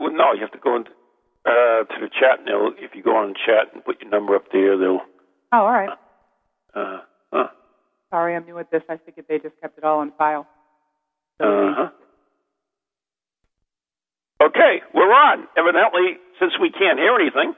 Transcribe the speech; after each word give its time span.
Well, 0.00 0.12
no, 0.12 0.32
you 0.32 0.40
have 0.40 0.52
to 0.52 0.58
go 0.58 0.76
in, 0.76 0.84
uh, 1.44 1.84
to 1.84 1.96
the 2.00 2.08
chat. 2.08 2.40
And 2.40 2.48
they'll, 2.48 2.72
if 2.78 2.94
you 2.94 3.02
go 3.02 3.14
on 3.16 3.34
chat 3.34 3.74
and 3.74 3.84
put 3.84 4.00
your 4.00 4.10
number 4.10 4.34
up 4.34 4.44
there, 4.50 4.78
they'll. 4.78 5.04
Oh, 5.52 5.58
all 5.58 5.70
right. 5.70 5.90
Uh, 6.74 7.00
huh. 7.32 7.48
Sorry, 8.08 8.34
I'm 8.34 8.46
new 8.46 8.58
at 8.58 8.70
this. 8.70 8.82
I 8.88 8.96
figured 8.96 9.26
they 9.28 9.38
just 9.38 9.60
kept 9.60 9.76
it 9.76 9.84
all 9.84 10.00
on 10.00 10.12
file. 10.16 10.48
So 11.38 11.44
Uh 11.44 11.74
huh. 11.76 11.90
Okay, 14.40 14.80
we're 14.94 15.12
on. 15.12 15.44
Evidently, 15.56 16.16
since 16.40 16.52
we 16.60 16.72
can't 16.72 16.98
hear 16.98 17.14
anything. 17.14 17.52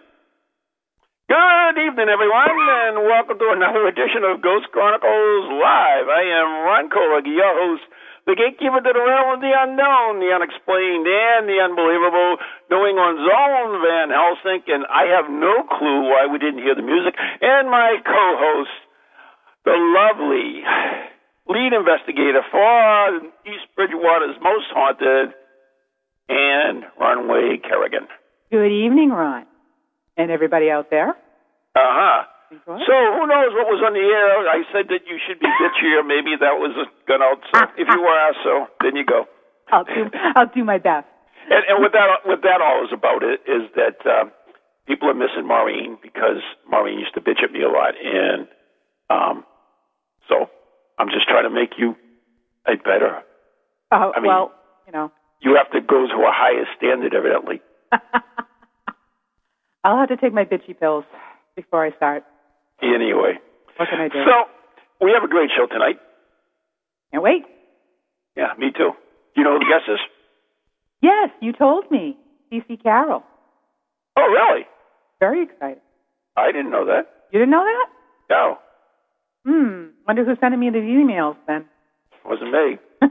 Good 1.31 1.79
evening, 1.79 2.11
everyone, 2.11 2.51
and 2.51 3.07
welcome 3.07 3.39
to 3.39 3.49
another 3.55 3.87
edition 3.87 4.27
of 4.27 4.43
Ghost 4.43 4.67
Chronicles 4.75 5.47
Live. 5.49 6.07
I 6.11 6.25
am 6.43 6.49
Ron 6.67 6.91
Kolek, 6.91 7.25
your 7.25 7.55
host, 7.55 7.87
the 8.27 8.39
gatekeeper 8.39 8.79
to 8.79 8.93
the 8.95 9.03
realm 9.03 9.35
of 9.35 9.41
the 9.43 9.51
unknown, 9.51 10.23
the 10.23 10.31
unexplained, 10.31 11.07
and 11.07 11.51
the 11.51 11.59
unbelievable, 11.59 12.39
New 12.71 12.83
England's 12.87 13.27
own 13.27 13.83
Van 13.83 14.09
Helsing, 14.15 14.63
and 14.71 14.87
I 14.87 15.11
have 15.11 15.27
no 15.27 15.67
clue 15.67 16.07
why 16.07 16.31
we 16.31 16.39
didn't 16.39 16.63
hear 16.63 16.75
the 16.79 16.87
music, 16.87 17.19
and 17.19 17.67
my 17.67 17.99
co-host, 18.05 18.79
the 19.67 19.75
lovely 19.75 20.63
lead 21.51 21.73
investigator 21.75 22.47
for 22.51 23.27
East 23.43 23.67
Bridgewater's 23.75 24.39
Most 24.39 24.71
Haunted, 24.71 25.35
and 26.29 26.85
Runway 26.99 27.59
Kerrigan. 27.59 28.07
good 28.51 28.71
evening, 28.71 29.11
Ron, 29.11 29.47
and 30.17 30.31
everybody 30.31 30.71
out 30.71 30.91
there. 30.91 31.11
Uh 31.75 31.91
huh. 31.91 32.23
So 32.67 32.95
who 33.17 33.27
knows 33.27 33.53
what 33.57 33.67
was 33.69 33.81
on 33.85 33.93
the 33.95 34.05
air? 34.05 34.45
I 34.49 34.63
said 34.73 34.89
that 34.89 35.07
you 35.09 35.17
should 35.27 35.41
be 35.41 35.47
bitchier. 35.61 36.05
Maybe 36.07 36.37
that 36.39 36.57
was 36.61 36.73
gone 37.09 37.23
out. 37.23 37.41
So 37.53 37.61
if 37.77 37.89
you 37.89 38.01
were, 38.01 38.33
so 38.45 38.67
then 38.83 38.97
you 38.97 39.05
go. 39.05 39.25
I'll 39.71 39.85
do. 39.85 40.11
I'll 40.37 40.51
do 40.53 40.65
my 40.65 40.79
best. 40.79 41.07
And, 41.51 41.65
and 41.69 41.83
what 41.83 41.93
that 41.93 42.09
what 42.25 42.43
that 42.43 42.61
all 42.61 42.85
is 42.85 42.93
about 42.93 43.23
it 43.23 43.41
is 43.49 43.69
that 43.75 43.99
uh, 44.07 44.25
people 44.87 45.09
are 45.11 45.15
missing 45.15 45.47
Maureen 45.47 45.99
because 46.03 46.41
Maureen 46.69 46.99
used 46.99 47.15
to 47.15 47.21
bitch 47.21 47.43
at 47.43 47.51
me 47.53 47.63
a 47.63 47.69
lot, 47.69 47.95
and 47.99 48.47
um, 49.11 49.45
so 50.29 50.47
I'm 50.99 51.09
just 51.09 51.27
trying 51.29 51.45
to 51.45 51.51
make 51.51 51.79
you 51.79 51.97
a 52.67 52.77
better. 52.77 53.23
Oh 53.91 54.13
I 54.15 54.21
mean- 54.21 54.29
well, 54.29 54.53
you 54.87 54.93
know, 54.93 55.11
You 55.41 55.57
have 55.57 55.71
to 55.73 55.81
go 55.81 56.07
to 56.07 56.15
a 56.23 56.33
higher 56.33 56.65
standard, 56.77 57.15
evidently. 57.15 57.61
I'll 59.85 59.99
have 59.99 60.09
to 60.09 60.17
take 60.17 60.33
my 60.33 60.45
bitchy 60.45 60.79
pills 60.79 61.05
before 61.57 61.85
I 61.85 61.91
start. 61.97 62.23
Anyway, 62.83 63.39
What 63.77 63.89
can 63.89 64.01
I 64.01 64.09
do? 64.09 64.25
so 64.27 64.45
we 65.01 65.13
have 65.13 65.23
a 65.25 65.29
great 65.29 65.51
show 65.57 65.67
tonight. 65.67 65.99
Can't 67.13 67.23
wait. 67.23 67.45
Yeah, 68.37 68.53
me 68.59 68.71
too. 68.77 68.91
You 69.37 69.45
know 69.45 69.53
who 69.55 69.59
the 69.61 69.65
guest 69.71 69.85
is? 69.89 70.01
Yes, 71.01 71.31
you 71.41 71.53
told 71.53 71.91
me. 71.91 72.17
CC 72.53 72.83
Carroll. 72.83 73.23
Oh, 74.17 74.23
really? 74.29 74.67
Very 75.21 75.43
excited. 75.45 75.81
I 76.37 76.53
didn't 76.53 76.71
know 76.71 76.85
that. 76.87 77.07
You 77.31 77.39
didn't 77.39 77.51
know 77.51 77.65
that? 77.65 77.87
No, 78.31 78.59
Hmm. 79.45 79.87
Wonder 80.07 80.25
who's 80.25 80.39
sending 80.41 80.61
me 80.61 80.71
these 80.71 80.83
emails 80.83 81.37
then. 81.47 81.65
wasn't 82.25 82.53
me. 82.53 82.79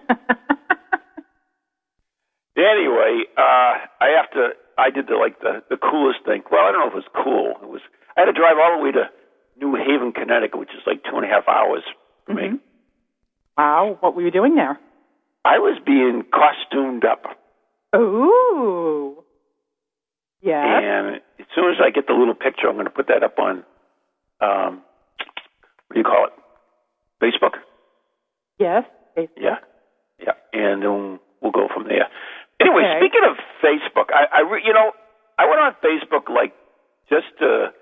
Anyway, 2.57 3.23
uh, 3.37 3.73
I 4.03 4.07
have 4.19 4.29
to. 4.31 4.49
I 4.77 4.89
did 4.91 5.07
the 5.07 5.15
like 5.15 5.39
the 5.39 5.63
the 5.69 5.77
coolest 5.77 6.19
thing. 6.25 6.43
Well, 6.51 6.61
I 6.67 6.71
don't 6.71 6.81
know 6.81 6.87
if 6.87 6.93
it 6.93 7.03
was 7.07 7.15
cool. 7.23 7.55
It 7.63 7.69
was. 7.69 7.81
I 8.15 8.21
had 8.21 8.25
to 8.27 8.33
drive 8.33 8.57
all 8.59 8.77
the 8.77 8.83
way 8.83 8.91
to 8.91 9.07
New 9.59 9.75
Haven, 9.75 10.11
Connecticut, 10.11 10.59
which 10.59 10.69
is 10.69 10.81
like 10.87 11.03
two 11.03 11.15
and 11.17 11.25
a 11.25 11.27
half 11.27 11.47
hours 11.47 11.83
for 12.25 12.33
me. 12.33 12.41
Mhm. 12.43 12.59
wow. 13.57 13.97
What 13.99 14.15
were 14.15 14.21
you 14.21 14.31
doing 14.31 14.55
there? 14.55 14.79
I 15.43 15.59
was 15.59 15.79
being 15.85 16.23
costumed 16.31 17.03
up, 17.05 17.25
Ooh. 17.95 19.23
Yeah. 20.41 20.63
and 20.79 21.15
as 21.39 21.45
soon 21.55 21.71
as 21.71 21.77
I 21.83 21.89
get 21.89 22.07
the 22.07 22.13
little 22.13 22.33
picture, 22.35 22.67
I'm 22.67 22.75
going 22.75 22.85
to 22.85 22.91
put 22.91 23.07
that 23.07 23.23
up 23.23 23.37
on. 23.39 23.63
Um, 24.39 24.81
what 25.87 25.93
do 25.93 25.99
you 25.99 26.03
call 26.03 26.25
it? 26.27 26.33
Facebook. 27.21 27.57
Yes. 28.59 28.83
Yeah, 29.35 29.57
yeah, 30.19 30.33
and 30.53 30.81
then 30.81 31.19
we'll 31.41 31.51
go 31.51 31.67
from 31.73 31.83
there. 31.87 32.07
Anyway, 32.61 32.83
Okay. 32.83 32.99
speaking 33.01 33.21
of 33.29 33.35
Facebook, 33.61 34.09
I, 34.13 34.25
I 34.37 34.39
re, 34.41 34.61
you 34.63 34.71
know, 34.73 34.93
I 35.37 35.45
went 35.47 35.59
on 35.59 35.75
Facebook 35.83 36.29
like 36.33 36.53
just 37.09 37.25
to. 37.39 37.73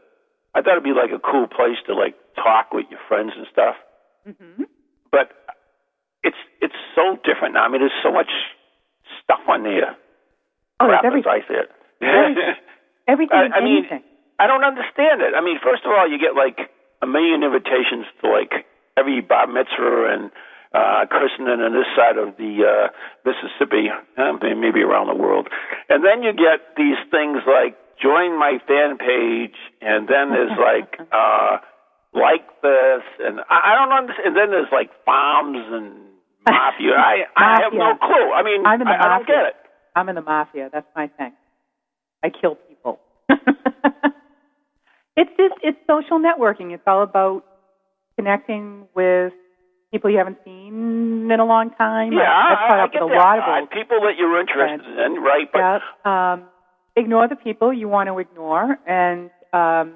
I 0.55 0.61
thought 0.61 0.71
it'd 0.81 0.83
be 0.83 0.93
like 0.97 1.11
a 1.11 1.19
cool 1.19 1.47
place 1.47 1.77
to 1.87 1.93
like 1.93 2.15
talk 2.35 2.73
with 2.73 2.85
your 2.89 2.99
friends 3.07 3.31
and 3.37 3.45
stuff, 3.51 3.75
hmm 4.25 4.63
but 5.11 5.31
it's 6.23 6.37
it's 6.61 6.77
so 6.95 7.17
different 7.25 7.53
now. 7.55 7.63
I 7.65 7.69
mean, 7.69 7.81
there's 7.81 8.01
so 8.03 8.11
much 8.11 8.29
stuff 9.23 9.41
on 9.47 9.63
there. 9.63 9.95
Oh, 10.79 10.87
Crap, 10.87 11.01
it's 11.03 11.07
every, 11.07 11.19
as 11.21 11.25
I 11.27 11.39
say 11.47 11.57
it. 11.65 11.69
everything. 12.01 12.53
everything 13.07 13.37
I- 13.37 13.57
I 13.57 13.63
mean- 13.63 13.77
anything. 13.85 14.03
I 14.39 14.47
don't 14.47 14.63
understand 14.63 15.19
it. 15.21 15.33
I 15.35 15.41
mean, 15.41 15.59
first 15.61 15.83
of 15.83 15.91
all, 15.91 16.07
you 16.07 16.17
get 16.17 16.33
like 16.33 16.71
a 17.01 17.07
million 17.07 17.43
invitations 17.43 18.05
to 18.21 18.29
like 18.31 18.63
every 18.95 19.19
bar 19.19 19.47
mitzvah 19.47 20.07
and 20.15 20.31
uh, 20.73 21.03
christening 21.11 21.59
on 21.59 21.73
this 21.73 21.89
side 21.97 22.15
of 22.17 22.37
the 22.37 22.63
uh, 22.63 22.87
Mississippi, 23.25 23.89
maybe 24.55 24.79
around 24.81 25.07
the 25.07 25.15
world, 25.15 25.49
and 25.89 26.05
then 26.05 26.21
you 26.23 26.31
get 26.31 26.77
these 26.77 26.95
things 27.11 27.41
like 27.49 27.75
join 28.01 28.37
my 28.39 28.57
fan 28.67 28.97
page, 28.97 29.55
and 29.81 30.07
then 30.07 30.31
there's 30.31 30.55
like 30.59 30.99
uh, 31.11 31.57
like 32.13 32.47
this, 32.61 33.03
and 33.19 33.39
I, 33.49 33.73
I 33.73 33.75
don't 33.75 33.93
understand. 33.93 34.27
And 34.27 34.35
then 34.35 34.49
there's 34.51 34.71
like 34.71 34.89
bombs 35.05 35.59
and 35.59 36.09
mafia. 36.47 36.95
I 36.97 37.25
I 37.35 37.61
have 37.63 37.73
no 37.73 37.95
clue. 37.99 38.31
I 38.33 38.43
mean, 38.43 38.65
I'm 38.65 38.81
in 38.81 38.87
the 38.87 38.93
I, 38.93 39.05
I 39.05 39.17
don't 39.17 39.27
get 39.27 39.45
it. 39.45 39.55
I'm 39.95 40.09
in 40.09 40.15
the 40.15 40.21
mafia. 40.21 40.69
That's 40.71 40.87
my 40.95 41.07
thing. 41.07 41.33
I 42.23 42.29
kill 42.29 42.55
people. 42.55 42.99
it's 45.15 45.31
just 45.37 45.55
it's 45.63 45.77
social 45.87 46.19
networking. 46.19 46.73
It's 46.73 46.83
all 46.87 47.03
about 47.03 47.43
connecting 48.17 48.87
with 48.95 49.33
people 49.91 50.09
you 50.09 50.17
haven't 50.17 50.37
seen 50.45 51.29
in 51.31 51.39
a 51.39 51.45
long 51.45 51.71
time. 51.71 52.11
Yeah, 52.13 52.29
I've 52.29 52.71
I, 52.71 52.83
I 52.83 52.87
get 52.87 53.01
with 53.03 53.11
a 53.11 53.15
that. 53.15 53.19
lot 53.19 53.37
of 53.39 53.43
old 53.47 53.69
people 53.71 54.01
that 54.01 54.17
you're 54.17 54.39
interested 54.39 54.99
in, 55.05 55.21
right? 55.21 55.47
But 55.51 55.59
yeah. 55.59 55.79
Um, 56.05 56.43
ignore 56.99 57.27
the 57.27 57.35
people 57.35 57.73
you 57.73 57.87
want 57.87 58.07
to 58.07 58.19
ignore 58.19 58.77
and 58.87 59.29
um, 59.53 59.95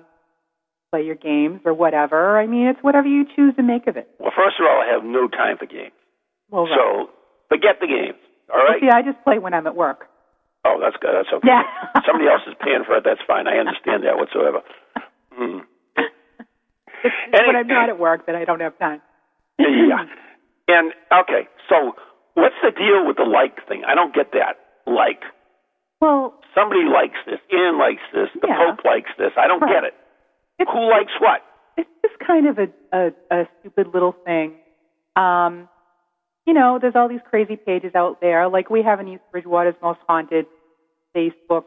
play 0.91 1.03
your 1.03 1.15
games 1.15 1.61
or 1.65 1.73
whatever. 1.73 2.39
I 2.39 2.47
mean, 2.47 2.67
it's 2.67 2.79
whatever 2.81 3.07
you 3.07 3.25
choose 3.35 3.55
to 3.57 3.63
make 3.63 3.87
of 3.87 3.97
it. 3.97 4.09
Well, 4.19 4.31
first 4.35 4.55
of 4.59 4.65
all, 4.65 4.81
I 4.81 4.93
have 4.93 5.03
no 5.03 5.27
time 5.27 5.57
for 5.57 5.65
games. 5.65 5.93
Well, 6.49 6.63
right. 6.63 6.77
So 6.77 7.09
forget 7.49 7.77
the 7.81 7.87
games. 7.87 8.19
All 8.53 8.59
right. 8.59 8.81
Well, 8.81 8.89
see, 8.89 8.93
I 8.93 9.01
just 9.01 9.23
play 9.23 9.39
when 9.39 9.53
I'm 9.53 9.67
at 9.67 9.75
work. 9.75 10.07
Oh, 10.65 10.79
that's 10.81 10.95
good. 11.01 11.11
That's 11.13 11.29
okay. 11.33 11.47
Yeah. 11.47 11.63
Somebody 12.07 12.29
else 12.29 12.41
is 12.47 12.55
paying 12.63 12.83
for 12.85 12.95
it. 12.97 13.03
That's 13.03 13.21
fine. 13.27 13.47
I 13.47 13.57
understand 13.57 14.03
that 14.03 14.15
whatsoever. 14.17 14.61
Hmm. 15.33 15.65
It's 17.03 17.47
when 17.47 17.57
I'm 17.57 17.67
not 17.67 17.89
at 17.89 17.99
work 17.99 18.27
that 18.27 18.35
I 18.35 18.45
don't 18.45 18.61
have 18.61 18.79
time. 18.79 19.01
Yeah, 19.59 19.67
yeah, 19.67 19.87
yeah. 20.69 20.77
And 20.77 20.93
okay, 21.11 21.49
so 21.67 21.99
what's 22.33 22.55
the 22.63 22.71
deal 22.71 23.05
with 23.05 23.17
the 23.17 23.27
like 23.27 23.67
thing? 23.67 23.83
I 23.85 23.93
don't 23.93 24.15
get 24.15 24.31
that. 24.31 24.55
Like 24.87 25.19
Well, 26.03 26.33
somebody 26.53 26.83
likes 26.83 27.15
this, 27.25 27.39
Ian 27.53 27.77
likes 27.79 28.01
this, 28.13 28.27
the 28.41 28.47
Yeah. 28.49 28.57
Pope 28.75 28.83
likes 28.83 29.09
this. 29.17 29.31
I 29.37 29.47
don't 29.47 29.61
Right. 29.61 29.71
get 29.71 29.83
it. 29.85 29.95
who 30.67 30.89
likes 30.89 31.11
what? 31.19 31.41
it's 31.77 31.89
just 32.03 32.19
kind 32.19 32.45
of 32.47 32.59
a, 32.59 32.67
a, 32.91 33.11
a 33.31 33.47
stupid 33.59 33.87
little 33.93 34.11
thing. 34.25 34.55
Um, 35.15 35.67
you 36.45 36.53
know, 36.53 36.77
there's 36.79 36.95
all 36.95 37.07
these 37.07 37.23
crazy 37.29 37.55
pages 37.55 37.95
out 37.95 38.19
there. 38.21 38.47
Like 38.49 38.69
we 38.69 38.83
have 38.83 38.99
an 38.99 39.07
East 39.07 39.23
Bridgewater's 39.31 39.75
Most 39.81 39.99
Haunted 40.07 40.45
Facebook 41.15 41.63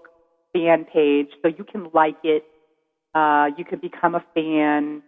fan 0.52 0.84
page, 0.84 1.28
so 1.42 1.48
you 1.48 1.64
can 1.64 1.88
like 1.94 2.16
it. 2.22 2.44
Uh, 3.14 3.48
you 3.56 3.64
can 3.64 3.78
become 3.80 4.14
a 4.14 4.24
fan. 4.34 5.02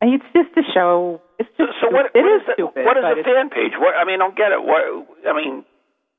And 0.00 0.14
it's 0.14 0.24
just 0.32 0.54
to 0.54 0.62
show. 0.72 1.20
It's 1.38 1.48
So, 1.58 1.66
just 1.66 1.78
so 1.82 1.90
what, 1.90 2.06
it 2.06 2.22
what 2.22 2.32
is 2.36 2.42
is 2.42 2.54
stupid. 2.54 2.84
what 2.86 2.96
is 2.96 3.04
a 3.04 3.22
fan 3.24 3.50
page? 3.50 3.72
What 3.78 3.94
I 3.98 4.04
mean, 4.04 4.20
I 4.22 4.24
don't 4.24 4.36
get 4.36 4.52
it. 4.52 4.62
What 4.62 5.06
I 5.28 5.32
mean, 5.34 5.64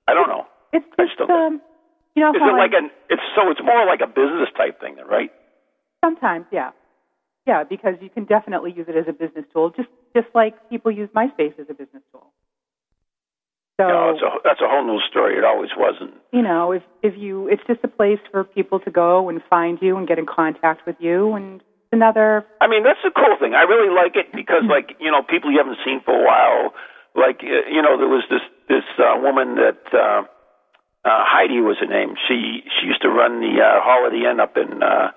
I 0.08 0.14
don't 0.14 0.28
know. 0.28 0.46
It's 0.74 0.86
just 1.00 1.20
um, 1.30 1.62
you 2.20 2.28
know 2.28 2.36
Is 2.36 2.44
it 2.44 2.58
like 2.60 2.76
an? 2.76 2.92
It's 3.10 3.24
so 3.36 3.50
it's 3.50 3.64
more 3.64 3.86
like 3.88 4.04
a 4.04 4.08
business 4.08 4.52
type 4.60 4.80
thing, 4.84 4.96
then, 5.00 5.08
right? 5.08 5.32
sometimes, 6.04 6.46
yeah, 6.52 6.72
yeah, 7.46 7.64
because 7.64 7.96
you 8.02 8.10
can 8.10 8.26
definitely 8.26 8.72
use 8.72 8.88
it 8.88 8.96
as 8.96 9.06
a 9.08 9.14
business 9.14 9.46
tool, 9.54 9.72
just 9.72 9.90
just 10.16 10.28
like 10.36 10.56
people 10.70 10.92
use 10.92 11.10
MySpace 11.16 11.58
as 11.60 11.68
a 11.70 11.74
business 11.74 12.04
tool. 12.12 12.32
So 13.80 13.88
you 13.88 13.94
know, 13.94 14.10
it's 14.12 14.22
a, 14.22 14.30
that's 14.44 14.60
a 14.62 14.68
whole 14.68 14.84
new 14.86 15.00
story. 15.10 15.38
It 15.38 15.46
always 15.46 15.72
wasn't. 15.78 16.16
you 16.34 16.42
know, 16.42 16.72
if 16.74 16.84
if 17.02 17.16
you, 17.18 17.48
it's 17.48 17.64
just 17.68 17.80
a 17.84 17.88
place 17.88 18.20
for 18.32 18.44
people 18.44 18.80
to 18.82 18.92
go 18.92 19.30
and 19.30 19.42
find 19.50 19.80
you 19.82 19.98
and 19.98 20.08
get 20.08 20.20
in 20.20 20.26
contact 20.26 20.86
with 20.86 20.98
you, 21.00 21.34
and 21.34 21.64
another. 21.92 22.46
I 22.62 22.68
mean, 22.68 22.84
that's 22.84 23.00
the 23.04 23.12
cool 23.16 23.36
thing. 23.40 23.54
I 23.56 23.64
really 23.64 23.94
like 23.94 24.16
it 24.16 24.28
because, 24.36 24.64
like, 24.70 24.96
you 25.00 25.12
know, 25.12 25.24
people 25.24 25.52
you 25.52 25.58
haven't 25.58 25.80
seen 25.86 26.02
for 26.04 26.14
a 26.14 26.24
while. 26.26 26.74
Like, 27.16 27.40
uh, 27.42 27.68
you 27.72 27.82
know, 27.82 27.98
there 27.98 28.08
was 28.08 28.24
this 28.30 28.44
this 28.68 28.86
uh, 29.00 29.18
woman 29.20 29.56
that 29.56 29.82
uh, 29.96 30.24
uh, 31.10 31.24
Heidi 31.26 31.60
was 31.60 31.78
her 31.82 31.90
name. 31.90 32.14
She 32.28 32.62
she 32.78 32.86
used 32.92 33.02
to 33.02 33.10
run 33.10 33.42
the 33.42 33.54
uh, 33.58 33.82
Holiday 33.82 34.30
Inn 34.30 34.40
up 34.40 34.54
in 34.58 34.84
uh, 34.84 35.10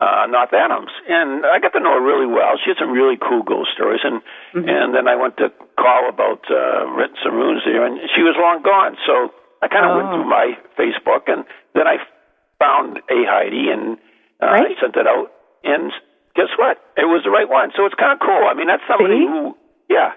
uh, 0.00 0.26
North 0.30 0.54
Adams, 0.54 0.90
and 1.08 1.44
I 1.46 1.58
got 1.58 1.72
to 1.74 1.80
know 1.82 1.94
her 1.98 2.04
really 2.04 2.26
well. 2.30 2.54
She 2.62 2.70
had 2.70 2.78
some 2.78 2.90
really 2.94 3.18
cool 3.18 3.42
ghost 3.42 3.70
stories, 3.74 4.02
and 4.04 4.22
Mm-hmm. 4.54 4.68
and 4.68 4.88
then 4.94 5.08
I 5.08 5.16
went 5.16 5.38
to 5.40 5.48
call 5.80 6.02
about 6.12 6.44
uh, 6.52 6.84
renting 6.92 7.16
some 7.24 7.34
rooms 7.40 7.62
there, 7.64 7.86
and 7.88 7.96
she 8.14 8.20
was 8.20 8.36
long 8.36 8.60
gone. 8.62 8.94
So 9.08 9.32
I 9.64 9.68
kind 9.72 9.86
of 9.88 9.96
went 9.96 10.08
Oh. 10.12 10.12
through 10.20 10.28
my 10.28 10.46
Facebook, 10.76 11.24
and 11.32 11.44
then 11.74 11.86
I 11.88 11.96
found 12.60 12.98
a 13.08 13.18
Heidi, 13.24 13.72
and 13.72 13.96
uh, 14.44 14.52
I 14.60 14.76
sent 14.80 14.94
it 15.00 15.06
out, 15.08 15.32
and 15.64 15.88
guess 16.36 16.52
what? 16.60 16.76
It 17.00 17.08
was 17.08 17.22
the 17.24 17.30
right 17.32 17.48
one. 17.48 17.72
So 17.76 17.86
it's 17.88 17.94
kind 17.96 18.12
of 18.12 18.20
cool. 18.20 18.44
I 18.44 18.52
mean, 18.52 18.68
that's 18.68 18.84
somebody 18.84 19.24
See? 19.24 19.26
who, 19.32 19.56
yeah, 19.88 20.12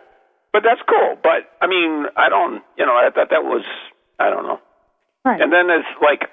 but 0.51 0.63
that's 0.67 0.83
cool. 0.83 1.15
But 1.23 1.47
I 1.63 1.67
mean, 1.71 2.11
I 2.19 2.27
don't, 2.27 2.59
you 2.77 2.83
know, 2.85 2.91
I 2.99 3.07
thought 3.15 3.29
that 3.31 3.47
was, 3.47 3.63
I 4.19 4.27
don't 4.29 4.43
know. 4.43 4.59
Right. 5.25 5.41
And 5.41 5.51
then 5.51 5.65
there's 5.67 5.89
like 6.01 6.29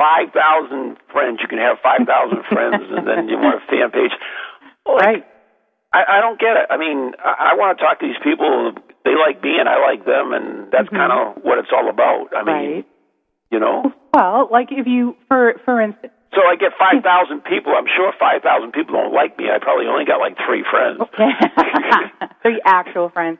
five 0.00 0.32
thousand 0.32 0.96
friends. 1.12 1.38
You 1.44 1.48
can 1.48 1.58
have 1.60 1.76
five 1.84 2.02
thousand 2.08 2.42
friends, 2.50 2.82
and 2.90 3.06
then 3.06 3.28
you 3.28 3.36
want 3.36 3.60
a 3.60 3.64
fan 3.68 3.90
page. 3.92 4.12
Like, 4.88 5.04
right. 5.04 5.24
I, 5.92 6.18
I 6.18 6.20
don't 6.20 6.40
get 6.40 6.56
it. 6.56 6.66
I 6.72 6.76
mean, 6.76 7.12
I, 7.22 7.52
I 7.52 7.54
want 7.54 7.76
to 7.78 7.84
talk 7.84 8.00
to 8.00 8.06
these 8.08 8.18
people. 8.24 8.72
They 9.04 9.12
like 9.14 9.38
me, 9.44 9.60
and 9.60 9.68
I 9.68 9.78
like 9.84 10.04
them, 10.08 10.32
and 10.32 10.72
that's 10.72 10.88
Mhm. 10.88 10.96
kind 10.96 11.12
of 11.12 11.44
what 11.44 11.58
it's 11.60 11.68
all 11.70 11.88
about. 11.88 12.32
I 12.34 12.42
mean, 12.42 12.72
right. 12.82 12.86
you 13.52 13.60
know. 13.60 13.92
Well, 14.16 14.48
like 14.50 14.68
if 14.72 14.86
you, 14.88 15.14
for 15.28 15.54
for 15.64 15.80
instance, 15.80 16.12
So 16.34 16.40
I 16.42 16.56
get 16.56 16.72
five 16.80 17.04
thousand 17.04 17.44
people. 17.44 17.76
I'm 17.76 17.86
sure 17.94 18.10
five 18.18 18.40
thousand 18.42 18.72
people 18.72 18.94
don't 18.96 19.12
like 19.12 19.36
me. 19.38 19.52
I 19.52 19.58
probably 19.60 19.86
only 19.86 20.04
got 20.08 20.18
like 20.18 20.34
three 20.48 20.64
friends. 20.64 20.98
Okay. 20.98 21.30
three 22.42 22.60
actual 22.64 23.10
friends. 23.10 23.38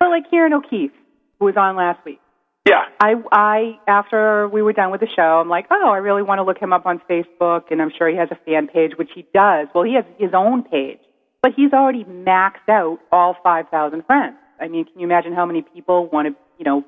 But 0.00 0.08
like 0.08 0.28
Kieran 0.30 0.52
O'Keefe, 0.54 0.92
who 1.38 1.44
was 1.44 1.56
on 1.56 1.76
last 1.76 2.00
week. 2.04 2.18
Yeah. 2.66 2.84
I, 3.00 3.14
I, 3.30 3.78
after 3.86 4.48
we 4.48 4.62
were 4.62 4.72
done 4.72 4.90
with 4.90 5.00
the 5.00 5.08
show, 5.14 5.40
I'm 5.40 5.48
like, 5.50 5.66
oh, 5.70 5.90
I 5.90 5.98
really 5.98 6.22
want 6.22 6.38
to 6.38 6.42
look 6.44 6.58
him 6.58 6.72
up 6.72 6.86
on 6.86 7.00
Facebook, 7.10 7.64
and 7.70 7.82
I'm 7.82 7.90
sure 7.96 8.08
he 8.08 8.16
has 8.16 8.28
a 8.30 8.38
fan 8.46 8.68
page, 8.68 8.92
which 8.96 9.10
he 9.14 9.26
does. 9.34 9.68
Well, 9.74 9.84
he 9.84 9.94
has 9.94 10.04
his 10.18 10.30
own 10.34 10.62
page, 10.62 11.00
but 11.42 11.52
he's 11.54 11.72
already 11.72 12.04
maxed 12.04 12.68
out 12.70 12.98
all 13.12 13.36
5,000 13.42 14.04
friends. 14.06 14.36
I 14.60 14.68
mean, 14.68 14.86
can 14.86 14.98
you 14.98 15.06
imagine 15.06 15.34
how 15.34 15.44
many 15.44 15.62
people 15.62 16.08
want 16.10 16.28
to, 16.28 16.34
you 16.58 16.64
know, 16.64 16.84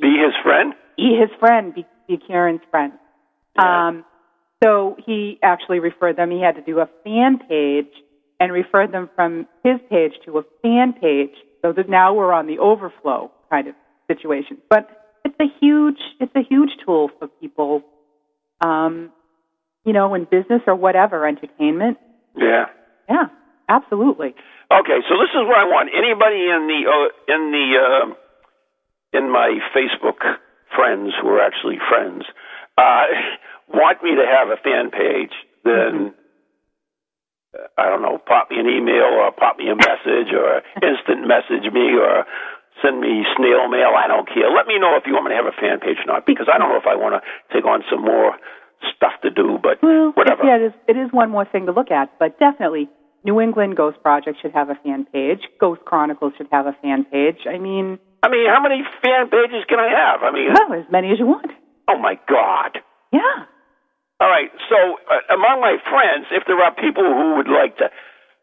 Be 0.00 0.16
his 0.24 0.32
friend. 0.42 0.72
be 0.96 1.18
his 1.20 1.28
friend, 1.38 1.74
be, 1.74 1.84
be 2.08 2.16
Kieran's 2.16 2.62
friend? 2.70 2.92
Yeah. 3.56 3.88
Um, 3.88 4.04
so 4.62 4.96
he 5.04 5.38
actually 5.42 5.80
referred 5.80 6.16
them. 6.16 6.30
He 6.30 6.40
had 6.40 6.54
to 6.54 6.62
do 6.62 6.78
a 6.80 6.88
fan 7.04 7.40
page 7.46 7.92
and 8.38 8.52
referred 8.52 8.92
them 8.92 9.10
from 9.14 9.46
his 9.64 9.74
page 9.90 10.12
to 10.24 10.38
a 10.38 10.42
fan 10.62 10.94
page, 10.94 11.34
so 11.60 11.72
that 11.74 11.90
now 11.90 12.14
we're 12.14 12.32
on 12.32 12.46
the 12.46 12.58
overflow 12.58 13.30
kind 13.50 13.68
of 13.68 13.74
situation. 14.08 14.56
But 14.70 14.88
it's 15.24 15.36
a 15.40 15.46
huge, 15.60 15.98
it's 16.20 16.34
a 16.34 16.42
huge 16.48 16.70
tool 16.84 17.10
for 17.18 17.28
people, 17.28 17.82
um, 18.60 19.10
you 19.84 19.92
know, 19.92 20.14
in 20.14 20.24
business 20.24 20.62
or 20.66 20.74
whatever, 20.74 21.26
entertainment. 21.26 21.98
Yeah. 22.36 22.66
Yeah, 23.08 23.26
absolutely. 23.68 24.34
Okay, 24.70 24.98
so 25.08 25.18
this 25.18 25.34
is 25.34 25.42
what 25.42 25.58
I 25.58 25.66
want. 25.66 25.90
Anybody 25.90 26.46
in 26.46 26.70
the 26.70 26.80
uh, 26.86 27.34
in 27.34 27.50
the 27.50 27.66
uh, 27.74 29.18
in 29.18 29.32
my 29.32 29.58
Facebook 29.74 30.22
friends 30.74 31.12
who 31.20 31.28
are 31.28 31.42
actually 31.42 31.78
friends 31.88 32.22
uh, 32.78 33.06
want 33.68 34.02
me 34.02 34.14
to 34.14 34.24
have 34.24 34.48
a 34.48 34.62
fan 34.62 34.90
page, 34.90 35.34
then 35.64 36.14
uh, 37.54 37.66
I 37.76 37.90
don't 37.90 38.02
know, 38.02 38.18
pop 38.18 38.50
me 38.50 38.58
an 38.60 38.70
email 38.70 39.10
or 39.18 39.32
pop 39.32 39.58
me 39.58 39.66
a 39.68 39.74
message 39.74 40.30
or 40.32 40.62
instant 40.86 41.26
message 41.26 41.66
me 41.72 41.98
or 41.98 42.24
send 42.82 43.00
me 43.00 43.24
snail 43.36 43.68
mail. 43.68 43.92
I 43.96 44.06
don't 44.08 44.26
care. 44.28 44.50
Let 44.50 44.66
me 44.66 44.78
know 44.78 44.96
if 44.96 45.04
you 45.06 45.12
want 45.14 45.24
me 45.28 45.36
to 45.36 45.40
have 45.40 45.46
a 45.48 45.56
fan 45.56 45.80
page 45.80 45.98
or 46.02 46.08
not, 46.12 46.26
because 46.26 46.48
I 46.52 46.58
don't 46.58 46.68
know 46.68 46.80
if 46.80 46.86
I 46.88 46.96
want 46.96 47.14
to 47.18 47.22
take 47.54 47.64
on 47.64 47.84
some 47.90 48.02
more 48.02 48.36
stuff 48.96 49.12
to 49.22 49.30
do, 49.30 49.58
but 49.62 49.80
Well, 49.82 50.12
whatever. 50.16 50.44
yeah, 50.44 50.56
it 50.56 50.72
is, 50.72 50.74
it 50.88 50.96
is 50.96 51.12
one 51.12 51.28
more 51.30 51.44
thing 51.44 51.66
to 51.66 51.72
look 51.72 51.90
at, 51.90 52.08
but 52.18 52.38
definitely 52.40 52.88
New 53.24 53.40
England 53.40 53.76
Ghost 53.76 54.00
Project 54.02 54.38
should 54.40 54.52
have 54.52 54.70
a 54.70 54.76
fan 54.82 55.04
page. 55.12 55.40
Ghost 55.60 55.82
Chronicles 55.84 56.32
should 56.38 56.48
have 56.50 56.64
a 56.66 56.72
fan 56.80 57.04
page. 57.04 57.44
I 57.44 57.58
mean, 57.58 57.98
I 58.22 58.28
mean, 58.28 58.48
how 58.48 58.60
many 58.62 58.80
fan 59.04 59.28
pages 59.28 59.64
can 59.68 59.78
I 59.80 59.88
have? 59.92 60.22
I 60.24 60.30
mean, 60.32 60.48
well, 60.52 60.72
as 60.80 60.86
many 60.90 61.12
as 61.12 61.18
you 61.18 61.26
want. 61.26 61.52
oh 61.88 61.98
my 61.98 62.16
God. 62.28 62.78
Yeah. 63.12 63.44
All 64.20 64.28
right. 64.28 64.48
So 64.68 64.76
uh, 65.08 65.34
among 65.34 65.60
my 65.60 65.76
friends, 65.88 66.26
if 66.30 66.44
there 66.46 66.60
are 66.60 66.72
people 66.74 67.04
who 67.04 67.36
would 67.36 67.48
like 67.48 67.76
to 67.78 67.88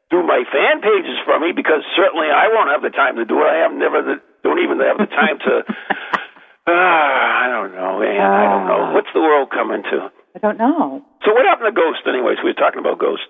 do 0.10 0.24
my 0.24 0.44
fan 0.52 0.80
pages 0.82 1.18
for 1.28 1.40
me, 1.40 1.52
because 1.52 1.84
certainly 1.96 2.28
I 2.32 2.48
won't 2.54 2.72
have 2.72 2.82
the 2.82 2.94
time 2.96 3.16
to 3.18 3.26
do 3.26 3.44
it. 3.44 3.50
I 3.52 3.60
have 3.68 3.74
never 3.76 4.00
the, 4.02 4.16
don't 4.44 4.60
even 4.64 4.80
have 4.80 4.98
the 4.98 5.12
time 5.12 5.38
to. 5.44 5.54
Uh, 6.68 6.72
I 7.44 7.48
don't 7.52 7.76
know, 7.76 8.00
man. 8.00 8.20
I 8.20 8.44
don't 8.48 8.66
know. 8.68 8.82
Ah. 8.88 8.94
What's 8.96 9.12
the 9.14 9.22
world 9.22 9.50
coming 9.52 9.84
to? 9.84 10.12
I 10.36 10.40
don't 10.40 10.58
know. 10.58 11.04
So 11.26 11.34
what 11.34 11.46
happened 11.46 11.68
to 11.68 11.76
Ghost? 11.76 12.08
Anyways, 12.08 12.38
we 12.44 12.52
were 12.52 12.60
talking 12.60 12.80
about 12.80 13.00
Ghost. 13.00 13.28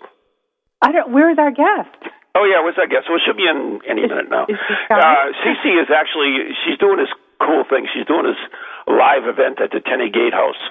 I 0.81 0.91
don't. 0.91 1.09
Where 1.13 1.31
is 1.31 1.37
our 1.39 1.49
guest? 1.51 1.97
Oh 2.37 2.45
yeah, 2.45 2.61
what's 2.61 2.77
that 2.77 2.89
guest? 2.93 3.09
Well, 3.09 3.17
she'll 3.25 3.33
be 3.37 3.49
in 3.49 3.81
any 3.89 4.05
minute 4.05 4.29
now. 4.29 4.45
is 4.45 4.57
she 4.61 4.75
coming? 4.87 5.01
Uh, 5.01 5.33
Cece 5.41 5.73
is 5.81 5.89
actually 5.89 6.53
she's 6.65 6.77
doing 6.77 6.97
this 7.01 7.09
cool 7.41 7.65
thing. 7.65 7.87
She's 7.89 8.05
doing 8.05 8.29
this 8.29 8.37
live 8.85 9.25
event 9.25 9.57
at 9.57 9.71
the 9.73 9.81
Tenney 9.81 10.13
Gatehouse, 10.13 10.61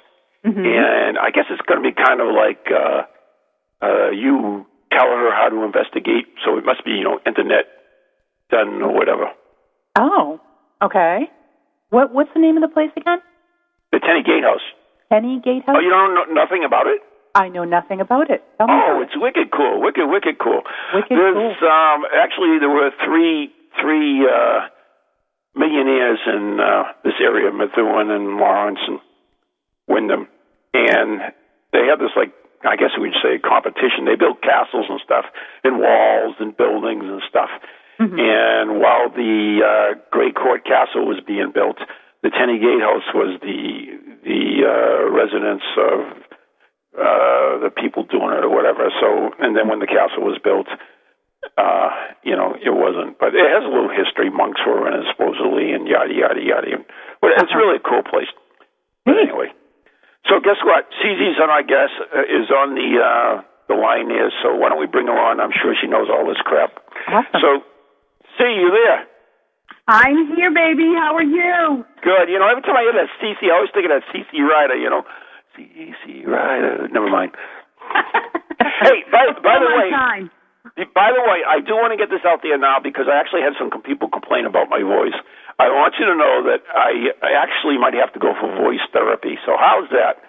Mhm. 0.47 0.63
and 0.63 1.19
I 1.19 1.31
guess 1.35 1.47
it's 1.51 1.63
going 1.67 1.83
to 1.83 1.87
be 1.87 1.91
kind 1.91 2.21
of 2.23 2.31
like 2.31 2.63
uh, 2.71 3.03
uh, 3.83 4.11
you 4.15 4.67
tell 4.97 5.13
her 5.13 5.31
how 5.37 5.49
to 5.53 5.63
investigate. 5.63 6.25
So 6.45 6.57
it 6.57 6.65
must 6.65 6.85
be 6.85 6.93
you 6.93 7.05
know 7.05 7.21
internet 7.27 7.69
done 8.51 8.81
or 8.81 8.93
whatever. 8.93 9.29
Oh, 9.99 10.41
okay. 10.83 11.29
What 11.91 12.13
What's 12.13 12.31
the 12.35 12.41
name 12.41 12.57
of 12.57 12.63
the 12.63 12.73
place 12.73 12.91
again? 12.97 13.19
The 13.93 14.01
Tenney 14.01 14.25
Gatehouse. 14.25 14.65
Penny 15.11 15.41
Gatehouse. 15.45 15.77
Oh, 15.77 15.81
you 15.81 15.91
don't 15.91 16.15
know 16.15 16.25
nothing 16.33 16.65
about 16.65 16.87
it? 16.87 17.01
I 17.37 17.49
know 17.49 17.65
nothing 17.65 18.01
about 18.01 18.31
it. 18.31 18.43
Tell 18.57 18.67
me 18.67 18.73
Oh, 18.75 19.03
it's 19.05 19.13
wicked 19.15 19.53
cool, 19.53 19.81
wicked, 19.81 20.09
wicked 20.09 20.39
cool. 20.41 20.63
Wicked 20.95 21.13
There's 21.13 21.61
um 21.63 22.09
actually 22.17 22.59
there 22.59 22.73
were 22.73 22.91
three 23.05 23.53
three 23.81 24.25
uh 24.25 24.67
millionaires 25.55 26.19
in 26.27 26.59
uh 26.59 26.93
this 27.05 27.15
area, 27.21 27.53
Methuen 27.53 28.11
and 28.11 28.37
Lawrence 28.39 28.81
and 28.89 28.99
Windham. 29.87 30.29
And 30.73 31.21
they 31.73 31.85
had 31.87 32.01
this 32.01 32.13
like 32.17 32.33
I 32.67 32.77
guess 32.77 32.91
we'd 33.01 33.15
say 33.23 33.39
competition. 33.39 34.05
They 34.05 34.17
built 34.17 34.43
castles 34.43 34.87
and 34.89 35.01
stuff 35.05 35.25
and 35.65 35.79
walls 35.79 36.35
and 36.41 36.57
buildings 36.57 37.05
and 37.05 37.23
stuff. 37.29 37.51
Mhm. 38.01 38.19
And 38.19 38.81
while 38.81 39.09
the 39.09 39.63
uh 39.65 39.95
Greycourt 40.15 40.65
Castle 40.65 41.07
was 41.07 41.21
being 41.27 41.51
built, 41.53 41.79
the 42.23 42.31
Tenney 42.31 42.59
Gatehouse 42.59 43.09
was 43.15 43.39
the 43.41 43.97
the 44.25 44.43
uh 44.67 45.11
residence 45.11 45.65
of 45.79 46.01
uh, 46.97 47.59
the 47.61 47.71
people 47.71 48.05
doing 48.05 48.33
it 48.33 48.43
or 48.43 48.49
whatever. 48.49 48.89
So, 49.01 49.31
and 49.39 49.55
then 49.55 49.69
when 49.69 49.81
the 49.81 49.87
castle 49.87 50.25
was 50.25 50.39
built, 50.43 50.67
uh, 51.59 51.91
you 52.25 52.35
know, 52.35 52.57
it 52.57 52.73
wasn't. 52.73 53.19
But 53.19 53.35
it 53.35 53.45
has 53.53 53.65
a 53.65 53.69
little 53.69 53.91
history. 53.93 54.31
Monks 54.31 54.61
were 54.67 54.89
in 54.89 54.95
it 55.01 55.05
supposedly, 55.13 55.73
and 55.73 55.87
yada 55.87 56.13
yada 56.15 56.41
yada. 56.41 56.81
But 57.21 57.33
it's 57.33 57.43
Uh-huh. 57.53 57.59
really 57.59 57.77
a 57.77 57.81
cool 57.85 58.03
place. 58.03 58.29
But 59.05 59.19
anyway, 59.19 59.53
so 60.29 60.41
guess 60.41 60.59
what? 60.65 60.87
CC's 61.03 61.39
on, 61.43 61.51
I 61.51 61.63
guess, 61.63 61.91
uh, 62.13 62.27
is 62.27 62.51
on 62.51 62.75
the 62.75 62.89
uh, 62.99 63.43
the 63.69 63.75
line 63.75 64.11
here. 64.11 64.31
So 64.43 64.55
why 64.55 64.69
don't 64.69 64.81
we 64.81 64.87
bring 64.87 65.07
her 65.07 65.19
on? 65.19 65.41
I'm 65.41 65.53
sure 65.53 65.75
she 65.75 65.87
knows 65.87 66.09
all 66.11 66.27
this 66.27 66.41
crap. 66.45 66.79
Awesome. 67.09 67.41
So, 67.41 67.49
see 68.39 68.53
you 68.59 68.71
there. 68.71 69.07
I'm 69.89 70.35
here, 70.35 70.51
baby. 70.51 70.91
How 70.99 71.15
are 71.15 71.23
you? 71.23 71.85
Good. 72.03 72.27
You 72.29 72.39
know, 72.39 72.49
every 72.51 72.63
time 72.63 72.77
I 72.77 72.83
hear 72.83 72.95
that 72.99 73.11
CC, 73.23 73.51
I 73.51 73.55
always 73.55 73.71
think 73.71 73.87
of 73.87 73.95
that 73.95 74.07
CC 74.11 74.43
Rider. 74.43 74.75
You 74.75 74.91
know, 74.91 75.03
CC 75.55 76.27
Rider. 76.27 76.89
Never 76.91 77.09
mind. 77.09 77.33
Hey, 78.59 79.05
by, 79.11 79.25
by 79.43 79.57
the 79.59 79.73
way, 79.73 79.91
time. 79.91 80.31
By 80.77 81.09
the 81.09 81.25
way, 81.25 81.41
I 81.41 81.65
do 81.65 81.73
want 81.73 81.97
to 81.97 82.01
get 82.01 82.13
this 82.13 82.21
out 82.29 82.45
there 82.45 82.61
now 82.61 82.77
because 82.85 83.09
I 83.09 83.17
actually 83.17 83.41
had 83.41 83.57
some 83.57 83.73
people 83.81 84.13
complain 84.13 84.45
about 84.45 84.69
my 84.69 84.85
voice. 84.85 85.17
I 85.57 85.73
want 85.73 85.97
you 85.97 86.05
to 86.05 86.13
know 86.13 86.45
that 86.53 86.69
I, 86.69 87.17
I 87.25 87.33
actually 87.33 87.81
might 87.81 87.97
have 87.97 88.13
to 88.13 88.21
go 88.21 88.37
for 88.37 88.45
voice 88.61 88.85
therapy. 88.93 89.41
So 89.49 89.57
how's 89.57 89.89
that? 89.97 90.21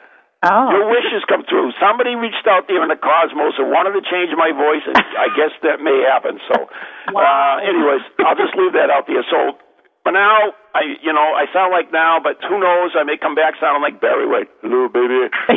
Oh. 0.48 0.72
Your 0.72 0.88
wishes 0.88 1.26
come 1.28 1.44
true. 1.50 1.76
Somebody 1.82 2.16
reached 2.16 2.48
out 2.48 2.70
there 2.72 2.80
in 2.80 2.88
the 2.88 2.96
cosmos 2.96 3.60
and 3.60 3.68
wanted 3.74 4.00
to 4.00 4.04
change 4.06 4.32
my 4.38 4.54
voice, 4.56 4.86
and 4.86 4.96
I 5.18 5.34
guess 5.34 5.52
that 5.66 5.82
may 5.82 6.06
happen. 6.06 6.40
So, 6.48 6.56
uh, 7.18 7.56
anyways, 7.66 8.06
I'll 8.24 8.38
just 8.38 8.56
leave 8.56 8.72
that 8.78 8.94
out 8.94 9.10
there. 9.10 9.26
So, 9.28 9.58
for 10.06 10.14
now, 10.14 10.54
I, 10.78 10.96
you 11.02 11.12
know, 11.12 11.34
I 11.34 11.50
sound 11.52 11.74
like 11.74 11.92
now, 11.92 12.22
but 12.22 12.38
who 12.46 12.62
knows? 12.62 12.94
I 12.94 13.04
may 13.04 13.18
come 13.18 13.34
back 13.34 13.58
sounding 13.60 13.82
like 13.82 14.00
Barry 14.00 14.30
White. 14.30 14.48
Hello, 14.62 14.88
baby. 14.88 15.26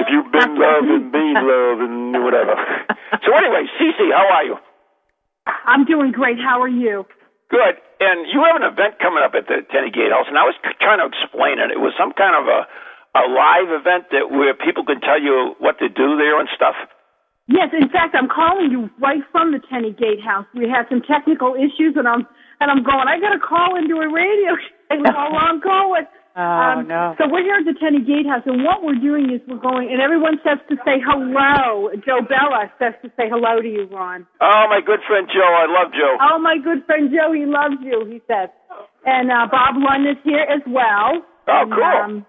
if 0.00 0.08
you've 0.08 0.30
been 0.30 0.56
loving, 0.56 1.10
been 1.10 1.36
loving, 1.36 2.22
whatever. 2.22 2.54
So, 3.26 3.34
anyway, 3.34 3.66
Cece, 3.78 4.06
how 4.14 4.26
are 4.30 4.44
you? 4.44 4.56
I'm 5.66 5.84
doing 5.84 6.12
great. 6.12 6.38
How 6.38 6.62
are 6.62 6.70
you? 6.70 7.06
Good. 7.50 7.74
And 7.98 8.26
you 8.30 8.38
have 8.46 8.54
an 8.54 8.62
event 8.62 9.02
coming 9.02 9.22
up 9.26 9.34
at 9.34 9.50
the 9.50 9.66
Tenney 9.66 9.90
Gatehouse, 9.90 10.30
and 10.30 10.38
I 10.38 10.46
was 10.46 10.54
trying 10.78 11.02
to 11.02 11.10
explain 11.10 11.58
it. 11.58 11.74
It 11.74 11.82
was 11.82 11.92
some 11.98 12.14
kind 12.14 12.38
of 12.38 12.46
a 12.46 12.70
a 13.10 13.26
live 13.26 13.74
event 13.74 14.06
that 14.14 14.30
where 14.30 14.54
people 14.54 14.86
could 14.86 15.02
tell 15.02 15.18
you 15.20 15.58
what 15.58 15.78
to 15.82 15.88
do 15.90 16.14
there 16.14 16.38
and 16.38 16.48
stuff. 16.54 16.76
Yes, 17.50 17.74
in 17.74 17.90
fact, 17.90 18.14
I'm 18.14 18.30
calling 18.30 18.70
you 18.70 18.88
right 19.02 19.22
from 19.32 19.50
the 19.50 19.58
Tenney 19.58 19.90
Gatehouse. 19.90 20.46
We 20.54 20.70
had 20.70 20.86
some 20.88 21.02
technical 21.02 21.58
issues, 21.58 21.98
and 21.98 22.06
I'm 22.06 22.22
and 22.62 22.70
I'm 22.70 22.86
going. 22.86 23.10
I 23.10 23.18
got 23.18 23.34
to 23.34 23.42
call 23.42 23.74
into 23.74 23.98
a 23.98 24.06
radio 24.06 24.54
show. 24.62 25.02
How 25.10 25.34
long 25.34 25.58
going? 25.58 26.06
Oh, 26.40 26.80
no. 26.86 27.14
So 27.18 27.28
we're 27.28 27.42
here 27.44 27.56
at 27.60 27.66
the 27.68 27.76
Tenney 27.78 28.00
Gatehouse, 28.00 28.42
and 28.46 28.64
what 28.64 28.82
we're 28.82 28.98
doing 29.00 29.28
is 29.32 29.40
we're 29.48 29.60
going, 29.60 29.90
and 29.92 30.00
everyone 30.00 30.40
says 30.44 30.58
to 30.68 30.76
say 30.84 30.96
hello. 31.04 31.90
Joe 32.06 32.24
Bella 32.24 32.72
says 32.78 32.94
to 33.02 33.08
say 33.16 33.28
hello 33.28 33.60
to 33.60 33.68
you, 33.68 33.84
Ron. 33.92 34.26
Oh, 34.40 34.64
my 34.68 34.80
good 34.84 35.00
friend 35.06 35.28
Joe. 35.28 35.44
I 35.52 35.66
love 35.68 35.92
Joe. 35.92 36.16
Oh, 36.20 36.38
my 36.38 36.56
good 36.62 36.84
friend 36.86 37.10
Joe, 37.12 37.32
he 37.32 37.44
loves 37.46 37.76
you. 37.82 38.04
He 38.08 38.20
says, 38.26 38.48
and 39.04 39.30
uh, 39.30 39.46
Bob 39.50 39.76
Lund 39.76 40.08
is 40.08 40.16
here 40.24 40.44
as 40.48 40.62
well. 40.66 41.20
Oh, 41.48 41.62
And, 41.62 41.72
cool. 41.72 41.84
Um, 41.84 42.26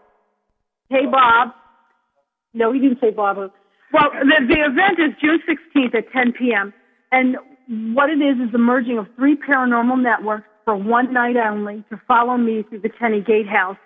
hey, 0.90 1.06
Bob. 1.10 1.50
No, 2.54 2.74
he 2.74 2.80
didn't 2.80 3.00
say 3.00 3.12
Bob. 3.12 3.38
Well, 3.38 4.10
the, 4.12 4.38
the 4.48 4.60
event 4.60 5.00
is 5.00 5.16
June 5.22 5.40
16th 5.48 5.96
at 5.96 6.12
10 6.12 6.34
p.m. 6.34 6.74
And 7.12 7.38
what 7.96 8.10
it 8.10 8.20
is 8.20 8.40
is 8.46 8.52
the 8.52 8.58
merging 8.58 8.98
of 8.98 9.08
three 9.16 9.36
paranormal 9.38 10.02
networks 10.02 10.46
for 10.66 10.76
one 10.76 11.14
night 11.14 11.36
only 11.38 11.84
to 11.90 12.02
follow 12.08 12.38
me 12.38 12.64
through 12.70 12.80
the 12.82 12.90
Tenney 13.00 13.22
Gatehouse. 13.22 13.78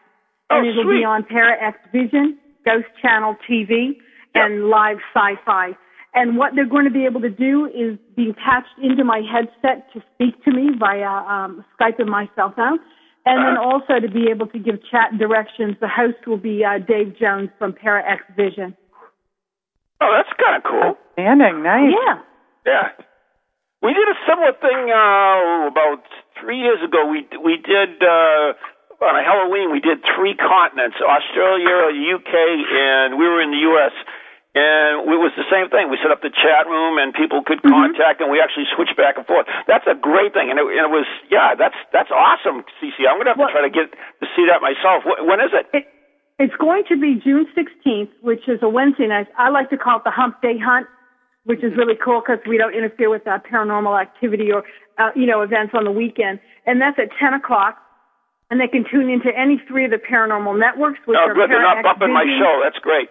Oh, 0.50 0.58
and 0.60 0.68
it'll 0.68 0.84
sweet. 0.84 1.00
be 1.00 1.04
on 1.06 1.24
Para 1.24 1.56
X 1.62 1.78
Vision, 1.92 2.38
Ghost 2.66 2.88
Channel 3.02 3.36
TV, 3.50 3.98
and 4.36 4.70
Live 4.70 4.98
Sci-Fi. 5.14 5.72
And 6.14 6.38
what 6.38 6.52
they're 6.56 6.70
going 6.70 6.86
to 6.86 6.92
be 6.92 7.06
able 7.06 7.20
to 7.22 7.30
do 7.30 7.66
is 7.68 7.98
be 8.16 8.30
attached 8.30 8.78
into 8.82 9.04
my 9.04 9.20
headset 9.20 9.92
to 9.94 10.02
speak 10.14 10.42
to 10.46 10.52
me 10.52 10.70
via 10.80 11.08
um, 11.28 11.66
Skype 11.80 12.00
and 12.00 12.10
my 12.10 12.30
cell 12.36 12.54
phone. 12.56 12.80
And 13.26 13.42
then 13.44 13.58
Uh-huh. 13.58 13.68
also 13.82 14.00
to 14.00 14.08
be 14.12 14.30
able 14.30 14.46
to 14.48 14.60
give 14.60 14.76
chat 14.92 15.18
directions. 15.18 15.76
The 15.82 15.88
host 15.90 16.28
will 16.28 16.38
be 16.38 16.64
uh, 16.64 16.78
Dave 16.78 17.18
Jones 17.20 17.50
from 17.58 17.74
Para 17.74 18.04
X 18.08 18.22
Vision. 18.38 18.78
Oh, 20.00 20.12
that's 20.14 20.30
kind 20.38 20.56
of 20.58 20.64
cool. 20.64 20.94
Outstanding. 21.18 21.64
Nice. 21.64 21.90
Yeah. 21.92 22.16
Yeah. 22.68 22.88
We 23.82 23.94
did 23.94 24.08
a 24.08 24.18
similar 24.30 24.54
thing 24.62 24.92
uh, 24.94 25.68
about 25.74 26.04
three 26.40 26.60
years 26.60 26.80
ago. 26.86 27.08
We 27.10 27.26
we 27.44 27.58
did 27.58 28.02
uh, 28.04 28.54
on 29.02 29.16
a 29.16 29.24
Halloween. 29.24 29.72
We 29.72 29.80
did 29.80 30.04
three 30.16 30.36
continents: 30.36 30.98
Australia, 31.02 31.92
UK, 31.92 32.34
and 32.34 33.18
we 33.20 33.26
were 33.28 33.42
in 33.42 33.52
the 33.52 33.64
U.S. 33.74 33.96
And 34.56 35.04
it 35.04 35.20
was 35.20 35.36
the 35.36 35.44
same 35.52 35.68
thing. 35.68 35.92
We 35.92 36.00
set 36.00 36.16
up 36.16 36.24
the 36.24 36.32
chat 36.32 36.64
room, 36.64 36.96
and 36.96 37.12
people 37.12 37.44
could 37.44 37.60
contact, 37.60 38.24
and 38.24 38.32
we 38.32 38.40
actually 38.40 38.72
switched 38.72 38.96
back 38.96 39.20
and 39.20 39.28
forth. 39.28 39.52
That's 39.68 39.84
a 39.84 40.00
great 40.00 40.32
thing, 40.32 40.48
and 40.48 40.56
it, 40.56 40.64
and 40.64 40.88
it 40.88 40.94
was 40.96 41.04
yeah, 41.28 41.60
that's 41.60 41.76
that's 41.92 42.08
awesome, 42.08 42.64
CC. 42.80 43.04
I'm 43.04 43.20
gonna 43.20 43.36
have 43.36 43.42
to 43.44 43.52
try 43.52 43.68
to 43.68 43.74
get 43.74 43.92
to 43.92 44.26
see 44.32 44.48
that 44.48 44.64
myself. 44.64 45.04
When 45.04 45.44
is 45.44 45.52
it? 45.52 45.68
It, 45.76 45.86
it's 46.38 46.56
going 46.60 46.84
to 46.90 47.00
be 47.00 47.16
June 47.24 47.48
16th, 47.56 48.12
which 48.22 48.48
is 48.48 48.60
a 48.62 48.68
Wednesday 48.68 49.08
night. 49.08 49.28
I 49.38 49.50
like 49.50 49.70
to 49.70 49.78
call 49.78 49.98
it 49.98 50.04
the 50.04 50.12
Hump 50.12 50.42
Day 50.42 50.60
Hunt, 50.60 50.86
which 51.46 51.64
is 51.64 51.72
really 51.78 51.96
cool 51.96 52.22
because 52.22 52.44
we 52.48 52.58
don't 52.58 52.76
interfere 52.76 53.10
with 53.10 53.26
uh, 53.26 53.40
paranormal 53.50 54.00
activity 54.00 54.52
or, 54.52 54.64
uh, 55.00 55.12
you 55.16 55.26
know, 55.26 55.42
events 55.42 55.72
on 55.74 55.86
the 55.86 55.92
weekend. 55.92 56.40
And 56.66 56.82
that's 56.82 57.00
at 57.00 57.08
10 57.20 57.36
o'clock. 57.36 57.78
And 58.52 58.62
they 58.62 58.68
can 58.68 58.86
tune 58.90 59.10
into 59.10 59.30
any 59.36 59.60
three 59.68 59.86
of 59.86 59.92
the 59.92 59.98
paranormal 59.98 60.60
networks, 60.60 61.00
which 61.06 61.18
Oh, 61.20 61.30
are 61.30 61.34
good. 61.34 61.50
They're 61.50 61.62
not 61.62 61.82
bumping 61.84 62.14
my 62.14 62.26
show. 62.40 62.62
That's 62.64 62.78
great. 62.80 63.10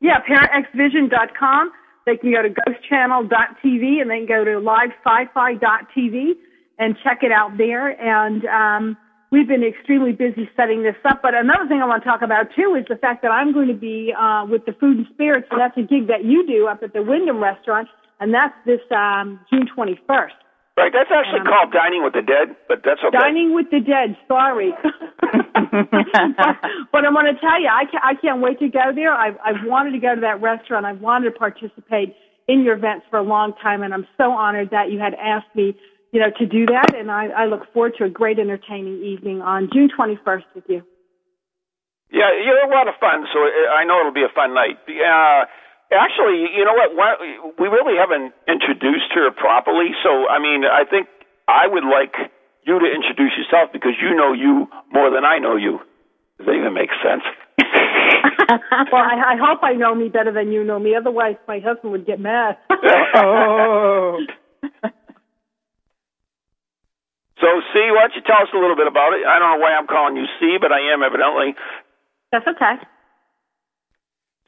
Yeah, 0.00 0.18
ParaXVision.com. 0.28 1.70
They 2.04 2.16
can 2.16 2.32
go 2.32 2.42
to 2.42 2.50
ghostchannel.tv 2.50 4.00
and 4.00 4.10
then 4.10 4.26
go 4.26 4.44
to 4.44 4.58
livesci-fi.tv 4.62 6.32
and 6.78 6.96
check 7.02 7.18
it 7.22 7.32
out 7.32 7.56
there. 7.58 7.88
And 8.00 8.44
um, 8.46 8.96
we've 9.32 9.48
been 9.48 9.64
extremely 9.64 10.12
busy 10.12 10.48
setting 10.56 10.82
this 10.82 10.96
up. 11.08 11.20
But 11.22 11.34
another 11.34 11.66
thing 11.68 11.80
I 11.82 11.86
want 11.86 12.02
to 12.02 12.08
talk 12.08 12.22
about 12.22 12.46
too 12.54 12.76
is 12.78 12.84
the 12.88 12.96
fact 12.96 13.22
that 13.22 13.30
I'm 13.30 13.52
going 13.52 13.68
to 13.68 13.74
be 13.74 14.12
uh, 14.18 14.46
with 14.48 14.64
the 14.66 14.72
Food 14.78 14.98
and 14.98 15.06
Spirits, 15.14 15.46
and 15.50 15.60
that's 15.60 15.76
a 15.76 15.82
gig 15.82 16.06
that 16.08 16.24
you 16.24 16.46
do 16.46 16.66
up 16.68 16.82
at 16.82 16.92
the 16.92 17.02
Windham 17.02 17.42
Restaurant, 17.42 17.88
and 18.20 18.32
that's 18.32 18.54
this 18.66 18.80
um, 18.94 19.40
June 19.50 19.66
21st. 19.76 20.36
Right. 20.76 20.92
That's 20.92 21.10
actually 21.10 21.40
Um, 21.40 21.46
called 21.46 21.72
Dining 21.72 22.04
with 22.04 22.12
the 22.12 22.20
Dead, 22.22 22.54
but 22.68 22.82
that's 22.84 23.00
okay. 23.02 23.16
Dining 23.16 23.54
with 23.54 23.70
the 23.70 23.80
Dead. 23.80 24.16
Sorry, 24.28 24.72
but 26.92 27.04
I'm 27.04 27.14
going 27.14 27.32
to 27.32 27.40
tell 27.40 27.58
you, 27.60 27.68
I 27.72 27.84
can't, 27.90 28.04
I 28.04 28.14
can't 28.14 28.40
wait 28.42 28.58
to 28.60 28.68
go 28.68 28.92
there. 28.94 29.12
I've 29.12 29.38
I've 29.42 29.64
wanted 29.64 29.92
to 29.92 29.98
go 29.98 30.14
to 30.14 30.20
that 30.20 30.42
restaurant. 30.42 30.84
I've 30.84 31.00
wanted 31.00 31.32
to 31.32 31.38
participate 31.38 32.14
in 32.46 32.62
your 32.62 32.76
events 32.76 33.06
for 33.10 33.18
a 33.18 33.22
long 33.22 33.54
time, 33.62 33.82
and 33.82 33.94
I'm 33.94 34.06
so 34.18 34.32
honored 34.32 34.70
that 34.70 34.90
you 34.92 34.98
had 34.98 35.14
asked 35.14 35.54
me, 35.54 35.74
you 36.12 36.20
know, 36.20 36.30
to 36.38 36.46
do 36.46 36.66
that. 36.66 36.94
And 36.94 37.10
I, 37.10 37.28
I 37.28 37.46
look 37.46 37.72
forward 37.72 37.94
to 37.98 38.04
a 38.04 38.10
great, 38.10 38.38
entertaining 38.38 39.02
evening 39.02 39.40
on 39.40 39.70
June 39.72 39.88
21st 39.98 40.44
with 40.54 40.64
you. 40.68 40.82
Yeah, 42.12 42.30
you're 42.44 42.62
a 42.64 42.70
lot 42.70 42.86
of 42.86 42.94
fun, 43.00 43.26
so 43.32 43.40
I 43.40 43.82
know 43.84 43.98
it'll 44.00 44.12
be 44.12 44.22
a 44.22 44.32
fun 44.34 44.54
night. 44.54 44.78
Uh, 44.86 45.46
actually, 45.92 46.50
you 46.54 46.64
know 46.64 46.74
what? 46.74 46.94
Why, 46.94 47.14
we 47.58 47.68
really 47.68 47.96
haven't 47.98 48.34
introduced 48.48 49.12
her 49.14 49.30
properly, 49.30 49.94
so 50.02 50.28
I 50.28 50.38
mean, 50.38 50.64
I 50.64 50.84
think 50.88 51.08
I 51.48 51.66
would 51.66 51.84
like 51.84 52.14
you 52.66 52.78
to 52.78 52.86
introduce 52.86 53.32
yourself 53.38 53.70
because 53.72 53.94
you 54.02 54.14
know 54.14 54.32
you 54.32 54.66
more 54.92 55.10
than 55.10 55.24
I 55.24 55.38
know 55.38 55.56
you. 55.56 55.78
Does 56.38 56.46
that 56.46 56.52
even 56.52 56.74
make 56.74 56.90
sense? 57.00 57.22
well, 58.92 59.02
I, 59.02 59.34
I 59.34 59.36
hope 59.40 59.62
I 59.62 59.72
know 59.72 59.94
me 59.94 60.08
better 60.08 60.32
than 60.32 60.52
you 60.52 60.64
know 60.64 60.78
me. 60.78 60.94
Otherwise, 60.94 61.36
my 61.48 61.60
husband 61.60 61.92
would 61.92 62.06
get 62.06 62.20
mad. 62.20 62.58
Oh. 63.14 64.18
so, 67.40 67.48
C, 67.72 67.78
why 67.94 68.02
don't 68.02 68.14
you 68.14 68.22
tell 68.26 68.42
us 68.42 68.48
a 68.52 68.58
little 68.58 68.76
bit 68.76 68.86
about 68.86 69.14
it? 69.14 69.24
I 69.24 69.38
don't 69.38 69.56
know 69.56 69.62
why 69.62 69.72
I'm 69.72 69.86
calling 69.86 70.16
you 70.16 70.26
C, 70.40 70.58
but 70.60 70.72
I 70.72 70.92
am 70.92 71.02
evidently. 71.02 71.54
That's 72.32 72.46
okay. 72.46 72.82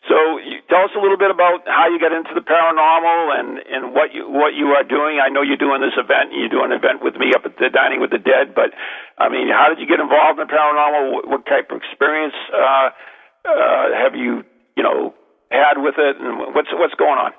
So, 0.07 0.39
you, 0.39 0.63
tell 0.71 0.87
us 0.87 0.95
a 0.95 1.03
little 1.03 1.19
bit 1.19 1.35
about 1.35 1.67
how 1.67 1.91
you 1.91 1.99
got 1.99 2.15
into 2.15 2.31
the 2.31 2.45
paranormal 2.45 3.35
and 3.35 3.59
and 3.67 3.83
what 3.93 4.15
you 4.15 4.31
what 4.31 4.55
you 4.55 4.71
are 4.79 4.87
doing. 4.87 5.19
I 5.19 5.27
know 5.29 5.43
you're 5.43 5.59
doing 5.59 5.83
this 5.83 5.99
event. 5.99 6.31
You're 6.31 6.53
doing 6.53 6.71
an 6.71 6.79
event 6.79 7.03
with 7.03 7.19
me 7.19 7.35
up 7.35 7.43
at 7.43 7.59
the 7.59 7.67
Dining 7.67 7.99
with 7.99 8.15
the 8.15 8.23
Dead. 8.23 8.55
But 8.55 8.71
I 9.19 9.29
mean, 9.29 9.51
how 9.51 9.67
did 9.67 9.83
you 9.83 9.91
get 9.91 9.99
involved 9.99 10.39
in 10.39 10.47
the 10.47 10.53
paranormal? 10.55 11.13
What, 11.13 11.25
what 11.27 11.43
type 11.51 11.75
of 11.75 11.83
experience 11.83 12.39
uh, 12.55 12.95
uh, 13.43 13.87
have 13.99 14.15
you 14.15 14.47
you 14.79 14.87
know 14.87 15.19
had 15.51 15.83
with 15.83 15.99
it? 15.99 16.15
And 16.23 16.55
what's 16.55 16.71
what's 16.73 16.95
going 16.95 17.19
on? 17.19 17.35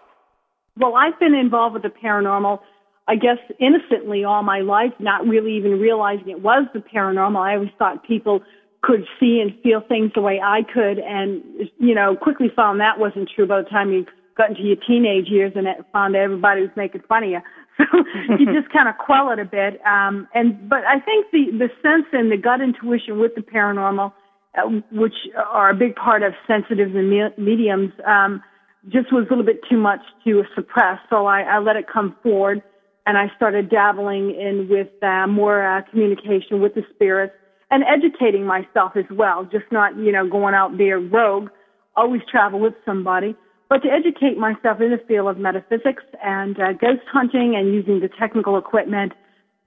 Well, 0.75 0.95
I've 0.95 1.19
been 1.19 1.35
involved 1.35 1.73
with 1.73 1.83
the 1.83 1.95
paranormal, 1.95 2.59
I 3.07 3.15
guess, 3.15 3.39
innocently 3.59 4.23
all 4.23 4.43
my 4.43 4.61
life, 4.61 4.93
not 4.99 5.27
really 5.27 5.55
even 5.55 5.79
realizing 5.79 6.29
it 6.29 6.41
was 6.41 6.67
the 6.73 6.79
paranormal. 6.79 7.39
I 7.39 7.55
always 7.55 7.71
thought 7.77 8.05
people 8.07 8.41
could 8.81 9.05
see 9.19 9.39
and 9.41 9.51
feel 9.61 9.81
things 9.81 10.11
the 10.15 10.21
way 10.21 10.39
I 10.43 10.61
could, 10.63 10.99
and 10.99 11.43
you 11.79 11.93
know, 11.93 12.15
quickly 12.15 12.47
found 12.55 12.79
that 12.79 12.99
wasn't 12.99 13.29
true 13.33 13.47
by 13.47 13.61
the 13.61 13.69
time 13.69 13.91
you 13.91 14.05
got 14.37 14.51
into 14.51 14.61
your 14.61 14.77
teenage 14.87 15.27
years 15.27 15.51
and 15.55 15.67
it 15.67 15.77
found 15.91 16.15
that 16.15 16.19
everybody 16.19 16.61
was 16.61 16.71
making 16.75 17.01
fun 17.07 17.23
of 17.23 17.29
you. 17.29 17.39
So 17.79 17.85
you 18.37 18.45
just 18.47 18.73
kind 18.73 18.89
of 18.89 18.97
quell 18.97 19.31
it 19.31 19.39
a 19.39 19.45
bit. 19.45 19.79
Um, 19.85 20.27
and 20.33 20.67
but 20.67 20.79
I 20.79 20.99
think 20.99 21.27
the 21.31 21.45
the 21.57 21.69
sense 21.81 22.07
and 22.11 22.29
the 22.29 22.35
gut 22.35 22.59
intuition 22.59 23.19
with 23.19 23.35
the 23.35 23.41
paranormal, 23.41 24.11
uh, 24.57 24.81
which 24.91 25.13
are 25.37 25.69
a 25.69 25.73
big 25.73 25.95
part 25.95 26.21
of 26.21 26.33
sensitives 26.45 26.93
and 26.93 27.09
me- 27.09 27.33
mediums. 27.37 27.93
Um, 28.05 28.43
just 28.89 29.13
was 29.13 29.27
a 29.27 29.29
little 29.29 29.45
bit 29.45 29.61
too 29.69 29.77
much 29.77 30.01
to 30.25 30.43
suppress, 30.55 30.99
so 31.09 31.25
I, 31.25 31.43
I 31.43 31.59
let 31.59 31.77
it 31.77 31.85
come 31.87 32.17
forward, 32.21 32.61
and 33.05 33.17
I 33.17 33.31
started 33.37 33.69
dabbling 33.69 34.31
in 34.31 34.67
with 34.69 34.89
uh, 35.01 35.27
more 35.27 35.65
uh, 35.65 35.81
communication 35.89 36.59
with 36.61 36.75
the 36.75 36.83
spirits 36.93 37.33
and 37.71 37.83
educating 37.83 38.45
myself 38.45 38.93
as 38.95 39.05
well. 39.11 39.43
Just 39.51 39.65
not 39.71 39.95
you 39.97 40.11
know 40.11 40.27
going 40.27 40.53
out 40.53 40.77
there 40.77 40.99
rogue. 40.99 41.49
Always 41.95 42.21
travel 42.31 42.59
with 42.59 42.73
somebody, 42.85 43.35
but 43.67 43.79
to 43.79 43.89
educate 43.89 44.37
myself 44.37 44.79
in 44.79 44.91
the 44.91 45.01
field 45.07 45.27
of 45.27 45.37
metaphysics 45.37 46.03
and 46.23 46.59
uh, 46.59 46.73
ghost 46.73 47.03
hunting 47.11 47.55
and 47.55 47.73
using 47.73 47.99
the 47.99 48.09
technical 48.19 48.57
equipment. 48.57 49.13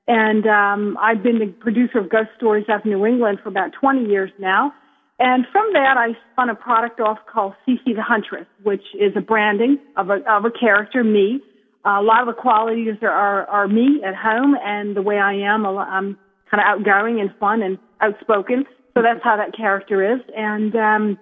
And 0.09 0.47
um, 0.47 0.99
I've 1.01 1.23
been 1.23 1.39
the 1.39 1.47
producer 1.47 1.99
of 1.99 2.09
Ghost 2.11 2.31
Stories 2.37 2.67
of 2.69 2.85
New 2.85 3.05
England 3.07 3.39
for 3.43 3.49
about 3.51 3.73
20 3.79 4.07
years 4.07 4.31
now 4.39 4.73
And 5.19 5.47
from 5.53 5.73
that, 5.73 5.97
I 5.97 6.17
spun 6.33 6.51
a 6.51 6.55
product 6.57 6.99
off 6.99 7.19
called 7.33 7.55
CC 7.65 7.95
the 7.95 8.03
Huntress, 8.03 8.47
which 8.65 8.83
is 8.99 9.13
a 9.15 9.21
branding 9.21 9.79
of 9.97 10.11
a, 10.11 10.19
of 10.29 10.45
a 10.45 10.51
character, 10.51 11.05
me. 11.05 11.41
Uh, 11.85 12.01
a 12.01 12.03
lot 12.03 12.27
of 12.27 12.35
the 12.35 12.41
qualities 12.41 12.97
are, 13.03 13.11
are, 13.11 13.47
are 13.47 13.69
me 13.69 14.03
at 14.05 14.17
home 14.17 14.57
and 14.65 14.97
the 14.97 15.03
way 15.03 15.19
I 15.19 15.35
am. 15.35 15.65
I'm 15.65 16.19
kind 16.51 16.61
of 16.61 16.67
outgoing 16.67 17.21
and 17.21 17.31
fun 17.39 17.63
and 17.63 17.79
outspoken. 18.03 18.65
So 18.95 19.03
that's 19.03 19.23
how 19.25 19.37
that 19.37 19.57
character 19.57 20.15
is. 20.15 20.21
And, 20.37 20.77
um, 20.77 21.19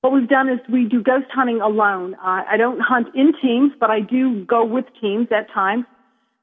what 0.00 0.12
we've 0.12 0.28
done 0.28 0.48
is 0.48 0.60
we 0.70 0.84
do 0.84 1.02
ghost 1.02 1.26
hunting 1.32 1.60
alone. 1.60 2.14
Uh, 2.14 2.44
I 2.48 2.56
don't 2.56 2.78
hunt 2.80 3.08
in 3.16 3.32
teams, 3.42 3.72
but 3.80 3.90
I 3.90 4.00
do 4.00 4.44
go 4.44 4.64
with 4.64 4.84
teams 5.00 5.26
at 5.36 5.50
times. 5.52 5.86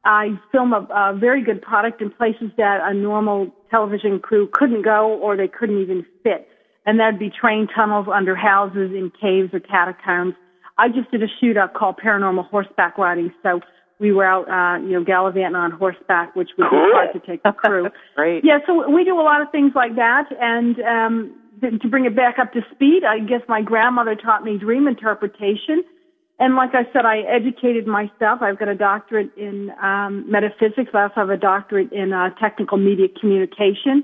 I 0.04 0.38
film 0.52 0.74
a, 0.74 0.86
a 0.94 1.18
very 1.18 1.42
good 1.42 1.62
product 1.62 2.02
in 2.02 2.12
places 2.12 2.52
that 2.58 2.82
a 2.84 2.94
normal 2.94 3.52
television 3.72 4.20
crew 4.20 4.50
couldn't 4.52 4.84
go 4.84 5.18
or 5.22 5.38
they 5.38 5.48
couldn't 5.48 5.82
even 5.82 6.06
fit. 6.22 6.48
And 6.86 7.00
that'd 7.00 7.20
be 7.20 7.32
train 7.32 7.68
tunnels 7.74 8.08
under 8.14 8.36
houses 8.36 8.92
in 8.92 9.12
caves 9.20 9.54
or 9.54 9.62
catacombs. 9.62 10.36
I 10.78 10.90
just 10.90 11.10
did 11.10 11.24
a 11.24 11.28
shoot 11.40 11.58
up 11.58 11.74
called 11.74 11.96
Paranormal 11.98 12.50
Horseback 12.50 12.98
Riding. 12.98 13.34
So 13.42 13.62
we 14.00 14.12
were 14.12 14.25
out, 14.25 14.50
uh, 14.50 14.84
you 14.84 14.94
know, 14.94 15.04
gallivanting 15.04 15.56
on 15.56 15.72
horseback, 15.72 16.36
which 16.36 16.50
would 16.58 16.70
cool. 16.70 16.86
be 16.86 16.92
hard 16.94 17.14
to 17.14 17.20
take 17.20 17.44
the 17.44 17.52
crew. 17.58 17.90
Great. 18.16 18.44
Yeah, 18.44 18.60
so 18.66 18.90
we 18.90 19.04
do 19.04 19.20
a 19.20 19.24
lot 19.24 19.42
of 19.42 19.50
things 19.52 19.72
like 19.75 19.96
that. 19.96 20.25
And 20.40 20.80
um, 20.82 21.36
to 21.62 21.88
bring 21.88 22.06
it 22.06 22.16
back 22.16 22.38
up 22.40 22.52
to 22.54 22.62
speed, 22.74 23.04
I 23.08 23.20
guess 23.20 23.42
my 23.48 23.62
grandmother 23.62 24.16
taught 24.16 24.44
me 24.44 24.58
dream 24.58 24.88
interpretation. 24.88 25.84
And 26.38 26.56
like 26.56 26.72
I 26.74 26.84
said, 26.92 27.06
I 27.06 27.20
educated 27.20 27.88
myself. 27.88 28.42
I've 28.42 28.60
got 28.60 28.68
a 28.68 28.75
doctorate 28.75 29.32
in 29.38 29.72
um, 29.82 30.30
metaphysics. 30.30 30.92
I 30.94 31.04
also 31.04 31.16
have 31.16 31.30
a 31.30 31.38
doctorate 31.38 31.94
in 31.94 32.12
uh, 32.12 32.32
technical 32.42 32.78
media 32.78 33.08
communication. 33.20 34.04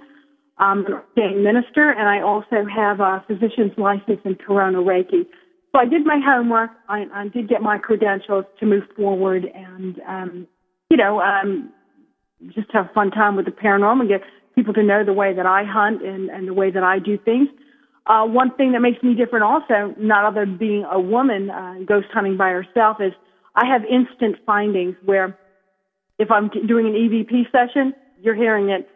I'm 0.57 0.85
an 0.85 0.93
ordained 0.93 1.43
minister, 1.43 1.91
and 1.91 2.07
I 2.07 2.21
also 2.21 2.65
have 2.73 2.99
a 2.99 3.23
physician's 3.27 3.73
license 3.77 4.21
in 4.23 4.35
Karuna 4.35 4.77
Reiki. 4.77 5.25
So 5.71 5.79
I 5.79 5.85
did 5.85 6.05
my 6.05 6.19
homework. 6.23 6.71
I, 6.89 7.05
I 7.13 7.27
did 7.29 7.47
get 7.47 7.61
my 7.61 7.77
credentials 7.77 8.45
to 8.59 8.65
move 8.65 8.83
forward, 8.95 9.45
and 9.45 9.99
um, 10.07 10.47
you 10.89 10.97
know, 10.97 11.21
um, 11.21 11.71
just 12.47 12.67
have 12.73 12.89
fun 12.93 13.11
time 13.11 13.35
with 13.35 13.45
the 13.45 13.51
paranormal. 13.51 14.07
Get 14.07 14.21
people 14.55 14.73
to 14.73 14.83
know 14.83 15.05
the 15.05 15.13
way 15.13 15.33
that 15.33 15.45
I 15.45 15.63
hunt 15.63 16.01
and, 16.03 16.29
and 16.29 16.47
the 16.47 16.53
way 16.53 16.71
that 16.71 16.83
I 16.83 16.99
do 16.99 17.17
things. 17.17 17.47
Uh, 18.05 18.25
one 18.25 18.53
thing 18.55 18.73
that 18.73 18.79
makes 18.81 19.01
me 19.03 19.13
different 19.13 19.43
also, 19.43 19.93
not 19.97 20.25
other 20.25 20.45
than 20.45 20.57
being 20.57 20.85
a 20.91 20.99
woman 20.99 21.49
uh, 21.49 21.75
ghost 21.87 22.07
hunting 22.13 22.35
by 22.35 22.49
herself, 22.49 22.97
is 22.99 23.13
I 23.55 23.65
have 23.67 23.83
instant 23.85 24.37
findings 24.45 24.95
where 25.05 25.37
if 26.19 26.29
I'm 26.31 26.49
doing 26.67 26.87
an 26.87 26.93
EVP 26.93 27.51
session, 27.51 27.93
you're 28.19 28.35
hearing 28.35 28.69
it 28.69 28.89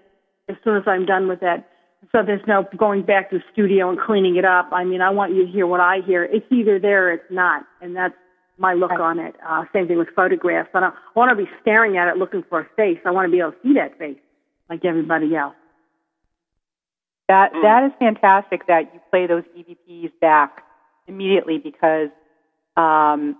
as 0.50 0.56
soon 0.64 0.76
as 0.76 0.84
I'm 0.88 1.06
done 1.06 1.28
with 1.28 1.40
it. 1.42 1.64
So 2.12 2.24
there's 2.26 2.42
no 2.48 2.66
going 2.78 3.04
back 3.04 3.30
to 3.32 3.38
the 3.40 3.44
studio 3.52 3.90
and 3.90 4.00
cleaning 4.00 4.36
it 4.36 4.46
up. 4.46 4.70
I 4.72 4.84
mean, 4.84 5.02
I 5.02 5.10
want 5.10 5.34
you 5.34 5.46
to 5.46 5.52
hear 5.52 5.66
what 5.68 5.80
I 5.80 6.00
hear. 6.06 6.24
It's 6.24 6.46
either 6.52 6.80
there 6.80 7.08
or 7.10 7.14
it's 7.14 7.32
not, 7.32 7.64
and 7.82 7.96
that's 7.96 8.14
my 8.58 8.74
look 8.74 8.92
Right. 8.92 9.00
on 9.02 9.20
it. 9.20 9.36
Uh, 9.46 9.66
same 9.74 9.88
thing 9.88 9.98
with 9.98 10.10
photographs. 10.16 10.70
I 10.74 10.80
don't 10.82 10.96
want 11.16 11.30
to 11.30 11.36
be 11.36 11.50
staring 11.62 11.98
at 11.98 12.08
it 12.08 12.18
looking 12.18 12.44
for 12.50 12.60
a 12.62 12.66
face. 12.76 13.00
I 13.06 13.12
want 13.12 13.28
to 13.28 13.32
be 13.32 13.40
able 13.40 13.52
to 13.52 13.58
see 13.64 13.74
that 13.74 13.98
face 13.98 14.18
like 14.70 14.86
everybody 14.86 15.36
else. 15.36 15.56
That 17.28 17.54
Mm. 17.54 17.62
that 17.64 17.84
is 17.86 17.92
fantastic 18.00 18.68
that 18.68 18.94
you 18.94 19.00
play 19.10 19.26
those 19.28 19.44
EVPs 19.58 20.12
back 20.22 20.64
immediately 21.08 21.58
because 21.58 22.10
um 22.78 23.36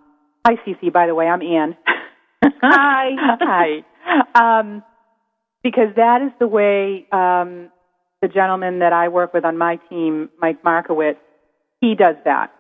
hi 0.46 0.56
Cece 0.66 0.92
by 0.92 1.06
the 1.08 1.14
way, 1.16 1.28
I'm 1.28 1.42
Ann. 1.42 1.78
Hi. 2.62 3.12
hi. 3.40 3.84
Um 4.34 4.84
because 5.64 5.94
that 5.96 6.22
is 6.22 6.32
the 6.40 6.48
way 6.48 7.08
um 7.12 7.70
the 8.26 8.34
gentleman 8.34 8.80
that 8.80 8.94
I 8.94 9.08
work 9.10 9.34
with 9.34 9.46
on 9.46 9.58
my 9.58 9.76
team, 9.90 10.30
Mike 10.40 10.64
Markowitz, 10.64 11.20
he 11.82 11.94
does 11.96 12.16
that. 12.26 12.52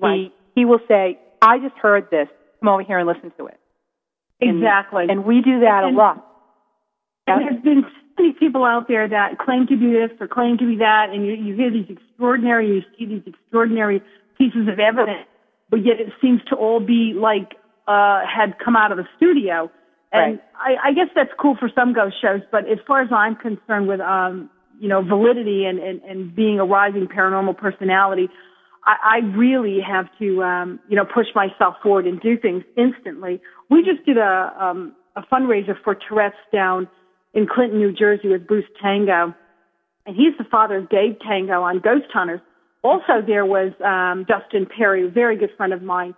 Right. 0.00 0.32
He 0.54 0.60
he 0.60 0.64
will 0.64 0.80
say, 0.88 1.18
I 1.40 1.58
just 1.58 1.76
heard 1.76 2.08
this. 2.10 2.28
Come 2.60 2.68
over 2.68 2.82
here 2.82 2.98
and 2.98 3.06
listen 3.06 3.32
to 3.38 3.46
it. 3.46 3.58
Exactly. 4.40 5.06
And 5.08 5.24
we 5.24 5.40
do 5.40 5.60
that 5.60 5.84
And- 5.84 5.94
a 5.94 5.98
lot. 5.98 6.26
And 7.28 7.40
there's 7.42 7.62
been 7.62 7.84
so 7.84 8.22
many 8.22 8.32
people 8.32 8.64
out 8.64 8.88
there 8.88 9.08
that 9.08 9.38
claim 9.38 9.66
to 9.68 9.76
be 9.76 9.92
this 9.92 10.10
or 10.20 10.26
claim 10.26 10.58
to 10.58 10.66
be 10.66 10.76
that, 10.78 11.10
and 11.12 11.24
you, 11.24 11.34
you 11.34 11.54
hear 11.54 11.70
these 11.70 11.86
extraordinary, 11.88 12.66
you 12.66 12.82
see 12.98 13.06
these 13.06 13.22
extraordinary 13.24 14.02
pieces 14.36 14.66
of 14.66 14.80
evidence, 14.80 15.28
but 15.70 15.84
yet 15.84 16.00
it 16.00 16.12
seems 16.20 16.40
to 16.50 16.56
all 16.56 16.80
be 16.80 17.14
like 17.14 17.54
uh, 17.86 18.22
had 18.26 18.58
come 18.58 18.74
out 18.74 18.90
of 18.90 18.98
the 18.98 19.06
studio. 19.16 19.70
And 20.10 20.40
I, 20.58 20.90
I 20.90 20.92
guess 20.92 21.08
that's 21.14 21.30
cool 21.40 21.56
for 21.58 21.70
some 21.74 21.94
ghost 21.94 22.16
shows, 22.20 22.42
but 22.50 22.68
as 22.68 22.78
far 22.86 23.00
as 23.02 23.08
I'm 23.12 23.36
concerned 23.36 23.86
with, 23.88 24.00
um, 24.00 24.50
you 24.82 24.88
know, 24.88 25.00
validity 25.00 25.64
and, 25.64 25.78
and, 25.78 26.02
and 26.02 26.34
being 26.34 26.58
a 26.58 26.64
rising 26.64 27.06
paranormal 27.06 27.56
personality, 27.56 28.28
I, 28.84 29.20
I 29.22 29.36
really 29.36 29.78
have 29.80 30.06
to, 30.18 30.42
um, 30.42 30.80
you 30.88 30.96
know, 30.96 31.04
push 31.04 31.28
myself 31.36 31.76
forward 31.84 32.04
and 32.04 32.20
do 32.20 32.36
things 32.36 32.64
instantly. 32.76 33.40
We 33.70 33.84
just 33.84 34.04
did 34.04 34.18
a, 34.18 34.52
um, 34.58 34.96
a 35.14 35.22
fundraiser 35.22 35.80
for 35.84 35.94
Tourette's 35.94 36.34
down 36.52 36.88
in 37.32 37.46
Clinton, 37.46 37.78
New 37.78 37.92
Jersey 37.92 38.26
with 38.26 38.44
Bruce 38.44 38.66
Tango. 38.82 39.32
And 40.04 40.16
he's 40.16 40.36
the 40.36 40.44
father 40.50 40.78
of 40.78 40.88
Dave 40.88 41.16
Tango 41.24 41.62
on 41.62 41.78
Ghost 41.78 42.06
Hunters. 42.12 42.40
Also 42.82 43.22
there 43.24 43.46
was, 43.46 43.70
um, 43.84 44.26
Dustin 44.26 44.66
Pari, 44.66 45.06
a 45.06 45.10
very 45.10 45.36
good 45.36 45.50
friend 45.56 45.72
of 45.72 45.84
mine. 45.84 46.12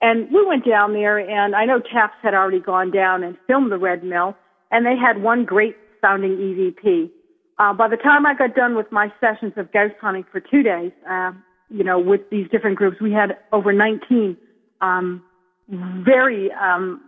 And 0.00 0.32
we 0.32 0.42
went 0.46 0.64
down 0.64 0.94
there 0.94 1.18
and 1.18 1.54
I 1.54 1.66
know 1.66 1.80
Taps 1.80 2.16
had 2.22 2.32
already 2.32 2.60
gone 2.60 2.90
down 2.90 3.22
and 3.22 3.36
filmed 3.46 3.70
the 3.70 3.76
Red 3.76 4.02
Mill 4.02 4.34
and 4.70 4.86
they 4.86 4.96
had 4.96 5.22
one 5.22 5.44
great 5.44 5.76
sounding 6.00 6.38
EVP. 6.38 7.10
Uh, 7.58 7.72
by 7.72 7.88
the 7.88 7.96
time 7.96 8.26
I 8.26 8.34
got 8.34 8.54
done 8.54 8.76
with 8.76 8.90
my 8.92 9.12
sessions 9.20 9.54
of 9.56 9.72
ghost 9.72 9.94
hunting 10.00 10.24
for 10.30 10.40
two 10.40 10.62
days, 10.62 10.92
uh, 11.08 11.32
you 11.70 11.82
know, 11.82 11.98
with 11.98 12.20
these 12.30 12.48
different 12.50 12.76
groups, 12.76 12.98
we 13.00 13.12
had 13.12 13.38
over 13.52 13.72
19, 13.72 14.36
um, 14.80 15.22
very, 15.68 16.52
um, 16.52 17.00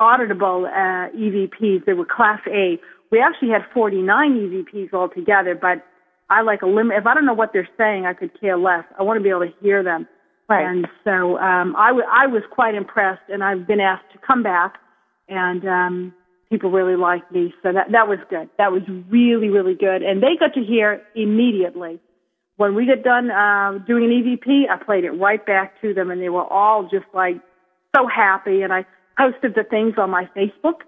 auditable, 0.00 0.66
uh, 0.66 1.10
EVPs. 1.16 1.84
They 1.86 1.92
were 1.92 2.04
class 2.04 2.40
A. 2.48 2.78
We 3.10 3.20
actually 3.20 3.50
had 3.50 3.62
49 3.72 4.34
EVPs 4.34 4.92
altogether, 4.92 5.54
but 5.54 5.86
I 6.28 6.42
like 6.42 6.62
a 6.62 6.66
limit. 6.66 6.96
If 6.98 7.06
I 7.06 7.14
don't 7.14 7.24
know 7.24 7.34
what 7.34 7.52
they're 7.52 7.68
saying, 7.78 8.06
I 8.06 8.14
could 8.14 8.38
care 8.40 8.56
less. 8.56 8.84
I 8.98 9.02
want 9.04 9.18
to 9.18 9.22
be 9.22 9.30
able 9.30 9.46
to 9.46 9.52
hear 9.62 9.82
them. 9.82 10.08
Right. 10.48 10.66
And 10.66 10.86
so 11.04 11.38
um, 11.38 11.74
I, 11.76 11.88
w- 11.88 12.06
I 12.10 12.26
was 12.26 12.42
quite 12.50 12.74
impressed, 12.74 13.22
and 13.28 13.42
I've 13.42 13.66
been 13.66 13.80
asked 13.80 14.12
to 14.12 14.18
come 14.18 14.42
back, 14.42 14.74
and 15.28 15.66
um, 15.66 16.14
people 16.50 16.70
really 16.70 16.96
liked 16.96 17.30
me. 17.32 17.52
So 17.62 17.72
that 17.72 17.92
that 17.92 18.08
was 18.08 18.18
good. 18.30 18.48
That 18.58 18.72
was 18.72 18.82
really 19.10 19.48
really 19.48 19.74
good, 19.74 20.02
and 20.02 20.22
they 20.22 20.36
got 20.38 20.54
to 20.54 20.62
hear 20.62 21.02
immediately. 21.14 22.00
When 22.56 22.76
we 22.76 22.86
got 22.86 23.02
done 23.02 23.30
uh, 23.30 23.78
doing 23.84 24.04
an 24.04 24.10
EVP, 24.10 24.70
I 24.70 24.82
played 24.82 25.04
it 25.04 25.10
right 25.10 25.44
back 25.44 25.80
to 25.82 25.92
them, 25.92 26.10
and 26.12 26.22
they 26.22 26.28
were 26.28 26.44
all 26.44 26.84
just 26.84 27.06
like 27.12 27.36
so 27.96 28.06
happy. 28.06 28.62
And 28.62 28.72
I 28.72 28.86
posted 29.18 29.54
the 29.54 29.64
things 29.64 29.94
on 29.98 30.10
my 30.10 30.28
Facebook, 30.36 30.82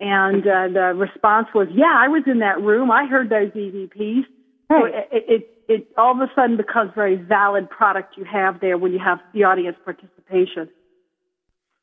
and 0.00 0.42
uh, 0.42 0.68
the 0.72 0.94
response 0.96 1.48
was, 1.54 1.68
"Yeah, 1.72 1.94
I 1.94 2.08
was 2.08 2.24
in 2.26 2.40
that 2.40 2.60
room. 2.60 2.90
I 2.90 3.06
heard 3.06 3.30
those 3.30 3.50
EVPs." 3.52 4.24
So 4.68 4.86
it, 4.86 5.24
it, 5.28 5.50
it 5.68 5.88
all 5.96 6.12
of 6.12 6.20
a 6.20 6.32
sudden 6.34 6.56
becomes 6.56 6.92
very 6.94 7.16
valid 7.16 7.68
product 7.68 8.16
you 8.16 8.24
have 8.24 8.60
there 8.60 8.78
when 8.78 8.92
you 8.92 8.98
have 8.98 9.18
the 9.34 9.44
audience 9.44 9.76
participation. 9.84 10.68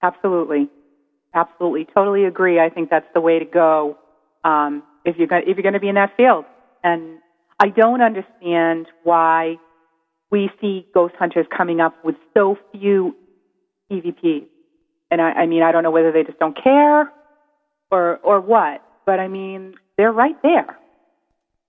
Absolutely, 0.01 0.69
absolutely, 1.33 1.87
totally 1.93 2.25
agree. 2.25 2.59
I 2.59 2.69
think 2.69 2.89
that's 2.89 3.07
the 3.13 3.21
way 3.21 3.39
to 3.39 3.45
go 3.45 3.97
um, 4.43 4.83
if 5.05 5.17
you're 5.17 5.27
going 5.27 5.43
if 5.47 5.57
you're 5.57 5.63
going 5.63 5.73
to 5.73 5.79
be 5.79 5.89
in 5.89 5.95
that 5.95 6.15
field. 6.17 6.45
And 6.83 7.19
I 7.59 7.69
don't 7.69 8.01
understand 8.01 8.87
why 9.03 9.57
we 10.31 10.49
see 10.61 10.87
ghost 10.93 11.15
hunters 11.17 11.45
coming 11.55 11.79
up 11.81 11.93
with 12.03 12.15
so 12.33 12.57
few 12.71 13.15
EVPs. 13.91 14.45
And 15.11 15.21
I, 15.21 15.31
I 15.31 15.45
mean, 15.47 15.63
I 15.63 15.71
don't 15.71 15.83
know 15.83 15.91
whether 15.91 16.11
they 16.11 16.23
just 16.23 16.39
don't 16.39 16.57
care 16.61 17.11
or 17.91 18.17
or 18.23 18.39
what, 18.39 18.83
but 19.05 19.19
I 19.19 19.27
mean, 19.27 19.75
they're 19.97 20.11
right 20.11 20.39
there. 20.43 20.77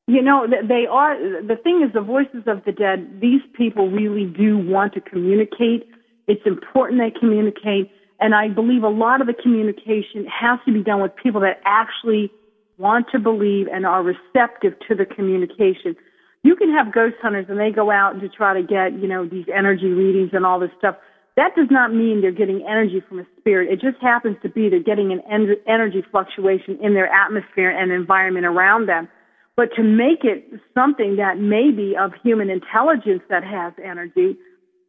You 0.07 0.23
know, 0.23 0.45
they 0.49 0.87
are, 0.91 1.17
the 1.17 1.55
thing 1.63 1.85
is, 1.87 1.93
the 1.95 2.01
voices 2.01 2.43
of 2.49 2.65
the 2.65 2.73
dead, 2.73 3.21
these 3.21 3.43
people 3.57 3.89
really 3.89 4.25
do 4.25 4.59
want 4.59 4.93
to 4.95 5.01
communicate. 5.01 5.89
It's 6.27 6.45
important 6.47 7.01
they 7.01 7.17
communicate. 7.17 7.93
And 8.21 8.35
I 8.35 8.49
believe 8.49 8.83
a 8.83 8.89
lot 8.89 9.21
of 9.21 9.27
the 9.27 9.35
communication 9.35 10.27
has 10.27 10.59
to 10.67 10.73
be 10.73 10.83
done 10.83 11.01
with 11.01 11.13
people 11.17 11.41
that 11.41 11.61
actually 11.65 12.31
want 12.79 13.07
to 13.13 13.19
believe 13.19 13.67
and 13.73 13.87
are 13.87 14.03
receptive 14.03 14.75
to 14.89 14.95
the 14.95 15.07
communication. 15.07 15.97
You 16.43 16.57
can 16.57 16.73
have 16.73 16.93
ghost 16.93 17.17
hunters 17.21 17.47
and 17.49 17.59
they 17.59 17.71
go 17.71 17.91
out 17.91 18.21
to 18.21 18.29
try 18.29 18.55
to 18.55 18.63
get, 18.63 18.93
you 19.01 19.07
know, 19.07 19.27
these 19.27 19.47
energy 19.55 19.89
readings 19.89 20.31
and 20.33 20.47
all 20.47 20.59
this 20.59 20.71
stuff. 20.79 20.97
That 21.37 21.55
does 21.55 21.69
not 21.71 21.95
mean 21.95 22.21
they're 22.21 22.33
getting 22.33 22.67
energy 22.69 23.03
from 23.07 23.21
a 23.21 23.27
spirit. 23.39 23.71
It 23.71 23.81
just 23.81 24.03
happens 24.03 24.37
to 24.43 24.49
be 24.49 24.69
they're 24.69 24.83
getting 24.83 25.13
an 25.13 25.21
en- 25.31 25.57
energy 25.67 26.03
fluctuation 26.11 26.79
in 26.83 26.95
their 26.95 27.07
atmosphere 27.07 27.71
and 27.71 27.93
environment 27.93 28.47
around 28.47 28.87
them. 28.87 29.09
But 29.57 29.75
to 29.77 29.83
make 29.83 30.25
it 30.25 30.49
something 30.75 31.17
that 31.17 31.39
may 31.39 31.71
be 31.71 31.97
of 31.97 32.13
human 32.23 32.51
intelligence 32.51 33.23
that 33.29 33.45
has 33.45 33.73
energy, 33.83 34.37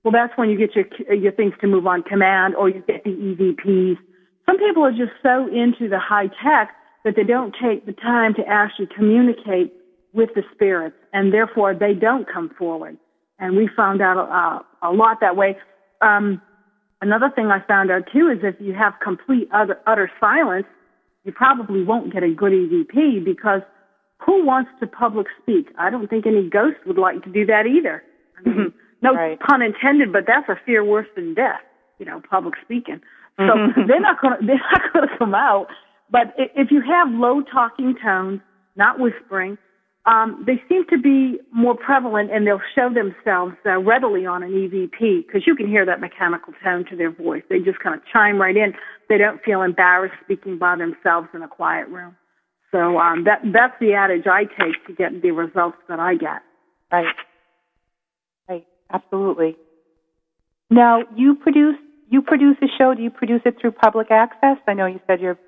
well, 0.03 0.11
that's 0.11 0.35
when 0.35 0.49
you 0.49 0.57
get 0.57 0.75
your 0.75 0.85
your 1.15 1.31
things 1.31 1.53
to 1.61 1.67
move 1.67 1.85
on 1.85 2.03
command, 2.03 2.55
or 2.55 2.69
you 2.69 2.83
get 2.87 3.03
the 3.03 3.11
EVPs. 3.11 3.97
Some 4.45 4.57
people 4.57 4.83
are 4.83 4.91
just 4.91 5.13
so 5.21 5.47
into 5.47 5.87
the 5.87 5.99
high 5.99 6.27
tech 6.43 6.71
that 7.05 7.15
they 7.15 7.23
don't 7.23 7.55
take 7.61 7.85
the 7.85 7.93
time 7.93 8.33
to 8.35 8.41
actually 8.47 8.87
communicate 8.95 9.73
with 10.13 10.29
the 10.35 10.43
spirits, 10.53 10.95
and 11.13 11.33
therefore 11.33 11.73
they 11.73 11.93
don't 11.93 12.27
come 12.31 12.49
forward. 12.57 12.97
And 13.39 13.55
we 13.55 13.69
found 13.75 14.01
out 14.01 14.17
uh, 14.17 14.87
a 14.87 14.91
lot 14.91 15.19
that 15.21 15.35
way. 15.35 15.57
Um, 16.01 16.41
another 17.01 17.31
thing 17.33 17.47
I 17.47 17.65
found 17.67 17.91
out 17.91 18.03
too 18.11 18.27
is 18.27 18.39
if 18.43 18.55
you 18.59 18.73
have 18.73 18.93
complete 19.01 19.47
utter, 19.53 19.79
utter 19.87 20.11
silence, 20.19 20.67
you 21.23 21.31
probably 21.31 21.83
won't 21.83 22.11
get 22.13 22.23
a 22.23 22.33
good 22.33 22.51
EVP 22.51 23.23
because 23.23 23.61
who 24.25 24.45
wants 24.45 24.69
to 24.79 24.87
public 24.87 25.27
speak? 25.41 25.69
I 25.77 25.89
don't 25.89 26.07
think 26.07 26.25
any 26.25 26.49
ghost 26.49 26.77
would 26.85 26.97
like 26.97 27.23
to 27.23 27.31
do 27.31 27.45
that 27.45 27.65
either. 27.65 28.03
Mean, 28.45 28.73
no 29.01 29.13
Right. 29.15 29.39
pun 29.39 29.61
intended, 29.61 30.11
but 30.13 30.25
that's 30.27 30.47
a 30.49 30.55
fear 30.65 30.83
worse 30.83 31.07
than 31.15 31.33
death. 31.33 31.61
You 31.99 32.05
know, 32.05 32.21
public 32.29 32.55
speaking. 32.63 33.01
So 33.37 33.53
they're 33.87 33.99
not 33.99 34.21
going 34.21 34.37
to 34.39 34.45
they're 34.45 34.55
not 34.71 34.93
going 34.93 35.07
to 35.07 35.17
come 35.17 35.33
out. 35.35 35.67
But 36.09 36.33
if 36.37 36.71
you 36.71 36.81
have 36.81 37.09
low 37.09 37.41
talking 37.41 37.95
tones, 38.03 38.41
not 38.75 38.99
whispering, 38.99 39.57
um, 40.05 40.43
they 40.45 40.61
seem 40.67 40.85
to 40.89 40.97
be 40.97 41.39
more 41.53 41.75
prevalent, 41.75 42.31
and 42.31 42.45
they'll 42.45 42.61
show 42.75 42.89
themselves 42.93 43.55
uh, 43.65 43.77
readily 43.79 44.25
on 44.25 44.43
an 44.43 44.51
EVP 44.51 45.25
because 45.25 45.43
you 45.45 45.55
can 45.55 45.67
hear 45.67 45.85
that 45.85 45.99
mechanical 46.01 46.53
tone 46.63 46.85
to 46.89 46.95
their 46.95 47.11
voice. 47.11 47.43
They 47.49 47.59
just 47.59 47.79
kind 47.79 47.95
of 47.95 48.01
chime 48.11 48.41
right 48.41 48.57
in. 48.57 48.73
They 49.09 49.17
don't 49.17 49.41
feel 49.43 49.61
embarrassed 49.61 50.15
speaking 50.23 50.57
by 50.57 50.75
themselves 50.75 51.27
in 51.33 51.43
a 51.43 51.47
quiet 51.47 51.87
room. 51.87 52.15
So 52.71 52.97
um, 52.97 53.25
that 53.25 53.41
that's 53.53 53.75
the 53.79 53.93
adage 53.93 54.25
I 54.27 54.45
take 54.45 54.85
to 54.87 54.93
get 54.93 55.21
the 55.21 55.31
results 55.31 55.77
that 55.87 55.99
I 55.99 56.15
get. 56.15 56.41
Right. 56.91 57.05
Absolutely. 58.93 59.55
Now 60.69 61.03
you 61.15 61.35
produce 61.35 61.75
you 62.09 62.21
produce 62.21 62.57
a 62.61 62.67
show. 62.77 62.93
Do 62.93 63.01
you 63.01 63.09
produce 63.09 63.41
it 63.45 63.55
through 63.59 63.71
public 63.71 64.11
access? 64.11 64.57
I 64.67 64.73
know 64.73 64.85
you 64.85 64.99
said 65.07 65.21
you're. 65.21 65.39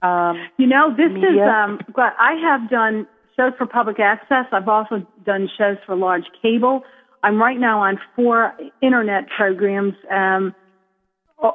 Um, 0.00 0.36
You 0.56 0.66
know, 0.66 0.90
this 0.96 1.10
is 1.10 1.38
um 1.42 1.80
but 1.94 2.14
I 2.18 2.34
have 2.42 2.70
done 2.70 3.06
shows 3.36 3.52
for 3.58 3.66
public 3.66 3.98
access. 4.00 4.46
I've 4.52 4.68
also 4.68 5.06
done 5.24 5.48
shows 5.58 5.76
for 5.86 5.96
large 5.96 6.24
cable. 6.40 6.82
I'm 7.22 7.40
right 7.40 7.58
now 7.58 7.80
on 7.80 7.98
four 8.14 8.54
internet 8.80 9.24
programs 9.36 9.94
um 10.10 10.54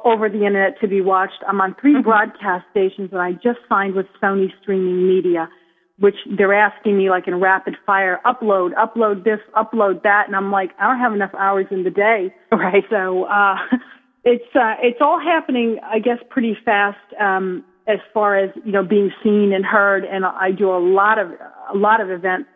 over 0.04 0.28
the 0.28 0.46
internet 0.46 0.80
to 0.80 0.88
be 0.88 1.00
watched. 1.00 1.42
I'm 1.46 1.60
on 1.60 1.74
3 1.80 2.02
broadcast 2.02 2.64
stations 2.70 3.10
and 3.12 3.20
I 3.20 3.32
just 3.32 3.58
signed 3.68 3.94
with 3.94 4.06
Sony 4.22 4.48
Streaming 4.62 5.06
Media, 5.06 5.48
which 5.98 6.16
they're 6.36 6.54
asking 6.54 6.98
me 6.98 7.08
like 7.08 7.28
in 7.28 7.40
rapid 7.40 7.76
fire, 7.86 8.20
upload, 8.26 8.70
upload 8.74 9.24
this, 9.24 9.38
upload 9.56 10.02
that, 10.02 10.24
and 10.26 10.34
I'm 10.34 10.50
like, 10.50 10.70
I 10.80 10.88
don't 10.88 10.98
have 10.98 11.12
enough 11.12 11.32
hours 11.38 11.66
in 11.70 11.84
the 11.84 11.90
day. 11.90 12.34
right. 12.52 12.82
So 12.90 13.24
uh, 13.24 13.56
it's 14.24 14.56
uh, 14.56 14.74
it's 14.82 14.98
all 15.00 15.20
happening, 15.20 15.78
I 15.84 15.98
guess, 16.00 16.18
pretty 16.30 16.56
fast 16.64 16.98
um, 17.20 17.64
as 17.86 17.98
far 18.12 18.36
as 18.36 18.50
you 18.64 18.72
know 18.72 18.84
being 18.84 19.12
seen 19.22 19.52
and 19.54 19.64
heard. 19.64 20.04
And 20.04 20.24
I 20.24 20.50
do 20.50 20.70
a 20.70 20.82
lot 20.82 21.18
of 21.18 21.30
a 21.72 21.76
lot 21.76 22.00
of 22.00 22.10
events, 22.10 22.48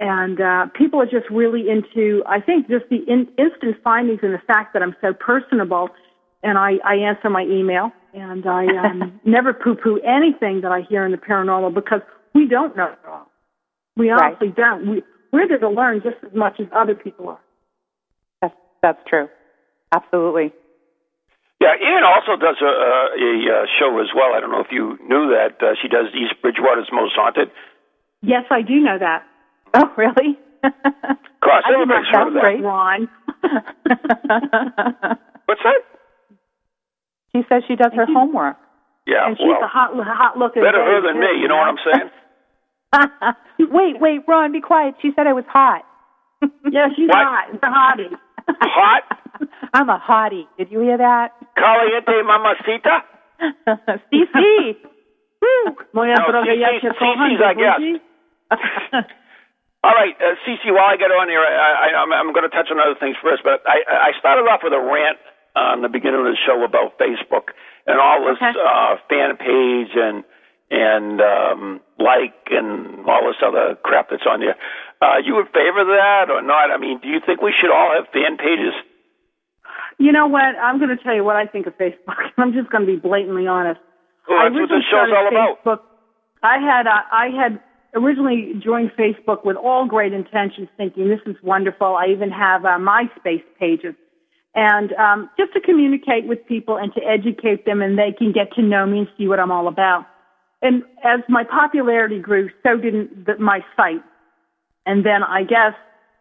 and 0.00 0.40
uh, 0.40 0.66
people 0.76 1.00
are 1.00 1.06
just 1.06 1.30
really 1.30 1.66
into. 1.70 2.22
I 2.26 2.40
think 2.40 2.68
just 2.68 2.86
the 2.90 2.98
in, 3.06 3.28
instant 3.38 3.76
findings 3.84 4.20
and 4.22 4.34
the 4.34 4.42
fact 4.44 4.72
that 4.72 4.82
I'm 4.82 4.96
so 5.00 5.12
personable, 5.12 5.88
and 6.42 6.58
I, 6.58 6.72
I 6.84 6.94
answer 6.96 7.30
my 7.30 7.42
email, 7.42 7.92
and 8.12 8.44
I 8.44 8.66
um, 8.66 9.20
never 9.24 9.52
poo-poo 9.52 10.00
anything 10.00 10.62
that 10.62 10.72
I 10.72 10.80
hear 10.80 11.06
in 11.06 11.12
the 11.12 11.18
paranormal 11.18 11.74
because 11.74 12.00
we 12.34 12.46
don't 12.48 12.76
know 12.76 12.86
it 12.92 12.98
all. 13.08 13.28
We 13.96 14.10
Right. 14.10 14.22
honestly 14.32 14.48
don't. 14.56 14.88
We, 14.90 15.02
we're 15.32 15.48
there 15.48 15.58
to 15.58 15.68
learn 15.68 16.02
just 16.02 16.16
as 16.24 16.34
much 16.34 16.60
as 16.60 16.66
other 16.74 16.94
people 16.94 17.28
are. 17.28 17.40
That's 18.40 18.54
that's 18.82 18.98
true. 19.08 19.28
Absolutely. 19.92 20.52
Yeah, 21.60 21.76
Ian 21.78 22.02
also 22.02 22.34
does 22.40 22.56
a, 22.60 22.64
a, 22.66 22.92
a 23.14 23.62
uh, 23.62 23.66
show 23.78 24.00
as 24.00 24.08
well. 24.16 24.34
I 24.34 24.40
don't 24.40 24.50
know 24.50 24.60
if 24.60 24.72
you 24.72 24.98
knew 25.06 25.30
that. 25.30 25.62
Uh, 25.62 25.74
she 25.80 25.86
does 25.88 26.06
East 26.12 26.34
Bridgewater's 26.42 26.88
Most 26.92 27.14
Haunted. 27.14 27.50
Yes, 28.20 28.44
I 28.50 28.62
do 28.62 28.80
know 28.80 28.98
that. 28.98 29.24
Oh, 29.74 29.88
really? 29.96 30.36
Cross, 31.40 31.64
I 31.64 31.70
did 31.72 31.80
everybody's 31.80 32.12
not 32.12 32.12
heard 32.12 32.28
of 32.28 32.34
know 32.34 32.40
that. 32.42 32.44
Great. 32.44 32.60
Ron. 32.60 33.08
What's 35.46 35.62
that? 35.64 35.80
she 37.32 37.40
says 37.48 37.62
she 37.66 37.74
does 37.76 37.92
her 37.96 38.04
homework. 38.04 38.56
Yeah, 39.06 39.26
and 39.26 39.36
she's 39.36 39.48
well, 39.48 39.64
a 39.64 39.66
hot, 39.66 39.90
hot 39.96 40.36
looking. 40.38 40.62
better 40.62 40.84
her 40.84 41.00
than 41.00 41.18
me. 41.18 41.40
You 41.40 41.48
know 41.48 41.56
what 41.56 41.68
I'm 41.72 41.80
saying? 41.82 42.10
wait, 43.58 44.00
wait, 44.00 44.20
Ron, 44.28 44.52
be 44.52 44.60
quiet. 44.60 44.94
She 45.02 45.10
said 45.16 45.26
I 45.26 45.32
was 45.32 45.44
hot. 45.48 45.82
Yeah, 46.70 46.88
she's 46.96 47.08
What? 47.08 47.16
hot. 47.22 47.48
It's 47.54 47.62
a 47.62 47.66
hottie. 47.66 48.10
Hot, 48.48 49.02
I'm 49.74 49.88
a 49.88 49.98
hottie. 49.98 50.46
Did 50.58 50.70
you 50.70 50.80
hear 50.80 50.98
that? 50.98 51.32
caliente, 51.56 52.22
mamacita. 52.26 53.04
CC. 54.10 54.76
Moja 55.94 56.14
No, 56.18 56.26
droga, 56.32 56.50
CC 56.52 56.58
ja 56.60 56.68
cię 56.80 56.90
kocham, 56.98 57.28
CC's 57.30 57.42
our 57.42 57.54
guest. 57.54 58.02
All 59.84 59.94
right, 59.94 60.14
uh, 60.22 60.34
Cece, 60.46 60.70
while 60.70 60.86
I 60.86 60.96
get 60.96 61.10
on 61.10 61.26
here, 61.28 61.42
I, 61.42 61.90
I, 61.90 62.02
I'm, 62.02 62.12
I'm 62.12 62.32
going 62.32 62.46
to 62.48 62.54
touch 62.54 62.70
on 62.70 62.78
other 62.78 62.94
things 63.00 63.16
first, 63.22 63.42
but 63.42 63.62
I, 63.66 64.10
I 64.10 64.18
started 64.18 64.46
off 64.46 64.60
with 64.62 64.72
a 64.72 64.78
rant 64.78 65.18
on 65.56 65.82
the 65.82 65.88
beginning 65.90 66.20
of 66.22 66.26
the 66.30 66.38
show 66.46 66.62
about 66.62 66.94
Facebook 67.02 67.50
and 67.86 67.98
all 67.98 68.22
this 68.22 68.38
Okay. 68.38 68.54
uh, 68.54 68.94
fan 69.10 69.34
page 69.36 69.90
and 69.98 70.22
and 70.72 71.20
um, 71.20 71.80
like 72.00 72.48
and 72.48 73.04
all 73.04 73.28
this 73.28 73.36
other 73.44 73.76
crap 73.84 74.08
that's 74.08 74.24
on 74.24 74.40
there. 74.40 74.56
Uh, 75.04 75.20
you 75.20 75.38
in 75.38 75.46
favor 75.52 75.84
of 75.84 75.92
that 75.92 76.32
or 76.32 76.40
not? 76.40 76.72
I 76.72 76.78
mean, 76.80 76.98
do 77.02 77.08
you 77.08 77.20
think 77.24 77.42
we 77.42 77.52
should 77.52 77.70
all 77.70 77.92
have 77.92 78.08
fan 78.08 78.38
pages? 78.40 78.72
You 79.98 80.12
know 80.12 80.26
what? 80.26 80.56
I'm 80.56 80.78
going 80.78 80.96
to 80.96 81.02
tell 81.02 81.14
you 81.14 81.24
what 81.24 81.36
I 81.36 81.44
think 81.44 81.66
of 81.66 81.76
Facebook. 81.76 82.16
I'm 82.38 82.54
just 82.54 82.70
going 82.70 82.86
to 82.86 82.90
be 82.90 82.96
blatantly 82.96 83.46
honest. 83.46 83.80
Well, 84.26 84.38
I 84.38 84.48
that's 84.48 84.54
what 84.54 84.72
originally 84.72 84.80
this 84.80 84.88
show's 84.88 85.12
all 85.12 85.28
about. 85.28 85.52
Facebook. 85.60 85.80
I 86.42 86.56
had 86.58 86.86
uh, 86.88 87.04
I 87.12 87.28
had 87.36 87.60
originally 87.94 88.54
joined 88.64 88.92
Facebook 88.96 89.44
with 89.44 89.56
all 89.56 89.86
great 89.86 90.14
intentions, 90.14 90.68
thinking 90.78 91.08
this 91.08 91.20
is 91.26 91.36
wonderful. 91.42 91.94
I 91.94 92.06
even 92.06 92.30
have 92.30 92.64
uh, 92.64 92.80
MySpace 92.80 93.44
pages, 93.60 93.94
and 94.54 94.92
um, 94.94 95.28
just 95.36 95.52
to 95.52 95.60
communicate 95.60 96.26
with 96.26 96.38
people 96.46 96.78
and 96.78 96.94
to 96.94 97.00
educate 97.04 97.66
them, 97.66 97.82
and 97.82 97.98
they 97.98 98.16
can 98.16 98.32
get 98.32 98.52
to 98.54 98.62
know 98.62 98.86
me 98.86 99.00
and 99.00 99.08
see 99.18 99.28
what 99.28 99.38
I'm 99.38 99.52
all 99.52 99.68
about. 99.68 100.06
And 100.62 100.82
as 101.04 101.20
my 101.28 101.44
popularity 101.44 102.18
grew, 102.20 102.48
so 102.62 102.76
did 102.76 103.26
the, 103.26 103.36
my 103.38 103.60
site. 103.76 104.02
And 104.86 105.04
then 105.04 105.22
I 105.22 105.42
guess 105.42 105.74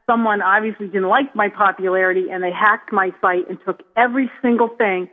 someone 0.07 0.41
obviously 0.41 0.87
didn't 0.87 1.07
like 1.09 1.35
my 1.35 1.47
popularity 1.49 2.25
and 2.31 2.43
they 2.43 2.51
hacked 2.51 2.91
my 2.91 3.11
site 3.21 3.47
and 3.49 3.57
took 3.65 3.81
every 3.95 4.29
single 4.41 4.67
thing 4.77 5.07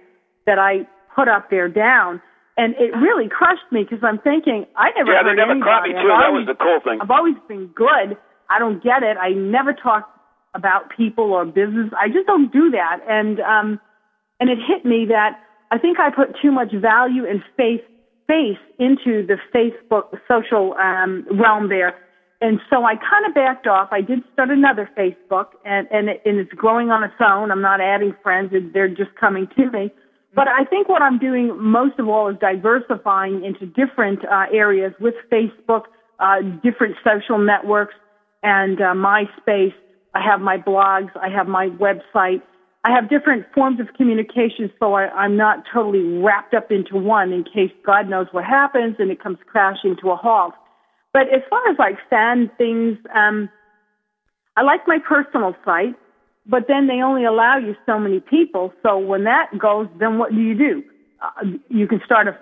that 0.46 0.58
I 0.58 0.86
put 1.14 1.28
up 1.28 1.50
there 1.50 1.68
down. 1.68 2.20
And 2.56 2.74
it 2.78 2.90
really 2.96 3.28
crushed 3.28 3.70
me 3.70 3.84
because 3.84 4.02
I'm 4.02 4.18
thinking, 4.18 4.66
I 4.76 4.90
never 4.96 5.12
Yeah, 5.12 5.22
they 5.22 5.34
never 5.34 5.52
anybody. 5.52 5.70
caught 5.70 5.82
me 5.88 5.94
I've. 5.94 6.06
That 6.06 6.24
always- 6.26 6.46
was 6.46 6.56
the 6.56 6.64
cool 6.64 6.80
thing. 6.80 6.98
I've 7.00 7.10
always 7.10 7.36
been 7.46 7.66
good. 7.68 8.16
I 8.50 8.58
don't 8.58 8.82
get 8.82 9.02
it. 9.02 9.16
I 9.20 9.30
never 9.30 9.72
talk 9.74 10.08
about 10.54 10.90
people 10.96 11.32
or 11.32 11.44
business. 11.44 11.92
I 12.00 12.08
just 12.08 12.26
don't 12.26 12.50
do 12.50 12.70
that. 12.70 13.00
And 13.06 13.40
um 13.40 13.78
and 14.40 14.48
it 14.50 14.58
hit 14.66 14.84
me 14.84 15.04
that 15.10 15.38
I 15.70 15.78
think 15.78 16.00
I 16.00 16.10
put 16.10 16.34
too 16.40 16.50
much 16.50 16.72
value 16.72 17.26
and 17.28 17.42
faith 17.56 17.82
face 18.28 18.58
into 18.78 19.26
the 19.26 19.38
Facebook 19.52 20.20
social 20.28 20.74
um 20.74 21.26
realm 21.32 21.68
there. 21.68 21.94
And 22.40 22.60
so 22.70 22.84
I 22.84 22.94
kind 22.94 23.26
of 23.26 23.34
backed 23.34 23.66
off. 23.66 23.88
I 23.90 24.00
did 24.00 24.20
start 24.32 24.50
another 24.50 24.88
Facebook 24.96 25.46
and 25.64 25.88
and, 25.90 26.08
it, 26.08 26.22
and 26.24 26.38
it's 26.38 26.52
growing 26.52 26.90
on 26.90 27.02
its 27.02 27.20
own. 27.20 27.50
I'm 27.50 27.62
not 27.62 27.80
adding 27.80 28.14
friends. 28.22 28.52
They're 28.72 28.88
just 28.88 29.14
coming 29.18 29.48
to 29.56 29.70
me. 29.70 29.90
But 30.34 30.46
I 30.46 30.64
think 30.64 30.88
what 30.88 31.02
I'm 31.02 31.18
doing 31.18 31.60
most 31.60 31.98
of 31.98 32.08
all 32.08 32.28
is 32.28 32.36
diversifying 32.38 33.44
into 33.44 33.66
different 33.66 34.20
uh, 34.24 34.44
areas 34.52 34.92
with 35.00 35.14
Facebook, 35.32 35.84
uh, 36.20 36.42
different 36.62 36.96
social 37.02 37.38
networks, 37.38 37.94
and 38.42 38.80
uh, 38.80 38.94
MySpace. 38.94 39.74
I 40.14 40.22
have 40.22 40.40
my 40.40 40.56
blogs. 40.56 41.10
I 41.16 41.28
have 41.28 41.48
my 41.48 41.68
website. 41.68 42.42
I 42.84 42.92
have 42.92 43.10
different 43.10 43.46
forms 43.54 43.80
of 43.80 43.88
communication, 43.96 44.70
so 44.78 44.94
I, 44.94 45.08
I'm 45.08 45.36
not 45.36 45.64
totally 45.72 46.18
wrapped 46.18 46.54
up 46.54 46.70
into 46.70 46.96
one 46.96 47.32
in 47.32 47.44
case 47.44 47.72
God 47.84 48.08
knows 48.08 48.28
what 48.30 48.44
happens 48.44 48.96
and 48.98 49.10
it 49.10 49.22
comes 49.22 49.38
crashing 49.46 49.96
to 50.02 50.10
a 50.10 50.16
halt. 50.16 50.54
But 51.12 51.22
as 51.34 51.42
far 51.50 51.60
as 51.68 51.76
like 51.78 51.96
fan 52.08 52.50
things, 52.56 52.98
um, 53.14 53.48
I 54.56 54.62
like 54.62 54.86
my 54.86 54.98
personal 55.06 55.54
site, 55.64 55.96
but 56.46 56.66
then 56.68 56.86
they 56.86 57.02
only 57.02 57.24
allow 57.24 57.58
you 57.58 57.74
so 57.84 57.98
many 57.98 58.20
people. 58.20 58.72
So 58.82 58.98
when 58.98 59.24
that 59.24 59.58
goes, 59.58 59.88
then 59.98 60.18
what 60.18 60.30
do 60.30 60.40
you 60.40 60.56
do? 60.56 60.82
Uh, 61.20 61.58
you 61.68 61.88
can 61.88 62.00
start 62.04 62.28
a. 62.28 62.36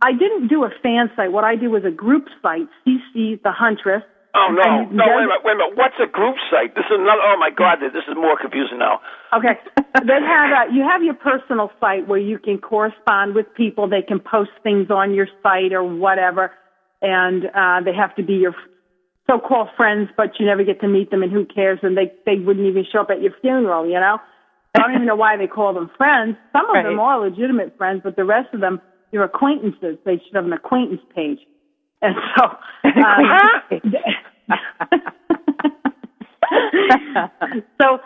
I 0.00 0.12
didn't 0.12 0.46
do 0.46 0.64
a 0.64 0.70
fan 0.82 1.10
site. 1.16 1.32
What 1.32 1.42
I 1.42 1.56
do 1.56 1.70
was 1.70 1.84
a 1.84 1.90
group 1.90 2.26
site, 2.40 2.68
CC 2.86 3.42
the 3.42 3.50
Huntress. 3.50 4.04
Oh 4.34 4.48
no, 4.48 4.64
And 4.64 4.96
no, 4.96 5.04
wait 5.04 5.24
a 5.24 5.28
minute, 5.28 5.44
wait 5.44 5.52
a 5.52 5.58
minute. 5.60 5.76
What's 5.76 6.00
a 6.00 6.08
group 6.08 6.36
site? 6.50 6.74
This 6.74 6.88
is 6.88 6.96
another. 6.96 7.20
Oh 7.20 7.36
my 7.38 7.50
God, 7.50 7.84
this 7.84 7.92
is 7.92 8.16
more 8.16 8.36
confusing 8.40 8.78
now. 8.78 9.00
Okay. 9.36 9.60
then 9.76 10.24
have 10.24 10.48
a, 10.48 10.72
you 10.72 10.82
have 10.88 11.02
your 11.02 11.14
personal 11.14 11.70
site 11.80 12.08
where 12.08 12.18
you 12.18 12.38
can 12.38 12.56
correspond 12.56 13.34
with 13.34 13.46
people. 13.54 13.88
They 13.88 14.00
can 14.00 14.20
post 14.20 14.50
things 14.62 14.88
on 14.90 15.12
your 15.12 15.28
site 15.42 15.72
or 15.72 15.84
whatever, 15.84 16.50
and 17.02 17.44
uh, 17.52 17.84
they 17.84 17.92
have 17.92 18.16
to 18.16 18.22
be 18.22 18.40
your 18.40 18.54
so-called 19.28 19.68
friends, 19.76 20.08
but 20.16 20.40
you 20.40 20.46
never 20.46 20.64
get 20.64 20.80
to 20.80 20.88
meet 20.88 21.10
them, 21.10 21.22
and 21.22 21.30
who 21.30 21.44
cares? 21.44 21.78
And 21.82 21.96
they 21.96 22.12
they 22.24 22.40
wouldn't 22.40 22.66
even 22.66 22.84
show 22.90 23.00
up 23.02 23.10
at 23.10 23.20
your 23.20 23.32
funeral, 23.42 23.86
you 23.86 24.00
know. 24.00 24.16
I 24.74 24.78
don't 24.80 24.94
even 24.94 25.06
know 25.06 25.16
why 25.16 25.36
they 25.36 25.46
call 25.46 25.74
them 25.74 25.90
friends. 25.98 26.36
Some 26.52 26.64
of 26.74 26.82
them 26.82 26.98
are 26.98 27.20
legitimate 27.20 27.76
friends, 27.76 28.00
but 28.02 28.16
the 28.16 28.24
rest 28.24 28.48
of 28.54 28.60
them, 28.60 28.80
you're 29.10 29.24
acquaintances. 29.24 29.98
They 30.06 30.16
should 30.16 30.34
have 30.34 30.46
an 30.46 30.54
acquaintance 30.54 31.02
page. 31.14 31.38
And 32.02 32.16
so, 32.36 32.44
um, 32.84 32.92
so, 37.80 37.98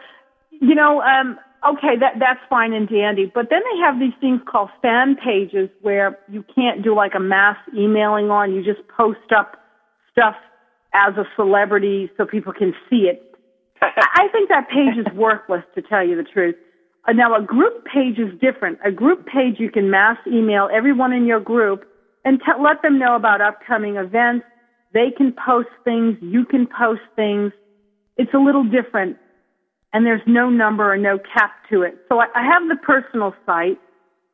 you 0.50 0.74
know, 0.74 1.00
um, 1.00 1.38
okay, 1.66 1.96
that 1.98 2.18
that's 2.20 2.40
fine 2.48 2.72
and 2.72 2.88
dandy. 2.88 3.30
But 3.32 3.48
then 3.50 3.61
they 3.72 3.80
have 3.80 3.98
these 3.98 4.14
things 4.20 4.40
called 4.50 4.70
fan 4.82 5.16
pages 5.16 5.70
where 5.80 6.18
you 6.30 6.44
can't 6.54 6.82
do 6.82 6.94
like 6.94 7.12
a 7.14 7.20
mass 7.20 7.56
emailing 7.76 8.30
on. 8.30 8.54
You 8.54 8.62
just 8.62 8.87
post 8.88 9.32
up 9.37 9.56
stuff 10.12 10.37
as 10.94 11.14
a 11.16 11.24
celebrity 11.35 12.11
so 12.16 12.26
people 12.26 12.52
can 12.52 12.74
see 12.88 13.11
it. 13.11 13.22
I 13.82 14.28
think 14.32 14.48
that 14.48 14.68
page 14.68 14.96
is 14.98 15.12
worthless, 15.14 15.62
to 15.74 15.82
tell 15.82 16.06
you 16.06 16.16
the 16.16 16.24
truth. 16.24 16.56
Uh, 17.06 17.12
now, 17.12 17.37
a 17.37 17.42
group 17.42 17.85
page 17.85 18.18
is 18.18 18.32
different. 18.40 18.78
A 18.85 18.90
group 18.90 19.26
page 19.26 19.56
you 19.59 19.70
can 19.70 19.90
mass 19.90 20.16
email 20.26 20.68
everyone 20.74 21.12
in 21.12 21.26
your 21.26 21.40
group 21.40 21.85
and 22.26 22.42
let 22.60 22.82
them 22.82 22.98
know 22.98 23.16
about 23.16 23.40
upcoming 23.40 23.96
events. 23.96 24.44
They 24.92 25.10
can 25.16 25.32
post 25.32 25.68
things. 25.84 26.18
You 26.20 26.44
can 26.44 26.66
post 26.66 27.00
things. 27.16 27.52
It's 28.18 28.34
a 28.34 28.38
little 28.38 28.64
different 28.64 29.16
and 29.96 30.04
there's 30.04 30.20
no 30.26 30.50
number 30.50 30.92
or 30.92 30.98
no 30.98 31.18
cap 31.18 31.52
to 31.70 31.80
it. 31.80 31.96
So 32.10 32.18
I, 32.18 32.26
I 32.34 32.44
have 32.44 32.68
the 32.68 32.76
personal 32.76 33.32
site, 33.46 33.78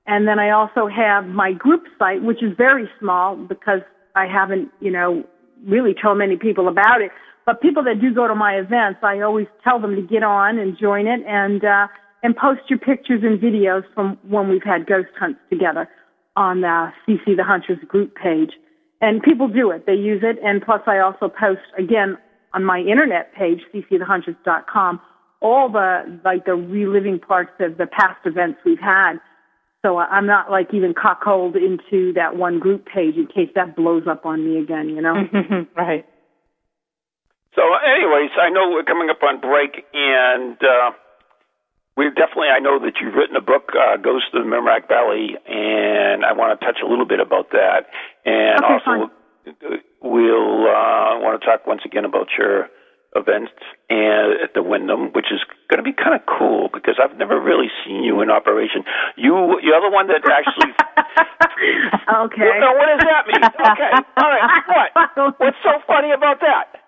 and 0.06 0.26
then 0.26 0.40
I 0.40 0.50
also 0.50 0.88
have 0.88 1.26
my 1.26 1.52
group 1.52 1.84
site, 2.00 2.20
which 2.20 2.42
is 2.42 2.50
very 2.56 2.88
small 2.98 3.36
because 3.36 3.80
I 4.16 4.26
haven't, 4.26 4.70
you 4.80 4.90
know, 4.90 5.22
really 5.64 5.94
told 5.94 6.18
many 6.18 6.36
people 6.36 6.66
about 6.66 7.00
it. 7.00 7.12
But 7.46 7.60
people 7.60 7.84
that 7.84 8.00
do 8.00 8.12
go 8.12 8.26
to 8.26 8.34
my 8.34 8.54
events, 8.54 9.00
I 9.04 9.20
always 9.20 9.46
tell 9.62 9.80
them 9.80 9.94
to 9.94 10.02
get 10.02 10.24
on 10.24 10.58
and 10.58 10.76
join 10.76 11.06
it 11.06 11.20
and 11.28 11.64
uh, 11.64 11.86
and 12.24 12.36
post 12.36 12.62
your 12.68 12.80
pictures 12.80 13.22
and 13.22 13.40
videos 13.40 13.82
from 13.94 14.18
when 14.28 14.48
we've 14.48 14.64
had 14.64 14.86
ghost 14.86 15.14
hunts 15.16 15.38
together 15.48 15.88
on 16.36 16.60
the 16.60 16.92
CC 17.06 17.36
the 17.36 17.44
Huntress 17.44 17.78
group 17.88 18.14
page. 18.14 18.52
And 19.00 19.22
people 19.22 19.48
do 19.48 19.70
it; 19.70 19.86
they 19.86 19.94
use 19.94 20.22
it. 20.22 20.38
And 20.44 20.62
plus, 20.62 20.80
I 20.86 20.98
also 20.98 21.28
post 21.28 21.60
again 21.78 22.18
on 22.54 22.64
my 22.64 22.78
internet 22.78 23.34
page, 23.34 23.60
ccthehuntress.com 23.74 25.00
all 25.42 25.68
the 25.68 26.20
like 26.24 26.46
the 26.46 26.54
reliving 26.54 27.18
parts 27.18 27.50
of 27.60 27.76
the 27.76 27.86
past 27.86 28.24
events 28.24 28.60
we've 28.64 28.78
had. 28.78 29.14
So 29.84 29.98
I'm 29.98 30.26
not 30.26 30.50
like 30.50 30.72
even 30.72 30.94
cockholed 30.94 31.56
into 31.56 32.12
that 32.14 32.36
one 32.36 32.60
group 32.60 32.86
page 32.86 33.16
in 33.16 33.26
case 33.26 33.50
that 33.56 33.74
blows 33.74 34.04
up 34.08 34.24
on 34.24 34.46
me 34.46 34.62
again, 34.62 34.88
you 34.88 35.02
know? 35.02 35.14
right. 35.76 36.06
So, 37.56 37.62
anyways, 37.84 38.30
I 38.40 38.48
know 38.48 38.70
we're 38.70 38.84
coming 38.84 39.10
up 39.10 39.22
on 39.22 39.40
break, 39.40 39.84
and 39.92 40.56
uh, 40.62 40.92
we 41.96 42.08
definitely, 42.08 42.48
I 42.48 42.60
know 42.60 42.80
that 42.80 42.96
you've 43.00 43.14
written 43.14 43.36
a 43.36 43.44
book, 43.44 43.72
uh, 43.76 43.96
Ghost 43.98 44.32
of 44.32 44.44
the 44.44 44.48
Merrimack 44.48 44.88
Valley, 44.88 45.36
and 45.44 46.24
I 46.24 46.32
want 46.32 46.58
to 46.58 46.64
touch 46.64 46.78
a 46.82 46.88
little 46.88 47.04
bit 47.04 47.20
about 47.20 47.50
that. 47.52 47.92
And 48.24 48.64
okay, 48.64 48.72
also, 48.72 49.12
fine. 49.44 49.80
we'll 50.00 50.72
uh, 50.72 51.20
want 51.20 51.40
to 51.40 51.44
talk 51.44 51.66
once 51.66 51.82
again 51.84 52.04
about 52.04 52.28
your 52.38 52.72
events 53.14 53.52
and 53.92 54.40
at 54.40 54.56
the 54.56 54.62
Windham, 54.64 55.12
which 55.12 55.28
is 55.28 55.44
going 55.68 55.76
to 55.76 55.84
be 55.84 55.92
kind 55.92 56.16
of 56.16 56.24
cool 56.24 56.72
because 56.72 56.96
I've 56.96 57.16
never 57.20 57.36
really 57.36 57.68
seen 57.84 58.02
you 58.02 58.24
in 58.24 58.32
operation. 58.32 58.88
You, 59.16 59.60
you're 59.60 59.84
the 59.84 59.92
one 59.92 60.08
that 60.08 60.24
actually. 60.24 60.72
okay. 62.24 62.50
No, 62.56 62.72
what 62.72 62.88
does 62.88 63.04
that 63.04 63.28
mean? 63.28 63.44
Okay, 63.44 63.90
all 64.16 64.30
right. 64.32 64.48
What? 64.64 65.34
What's 65.44 65.60
so 65.60 65.76
funny 65.86 66.12
about 66.12 66.40
that? 66.40 66.80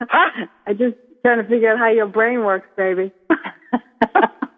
Huh? 0.00 0.46
I 0.66 0.72
just 0.74 0.94
trying 1.24 1.42
to 1.42 1.48
figure 1.48 1.72
out 1.72 1.78
how 1.78 1.88
your 1.90 2.06
brain 2.06 2.44
works, 2.44 2.68
baby. 2.76 3.10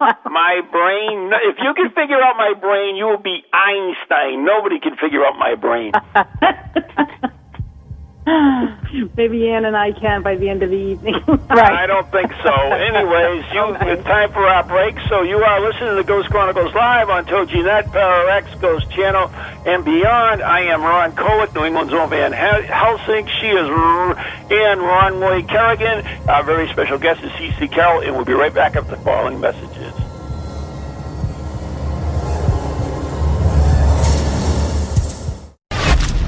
my 0.01 0.61
brain. 0.71 1.31
If 1.47 1.57
you 1.63 1.73
can 1.73 1.89
figure 1.95 2.21
out 2.21 2.35
my 2.37 2.53
brain, 2.59 2.97
you 2.97 3.05
will 3.05 3.21
be 3.21 3.39
Einstein. 3.53 4.43
Nobody 4.45 4.79
can 4.79 4.95
figure 4.97 5.25
out 5.25 5.37
my 5.39 5.55
brain. 5.55 5.93
Maybe 9.15 9.47
Ann 9.49 9.63
and 9.63 9.77
I 9.77 9.93
can 9.93 10.21
by 10.21 10.35
the 10.35 10.49
end 10.49 10.61
of 10.61 10.69
the 10.69 10.75
evening. 10.75 11.13
right. 11.27 11.71
I 11.71 11.87
don't 11.87 12.11
think 12.11 12.29
so. 12.43 12.51
Anyways, 12.51 13.45
you, 13.53 13.59
Okay. 13.77 13.91
it's 13.93 14.03
time 14.03 14.33
for 14.33 14.45
our 14.45 14.63
break. 14.65 14.95
So 15.07 15.21
you 15.21 15.37
are 15.37 15.61
listening 15.61 15.95
to 15.95 16.03
Ghost 16.03 16.29
Chronicles 16.29 16.73
Live 16.75 17.09
on 17.09 17.25
TogiNet, 17.25 17.89
Para 17.93 18.35
X, 18.35 18.53
Ghost 18.59 18.91
Channel, 18.91 19.29
and 19.65 19.85
beyond. 19.85 20.41
I 20.41 20.61
am 20.63 20.81
Ron 20.81 21.13
Kowat, 21.13 21.55
New 21.55 21.63
England's 21.63 21.93
own 21.93 22.09
Van 22.09 22.33
Helsing. 22.33 23.27
She 23.39 23.47
is 23.47 23.69
R- 23.69 24.17
Ann 24.17 24.79
Ron 24.79 25.19
Moy 25.21 25.43
Kerrigan. 25.43 26.05
Our 26.27 26.43
very 26.43 26.67
special 26.69 26.97
guest 26.97 27.23
is 27.23 27.31
CC 27.31 27.71
Carroll, 27.71 28.01
and 28.01 28.13
we'll 28.13 28.25
be 28.25 28.33
right 28.33 28.53
back 28.53 28.75
after 28.75 28.91
the 28.97 29.01
following 29.03 29.39
messages. 29.39 29.93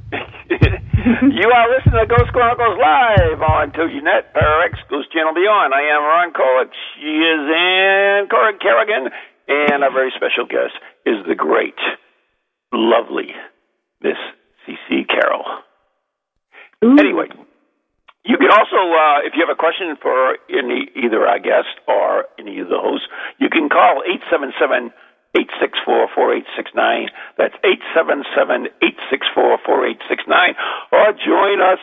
you 0.11 1.51
are 1.51 1.67
listening 1.75 1.99
to 1.99 2.05
Ghost 2.07 2.31
Chronicles 2.33 2.77
live 2.81 3.41
on 3.41 3.71
TogiNet, 3.71 4.31
Pararex, 4.35 4.73
Ghost 4.89 5.11
Channel 5.11 5.33
Beyond. 5.33 5.73
I 5.73 5.81
am 5.95 6.03
Ron 6.03 6.31
Kolek. 6.33 6.69
She 6.95 7.07
is 7.07 7.49
Ann 7.53 8.27
Cor- 8.29 8.57
Kerrigan, 8.59 9.09
and 9.47 9.83
our 9.83 9.91
very 9.91 10.11
special 10.15 10.45
guest 10.45 10.73
is 11.05 11.25
the 11.27 11.35
great, 11.35 11.75
lovely 12.73 13.33
Miss 14.01 14.17
CC 14.65 15.07
Carroll. 15.07 15.45
Anyway, 16.81 17.27
you 18.23 18.37
can 18.37 18.51
also, 18.51 18.75
uh, 18.75 19.25
if 19.25 19.33
you 19.35 19.41
have 19.45 19.53
a 19.53 19.57
question 19.57 19.95
for 20.01 20.37
any 20.51 20.91
either 20.95 21.25
our 21.25 21.39
guest 21.39 21.79
or 21.87 22.25
any 22.37 22.59
of 22.59 22.67
the 22.67 22.77
hosts, 22.77 23.07
you 23.39 23.49
can 23.49 23.69
call 23.69 24.03
877 24.05 24.91
864 25.35 26.11
4869. 26.13 27.09
That's 27.37 27.55
877 27.63 28.67
864 28.83 29.63
4869. 29.63 30.55
Or 30.91 31.15
join 31.15 31.63
us 31.63 31.81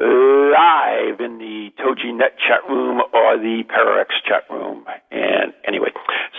live 0.00 1.20
in 1.20 1.38
the 1.38 1.70
TogiNet 1.78 2.34
chat 2.40 2.62
room 2.68 3.00
or 3.12 3.36
the 3.38 3.62
Pararex 3.68 4.10
chat 4.26 4.44
room. 4.50 4.84
And 5.10 5.52
anyway, 5.66 5.90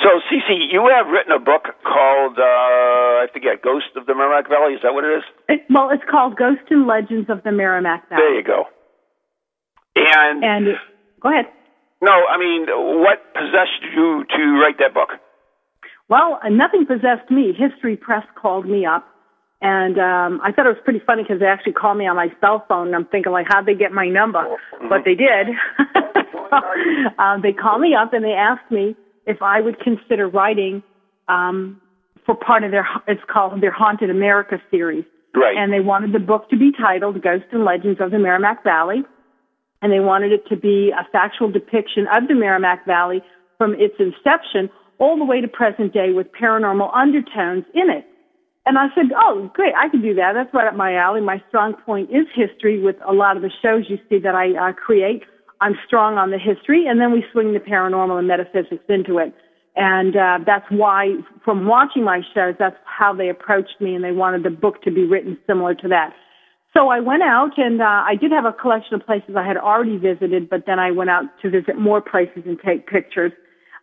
so 0.01 0.09
Cece, 0.29 0.71
you 0.71 0.89
have 0.93 1.07
written 1.07 1.31
a 1.31 1.39
book 1.39 1.63
called, 1.83 2.37
uh, 2.39 3.23
I 3.23 3.27
forget, 3.31 3.61
Ghost 3.63 3.95
of 3.95 4.05
the 4.05 4.15
Merrimack 4.15 4.49
Valley. 4.49 4.73
Is 4.73 4.81
that 4.83 4.93
what 4.93 5.05
it 5.05 5.17
is? 5.17 5.23
It, 5.49 5.61
well, 5.69 5.89
it's 5.91 6.03
called 6.09 6.35
Ghosts 6.35 6.67
and 6.69 6.87
Legends 6.87 7.29
of 7.29 7.43
the 7.43 7.51
Merrimack 7.51 8.09
Valley. 8.09 8.21
There 8.21 8.35
you 8.35 8.43
go. 8.43 8.63
And, 9.95 10.43
And 10.43 10.65
go 11.21 11.29
ahead. 11.29 11.45
no, 12.01 12.11
I 12.11 12.37
mean, 12.37 12.65
what 12.67 13.33
possessed 13.33 13.83
you 13.95 14.25
to 14.35 14.41
write 14.61 14.77
that 14.79 14.93
book? 14.93 15.09
Well, 16.09 16.39
nothing 16.51 16.85
possessed 16.85 17.31
me. 17.31 17.53
History 17.57 17.95
Press 17.95 18.25
called 18.35 18.65
me 18.65 18.85
up, 18.85 19.07
and 19.63 19.97
um, 19.97 20.41
I 20.43 20.52
thought 20.52 20.65
it 20.65 20.76
was 20.76 20.84
pretty 20.84 20.99
funny 21.08 21.23
because 21.23 21.39
they 21.39 21.45
actually 21.45 21.71
called 21.71 21.97
me 21.97 22.06
on 22.06 22.17
my 22.17 22.28
cell 22.41 22.65
phone. 22.67 22.88
And 22.88 22.95
I'm 22.97 23.06
thinking, 23.06 23.32
like, 23.32 23.47
how'd 23.47 23.65
they 23.65 23.76
get 23.76 23.93
my 23.93 24.10
number? 24.10 24.43
But 24.89 25.06
they 25.06 25.15
did. 25.15 25.56
um, 27.17 27.41
they 27.41 27.54
called 27.54 27.80
me 27.80 27.95
up 27.95 28.12
and 28.12 28.26
they 28.26 28.34
asked 28.34 28.69
me 28.69 28.93
if 29.26 29.41
I 29.41 29.62
would 29.62 29.80
consider 29.80 30.28
writing 30.28 30.84
um, 31.30 31.80
for 32.26 32.36
part 32.36 32.65
of 32.65 32.71
their. 32.71 32.86
It's 33.08 33.21
called 33.32 33.63
their 33.63 33.71
Haunted 33.71 34.10
America 34.10 34.62
series. 34.69 35.06
Right. 35.34 35.56
And 35.58 35.71
they 35.71 35.80
wanted 35.80 36.12
the 36.12 36.19
book 36.19 36.49
to 36.49 36.58
be 36.58 36.73
titled 36.78 37.21
Ghosts 37.23 37.47
and 37.54 37.63
Legends 37.63 38.02
of 38.02 38.12
the 38.12 38.19
Merrimack 38.19 38.65
Valley. 38.65 39.04
And 39.82 39.93
they 39.93 40.02
wanted 40.02 40.34
it 40.34 40.45
to 40.49 40.58
be 40.58 40.91
a 40.91 41.08
factual 41.13 41.49
depiction 41.49 42.06
of 42.13 42.28
the 42.28 42.36
Merrimack 42.36 42.86
Valley 42.86 43.23
from 43.58 43.76
its 43.76 43.95
inception 43.97 44.69
all 44.99 45.17
the 45.17 45.26
way 45.26 45.39
to 45.39 45.47
present 45.47 45.93
day 45.93 46.12
with 46.12 46.28
paranormal 46.34 46.93
undertones 46.93 47.63
in 47.73 47.89
it. 47.89 48.06
And 48.65 48.78
I 48.78 48.88
said, 48.95 49.12
oh, 49.15 49.52
great, 49.54 49.73
I 49.76 49.89
can 49.89 50.02
do 50.02 50.13
that. 50.15 50.34
That's 50.34 50.54
right 50.54 50.67
up 50.67 50.76
my 50.76 50.95
alley. 50.95 51.19
My 51.19 51.43
strong 51.49 51.73
point 51.86 52.10
is 52.10 52.26
history 52.34 52.82
with 52.82 52.95
a 53.06 53.12
lot 53.12 53.36
of 53.36 53.43
the 53.43 53.52
shows 53.62 53.86
you 53.89 53.97
see 54.10 54.19
that 54.19 54.36
I 54.36 54.69
uh, 54.69 54.73
create. 54.73 55.23
I'm 55.60 55.76
strong 55.86 56.17
on 56.17 56.32
the 56.32 56.38
history, 56.38 56.88
and 56.88 56.99
then 56.99 57.12
we 57.12 57.26
swing 57.32 57.54
the 57.54 57.60
paranormal 57.60 58.17
and 58.17 58.28
metaphysics 58.28 58.84
into 58.88 59.17
it. 59.17 59.34
And 59.76 60.15
uh, 60.15 60.39
that's 60.45 60.65
why, 60.69 61.15
from 61.43 61.67
watching 61.67 62.04
my 62.04 62.21
shows, 62.34 62.56
that's 62.58 62.78
how 62.86 63.13
they 63.13 63.30
approached 63.30 63.82
me, 63.82 63.95
and 63.95 64.04
they 64.04 64.12
wanted 64.12 64.43
the 64.43 64.49
book 64.49 64.82
to 64.84 64.91
be 64.91 65.04
written 65.04 65.38
similar 65.47 65.76
to 65.76 65.88
that. 65.89 66.13
So 66.76 66.89
I 66.89 66.99
went 67.02 67.23
out, 67.23 67.58
and 67.58 67.82
uh, 67.82 67.86
I 67.86 68.15
did 68.19 68.32
have 68.32 68.45
a 68.45 68.54
collection 68.54 68.95
of 68.95 69.06
places 69.06 69.36
I 69.38 69.45
had 69.45 69.58
already 69.58 69.97
visited, 69.97 70.49
but 70.49 70.63
then 70.65 70.80
I 70.80 70.91
went 70.91 71.10
out 71.10 71.26
to 71.41 71.49
visit 71.49 71.78
more 71.78 72.02
places 72.02 72.43
and 72.45 72.58
take 72.65 72.88
pictures 72.88 73.32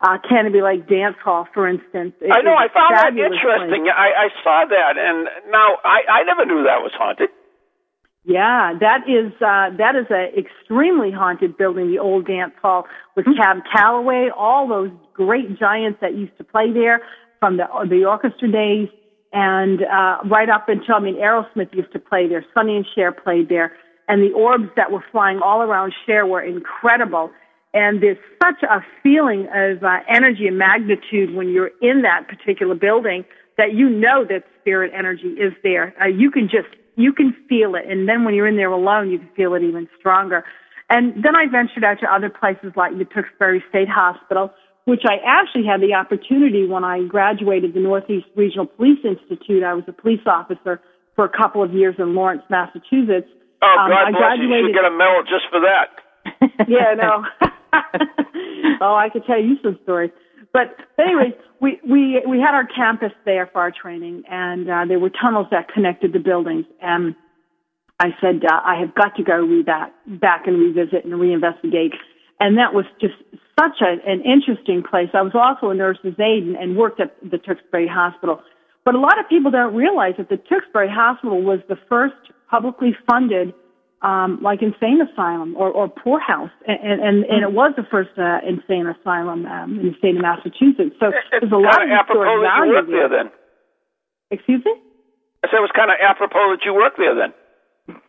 uh, 0.03 0.19
Canopy 0.29 0.63
Lake 0.63 0.89
Dance 0.89 1.17
Hall, 1.23 1.47
for 1.53 1.69
instance. 1.69 2.15
It 2.21 2.33
I 2.33 2.41
know. 2.43 2.55
I 2.55 2.69
found 2.73 2.97
that 2.97 3.13
interesting. 3.13 3.85
place. 3.85 3.95
I, 3.95 4.27
I 4.27 4.29
saw 4.43 4.65
that, 4.69 4.97
and 4.97 5.29
now 5.51 5.77
I, 5.85 6.21
I 6.21 6.23
never 6.25 6.45
knew 6.47 6.65
that 6.65 6.81
was 6.83 6.93
haunted. 6.97 7.29
Yeah, 8.25 8.75
that 8.81 9.09
is 9.09 9.33
uh, 9.41 9.77
that 9.79 9.97
is 9.97 10.07
a 10.11 10.29
extremely 10.39 11.11
haunted 11.11 11.57
building. 11.57 11.91
The 11.91 11.99
old 11.99 12.27
dance 12.27 12.53
hall 12.61 12.87
with 13.17 13.25
Hmm. 13.27 13.33
Cab 13.37 13.57
Calloway, 13.75 14.29
all 14.37 14.69
those 14.69 14.91
great 15.15 15.59
giants 15.59 15.99
that 16.01 16.15
used 16.15 16.37
to 16.39 16.45
play 16.45 16.73
there 16.73 17.01
from 17.39 17.57
the 17.57 17.65
the 17.89 18.05
orchestra 18.05 18.51
days, 18.51 18.89
and 19.33 19.81
uh, 19.83 20.19
right 20.31 20.51
up 20.51 20.69
until 20.69 20.97
I 20.97 21.01
mean 21.01 21.17
Aerosmith 21.17 21.75
used 21.75 21.93
to 21.93 21.99
play 21.99 22.29
there. 22.29 22.45
Sonny 22.55 22.77
and 22.77 22.87
Cher 22.95 23.11
played 23.11 23.49
there, 23.49 23.73
and 24.07 24.23
the 24.23 24.33
orbs 24.35 24.69
that 24.77 24.93
were 24.93 25.05
flying 25.11 25.41
all 25.43 25.63
around 25.63 25.95
Cher 26.07 26.27
were 26.27 26.43
incredible. 26.43 27.31
And 27.73 28.03
there's 28.03 28.19
such 28.43 28.63
a 28.65 28.85
feeling 29.03 29.47
of 29.55 29.85
uh, 29.85 29.99
energy 30.09 30.47
and 30.49 30.59
magnitude 30.59 31.35
when 31.35 31.51
you're 31.51 31.71
in 31.81 32.03
that 32.03 32.27
particular 32.29 32.75
building 32.75 33.25
that 33.59 33.75
you 33.75 33.89
know 33.89 34.25
that 34.25 34.43
spirit 34.61 34.91
energy 34.97 35.29
is 35.39 35.53
there. 35.63 35.95
Uh, 36.03 36.07
you 36.07 36.31
can 36.31 36.45
just 36.49 36.69
you 36.97 37.13
can 37.13 37.35
feel 37.49 37.75
it, 37.77 37.85
and 37.89 38.09
then 38.09 38.25
when 38.25 38.35
you're 38.35 38.49
in 38.49 38.57
there 38.57 38.71
alone, 38.71 39.11
you 39.11 39.19
can 39.19 39.29
feel 39.37 39.55
it 39.55 39.63
even 39.63 39.89
stronger. 39.99 40.45
And 40.91 41.23
then 41.23 41.37
I 41.37 41.47
ventured 41.47 41.85
out 41.85 42.01
to 42.01 42.13
other 42.13 42.29
places 42.29 42.73
like 42.77 42.99
the 42.99 43.05
Tewksbury 43.05 43.63
State 43.71 43.89
Hospital, 43.89 44.51
which 44.87 45.03
I 45.07 45.17
actually 45.25 45.65
had 45.65 45.81
the 45.81 45.95
opportunity 45.95 46.67
when 46.67 46.83
I 46.83 47.05
graduated 47.07 47.75
the 47.75 47.81
Northeast 47.81 48.27
Regional 48.35 48.67
Police 48.67 48.99
Institute. 49.05 49.63
I 49.63 49.73
was 49.75 49.85
a 49.87 49.93
police 49.93 50.21
officer 50.27 50.81
for 51.15 51.25
a 51.25 51.29
couple 51.31 51.63
of 51.63 51.73
years 51.73 51.95
in 51.99 52.15
Lawrence, 52.17 52.43
Massachusetts. 52.51 53.29
Oh, 53.63 53.77
Um, 53.79 53.91
God 53.91 54.09
I 54.09 54.11
bless 54.11 54.37
you. 54.39 54.43
You 54.43 54.49
graduated- 54.49 54.67
should 54.67 54.75
get 54.75 54.85
a 54.85 54.97
medal 54.97 55.23
just 55.23 55.47
for 55.49 55.61
that. 55.61 55.89
yeah, 56.69 56.95
no. 56.99 57.25
oh, 58.81 58.95
I 58.95 59.09
could 59.13 59.25
tell 59.27 59.41
you 59.41 59.57
some 59.63 59.79
stories. 59.83 60.11
But 60.53 60.77
anyway, 60.99 61.37
we 61.61 61.81
we 61.89 62.23
we 62.27 62.41
had 62.41 62.55
our 62.55 62.67
campus 62.67 63.13
there 63.25 63.49
for 63.53 63.61
our 63.61 63.71
training, 63.71 64.25
and 64.29 64.69
uh, 64.69 64.85
there 64.89 64.99
were 64.99 65.11
tunnels 65.11 65.47
that 65.51 65.69
connected 65.73 66.13
the 66.13 66.19
buildings. 66.19 66.65
And 66.83 67.15
I 68.01 68.09
said, 68.21 68.43
uh, 68.45 68.61
I 68.65 68.81
have 68.81 68.95
got 68.95 69.15
to 69.17 69.23
go 69.23 69.37
read 69.37 69.67
that 69.67 69.93
back 70.21 70.47
and 70.47 70.59
revisit 70.59 71.05
and 71.05 71.15
reinvestigate. 71.15 71.95
And 72.41 72.57
that 72.57 72.73
was 72.73 72.87
just 73.01 73.15
such 73.61 73.83
a, 73.83 74.01
an 74.11 74.23
interesting 74.25 74.83
place. 74.83 75.11
I 75.13 75.21
was 75.21 75.35
also 75.35 75.69
a 75.71 75.75
nurse's 75.75 76.19
aide 76.19 76.43
and, 76.43 76.57
and 76.57 76.77
worked 76.77 77.01
at 77.01 77.15
the 77.23 77.37
Tewksbury 77.37 77.87
Hospital. 77.87 78.41
But 78.85 78.95
a 78.95 78.99
lot 78.99 79.21
of 79.21 79.29
people 79.29 79.51
don't 79.51 79.75
realize 79.75 80.15
that 80.17 80.31
the 80.31 80.39
Tewksbury 80.39 80.89
Hospital 80.89 81.43
was 81.43 81.61
the 81.69 81.77
first 81.89 82.17
publicly 82.51 82.97
funded 83.09 83.53
um, 84.03 84.41
like 84.41 84.63
insane 84.63 85.01
asylum 85.05 85.57
or, 85.57 85.69
or 85.69 85.89
poorhouse, 85.89 86.51
and, 86.67 87.01
and 87.01 87.17
and 87.29 87.41
it 87.45 87.53
was 87.53 87.73
the 87.77 87.85
first 87.91 88.11
uh, 88.17 88.41
insane 88.49 88.87
asylum 88.89 89.45
um, 89.47 89.77
in 89.79 89.93
the 89.93 89.97
state 90.01 90.17
of 90.17 90.23
Massachusetts. 90.23 90.97
So 91.01 91.13
there's 91.31 91.53
a 91.53 91.61
lot 91.61 91.85
of 91.85 91.89
kind 91.89 91.93
of 91.93 92.01
apropos 92.01 92.25
historic 92.25 92.41
that 92.41 92.57
you 92.57 92.65
value 92.65 92.73
worked 92.81 92.91
there 92.91 93.09
then. 93.13 93.27
Excuse 94.33 94.63
me? 94.65 94.75
I 95.45 95.49
said 95.53 95.61
it 95.61 95.67
was 95.69 95.75
kind 95.77 95.91
of 95.93 95.97
apropos 96.01 96.57
that 96.57 96.63
you 96.65 96.73
worked 96.73 96.97
there 96.97 97.13
then. 97.17 97.33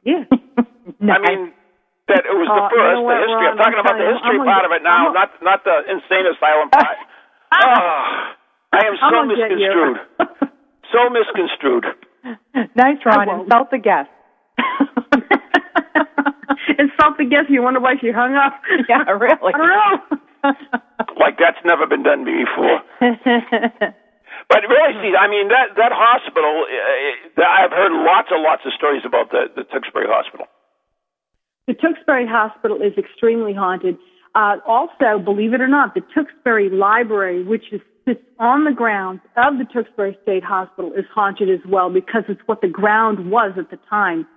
Yeah. 0.07 0.23
I 1.11 1.17
mean, 1.19 1.51
that 2.07 2.23
it 2.27 2.35
was 2.39 2.47
the 2.47 2.55
Uh, 2.55 2.71
you 2.71 2.75
first, 2.75 2.95
know 2.95 3.07
the 3.07 3.17
history. 3.19 3.47
Ron, 3.47 3.51
I'm 3.51 3.57
talking 3.59 3.79
I'm 3.79 3.83
about 3.83 3.97
the 3.99 4.03
telling 4.03 4.07
you, 4.07 4.15
history 4.15 4.37
I'm 4.39 4.47
part 4.47 4.61
get- 4.63 4.69
of 4.69 4.73
it 4.79 4.83
now, 4.83 5.03
not 5.11 5.29
not 5.43 5.59
the 5.67 5.75
insane 5.91 6.25
asylum 6.27 6.67
part. 6.75 6.97
oh, 7.59 8.03
I 8.71 8.81
am 8.87 8.95
so 8.95 9.05
I'm 9.11 9.27
gonna 9.27 9.35
get 9.35 9.51
you. 9.59 9.59
misconstrued. 9.59 9.97
so 10.91 10.99
misconstrued. 11.11 11.85
nice, 12.79 12.99
Ron. 13.03 13.27
won't. 13.27 13.43
Insult 13.51 13.71
the 13.75 13.79
guest. 13.83 14.07
Insult 16.79 17.17
the 17.17 17.25
guest. 17.25 17.49
You 17.49 17.63
wonder 17.63 17.79
why 17.79 17.95
she 17.99 18.11
hung 18.11 18.35
up. 18.35 18.61
Yeah, 18.89 19.03
really. 19.11 19.53
I 19.55 19.57
don't 19.57 19.69
know. 19.69 19.97
Like 21.19 21.37
that's 21.37 21.61
never 21.63 21.85
been 21.85 22.01
done 22.01 22.25
before. 22.25 22.81
But 24.49 24.67
really, 24.67 24.93
see, 24.99 25.13
I 25.15 25.27
mean 25.29 25.47
that 25.47 25.77
that 25.77 25.91
hospital. 25.93 26.65
Uh, 26.67 27.41
I've 27.45 27.71
heard 27.71 27.93
lots 27.93 28.29
and 28.31 28.41
lots 28.43 28.63
of 28.65 28.73
stories 28.73 29.03
about 29.05 29.31
the 29.31 29.47
the 29.55 29.63
Tewksbury 29.63 30.07
Hospital. 30.09 30.47
The 31.67 31.73
Tewksbury 31.75 32.27
Hospital 32.27 32.81
is 32.81 32.91
extremely 32.97 33.53
haunted. 33.53 33.97
Uh, 34.35 34.57
also, 34.65 35.19
believe 35.23 35.53
it 35.53 35.61
or 35.61 35.67
not, 35.67 35.93
the 35.93 36.01
Tewksbury 36.13 36.69
Library, 36.69 37.43
which 37.43 37.71
is, 37.71 37.81
sits 38.05 38.23
on 38.39 38.65
the 38.65 38.71
grounds 38.71 39.21
of 39.37 39.57
the 39.57 39.65
Tewksbury 39.71 40.17
State 40.23 40.43
Hospital, 40.43 40.91
is 40.93 41.05
haunted 41.13 41.49
as 41.49 41.59
well 41.67 41.89
because 41.89 42.23
it's 42.27 42.41
what 42.45 42.61
the 42.61 42.67
ground 42.67 43.29
was 43.29 43.53
at 43.57 43.69
the 43.69 43.79
time. 43.89 44.27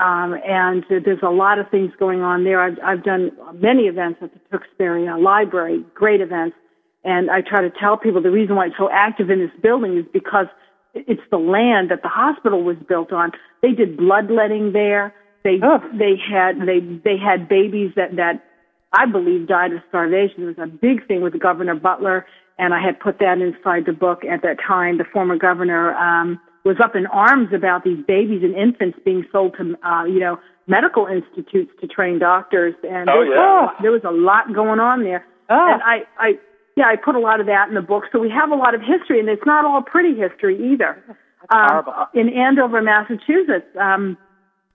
Um, 0.00 0.34
and 0.46 0.84
there's 0.88 1.22
a 1.22 1.30
lot 1.30 1.58
of 1.58 1.70
things 1.70 1.92
going 1.98 2.22
on 2.22 2.44
there. 2.44 2.60
I've, 2.60 2.78
I've 2.82 3.04
done 3.04 3.32
many 3.54 3.82
events 3.82 4.20
at 4.22 4.32
the 4.32 4.40
Tewksbury 4.50 5.06
uh, 5.06 5.18
Library, 5.18 5.84
great 5.94 6.20
events. 6.20 6.56
And 7.04 7.30
I 7.30 7.42
try 7.42 7.60
to 7.60 7.70
tell 7.70 7.96
people 7.96 8.22
the 8.22 8.30
reason 8.30 8.56
why 8.56 8.66
it's 8.66 8.76
so 8.78 8.88
active 8.90 9.30
in 9.30 9.38
this 9.38 9.50
building 9.62 9.98
is 9.98 10.04
because 10.12 10.46
it's 10.94 11.22
the 11.30 11.38
land 11.38 11.90
that 11.90 12.02
the 12.02 12.08
hospital 12.08 12.62
was 12.62 12.76
built 12.88 13.12
on. 13.12 13.32
They 13.62 13.72
did 13.72 13.96
bloodletting 13.96 14.72
there. 14.72 15.14
They 15.44 15.58
Ugh. 15.62 15.82
they 15.98 16.16
had 16.16 16.60
they 16.66 16.80
they 16.80 17.16
had 17.16 17.48
babies 17.48 17.92
that 17.96 18.16
that 18.16 18.44
I 18.92 19.06
believe 19.06 19.46
died 19.48 19.72
of 19.72 19.80
starvation. 19.88 20.42
It 20.42 20.58
was 20.58 20.58
a 20.58 20.66
big 20.66 21.06
thing 21.06 21.22
with 21.22 21.38
Governor 21.40 21.74
Butler, 21.74 22.26
and 22.58 22.74
I 22.74 22.82
had 22.82 23.00
put 23.00 23.18
that 23.20 23.38
inside 23.38 23.86
the 23.86 23.92
book 23.92 24.24
at 24.24 24.42
that 24.42 24.56
time. 24.66 24.98
The 24.98 25.04
former 25.04 25.36
governor 25.36 25.94
um, 25.94 26.38
was 26.64 26.76
up 26.82 26.94
in 26.94 27.06
arms 27.06 27.48
about 27.54 27.84
these 27.84 27.98
babies 28.06 28.42
and 28.42 28.54
infants 28.54 28.98
being 29.04 29.24
sold 29.32 29.54
to 29.58 29.74
uh, 29.88 30.04
you 30.04 30.20
know 30.20 30.38
medical 30.66 31.06
institutes 31.06 31.70
to 31.80 31.86
train 31.86 32.18
doctors, 32.18 32.74
and 32.84 33.08
Oh, 33.10 33.24
there, 33.24 33.34
yeah. 33.34 33.68
there 33.82 33.90
was 33.92 34.02
a 34.04 34.10
lot 34.12 34.52
going 34.54 34.78
on 34.80 35.02
there. 35.02 35.24
Oh. 35.48 35.70
And 35.72 35.82
I 35.82 36.02
I 36.18 36.32
yeah 36.76 36.86
I 36.86 36.96
put 36.96 37.14
a 37.16 37.20
lot 37.20 37.40
of 37.40 37.46
that 37.46 37.68
in 37.68 37.74
the 37.74 37.82
book, 37.82 38.04
so 38.12 38.18
we 38.18 38.30
have 38.30 38.50
a 38.50 38.54
lot 38.56 38.74
of 38.74 38.80
history, 38.80 39.18
and 39.20 39.28
it's 39.28 39.46
not 39.46 39.64
all 39.64 39.82
pretty 39.82 40.14
history 40.18 40.56
either. 40.72 41.02
Um, 41.50 41.68
horrible. 41.70 42.06
in 42.14 42.28
Andover, 42.28 42.82
Massachusetts. 42.82 43.66
Um, 43.80 44.18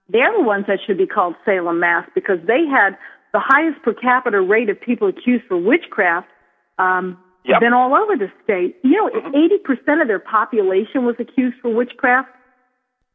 they're 0.08 0.32
the 0.36 0.42
ones 0.42 0.66
that 0.68 0.78
should 0.86 0.98
be 0.98 1.06
called 1.06 1.34
Salem, 1.44 1.80
Mass, 1.80 2.08
because 2.14 2.38
they 2.46 2.66
had 2.66 2.96
the 3.32 3.40
highest 3.42 3.82
per 3.82 3.92
capita 3.94 4.40
rate 4.40 4.68
of 4.68 4.80
people 4.80 5.08
accused 5.08 5.44
for 5.48 5.56
witchcraft 5.56 6.28
um, 6.78 7.18
Yep. 7.46 7.60
than 7.60 7.72
all 7.72 7.94
over 7.94 8.16
the 8.16 8.30
state. 8.42 8.76
You 8.82 8.96
know, 8.98 9.10
80% 9.30 10.02
of 10.02 10.08
their 10.08 10.18
population 10.18 11.04
was 11.04 11.14
accused 11.18 11.56
for 11.62 11.72
witchcraft. 11.72 12.28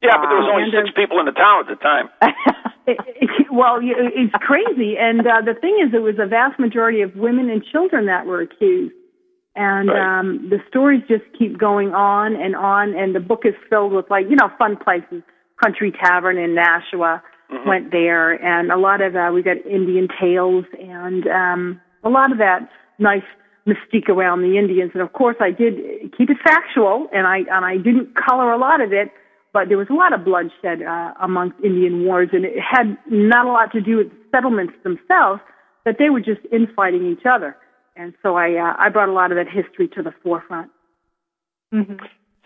Yeah, 0.01 0.17
but 0.17 0.27
there 0.29 0.37
was 0.39 0.47
Uh, 0.47 0.55
only 0.55 0.63
and, 0.63 0.71
six 0.71 0.89
uh, 0.89 0.99
people 0.99 1.19
in 1.19 1.25
the 1.25 1.31
town 1.33 1.61
at 1.61 1.67
the 1.67 1.75
time. 1.75 2.09
It, 2.87 2.97
it, 3.05 3.29
well, 3.53 3.77
it's 3.79 4.33
crazy. 4.41 4.97
And 4.97 5.21
uh, 5.21 5.41
the 5.45 5.53
thing 5.53 5.77
is, 5.85 5.93
it 5.93 6.01
was 6.01 6.15
a 6.17 6.25
vast 6.25 6.59
majority 6.59 7.01
of 7.01 7.15
women 7.15 7.47
and 7.51 7.63
children 7.63 8.07
that 8.07 8.25
were 8.25 8.41
accused. 8.41 8.95
And 9.55 9.89
Right. 9.89 10.19
um, 10.19 10.49
the 10.49 10.57
stories 10.67 11.03
just 11.07 11.23
keep 11.37 11.59
going 11.59 11.93
on 11.93 12.35
and 12.35 12.55
on. 12.55 12.95
And 12.95 13.13
the 13.13 13.19
book 13.19 13.41
is 13.45 13.53
filled 13.69 13.93
with, 13.93 14.09
like, 14.09 14.25
you 14.31 14.35
know, 14.35 14.49
fun 14.57 14.77
places. 14.77 15.21
Country 15.63 15.91
Tavern 15.91 16.39
in 16.39 16.55
Nashua 16.55 17.21
went 17.67 17.91
there. 17.91 18.31
And 18.43 18.71
a 18.71 18.77
lot 18.77 18.99
of, 19.01 19.15
uh, 19.15 19.29
we 19.31 19.43
got 19.43 19.57
Indian 19.65 20.07
tales 20.19 20.65
and 20.79 21.27
um, 21.27 21.79
a 22.03 22.09
lot 22.09 22.31
of 22.31 22.39
that 22.39 22.67
nice 22.97 23.21
mystique 23.67 24.09
around 24.09 24.41
the 24.41 24.57
Indians. 24.57 24.91
And 24.93 25.01
of 25.01 25.13
course, 25.13 25.35
I 25.39 25.51
did 25.51 25.75
keep 26.17 26.29
it 26.29 26.37
factual, 26.43 27.07
and 27.13 27.27
I 27.27 27.39
and 27.49 27.65
I 27.65 27.77
didn't 27.77 28.15
color 28.15 28.51
a 28.51 28.57
lot 28.57 28.81
of 28.81 28.91
it, 28.91 29.11
but 29.53 29.69
there 29.69 29.77
was 29.77 29.87
a 29.89 29.93
lot 29.93 30.13
of 30.13 30.25
bloodshed 30.25 30.81
uh, 30.81 31.13
amongst 31.21 31.59
Indian 31.63 32.05
wars, 32.05 32.29
and 32.33 32.45
it 32.45 32.57
had 32.59 32.97
not 33.09 33.45
a 33.45 33.51
lot 33.51 33.71
to 33.73 33.81
do 33.81 33.97
with 33.97 34.07
settlements 34.31 34.73
themselves, 34.83 35.41
that 35.85 35.95
they 35.99 36.09
were 36.09 36.21
just 36.21 36.41
infighting 36.51 37.05
each 37.05 37.25
other. 37.25 37.55
And 37.95 38.13
so 38.23 38.35
I 38.35 38.55
uh, 38.55 38.73
I 38.79 38.89
brought 38.89 39.09
a 39.09 39.13
lot 39.13 39.31
of 39.31 39.37
that 39.37 39.47
history 39.51 39.87
to 39.95 40.01
the 40.01 40.13
forefront. 40.23 40.71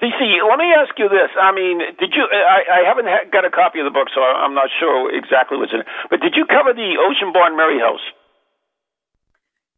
CC, 0.02 0.22
let 0.44 0.60
me 0.60 0.76
ask 0.76 0.92
you 1.00 1.08
this. 1.08 1.32
I 1.40 1.56
mean, 1.56 1.80
did 2.00 2.12
you? 2.12 2.28
I, 2.28 2.84
I 2.84 2.88
haven't 2.88 3.08
ha- 3.08 3.30
got 3.32 3.46
a 3.46 3.50
copy 3.50 3.80
of 3.80 3.86
the 3.88 3.96
book, 3.96 4.12
so 4.14 4.20
I'm 4.20 4.54
not 4.54 4.68
sure 4.80 5.08
exactly 5.16 5.58
what's 5.58 5.72
in 5.72 5.82
it. 5.82 5.88
But 6.10 6.20
did 6.20 6.36
you 6.36 6.46
cover 6.46 6.74
the 6.74 7.00
Oceanborn 7.00 7.56
Mary 7.56 7.80
House? 7.80 8.04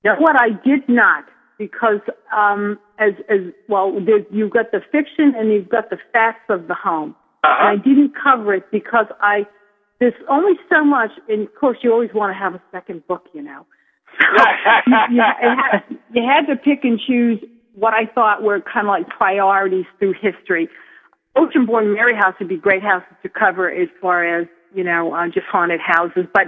What 0.03 0.35
I 0.39 0.49
did 0.65 0.87
not, 0.87 1.25
because 1.57 1.99
um, 2.35 2.79
as 2.99 3.13
as 3.29 3.53
well, 3.67 3.93
you've 4.31 4.51
got 4.51 4.71
the 4.71 4.81
fiction 4.91 5.33
and 5.35 5.51
you've 5.51 5.69
got 5.69 5.89
the 5.89 5.97
facts 6.13 6.45
of 6.49 6.67
the 6.67 6.75
home. 6.75 7.15
and 7.43 7.79
I 7.79 7.83
didn't 7.83 8.13
cover 8.21 8.53
it 8.53 8.71
because 8.71 9.07
I 9.21 9.47
there's 9.99 10.13
only 10.29 10.53
so 10.69 10.85
much, 10.85 11.11
and 11.27 11.47
of 11.47 11.55
course 11.59 11.77
you 11.81 11.91
always 11.91 12.11
want 12.13 12.33
to 12.33 12.39
have 12.39 12.53
a 12.53 12.61
second 12.71 13.05
book, 13.07 13.23
you 13.33 13.41
know. 13.41 13.65
So 14.19 14.27
you, 14.87 14.95
you, 15.11 15.21
had, 15.21 15.79
you 16.13 16.23
had 16.23 16.45
to 16.47 16.55
pick 16.55 16.83
and 16.83 16.99
choose 16.99 17.39
what 17.73 17.93
I 17.93 18.05
thought 18.13 18.43
were 18.43 18.61
kind 18.61 18.87
of 18.87 18.89
like 18.89 19.07
priorities 19.09 19.85
through 19.99 20.13
history. 20.21 20.69
Oceanborn 21.35 21.93
Mary 21.93 22.15
House 22.15 22.33
would 22.39 22.49
be 22.49 22.57
great 22.57 22.81
houses 22.81 23.13
to 23.21 23.29
cover 23.29 23.69
as 23.69 23.89
far 24.01 24.41
as 24.41 24.47
you 24.73 24.83
know, 24.83 25.13
uh, 25.13 25.25
just 25.27 25.47
haunted 25.51 25.79
houses, 25.79 26.25
but 26.33 26.43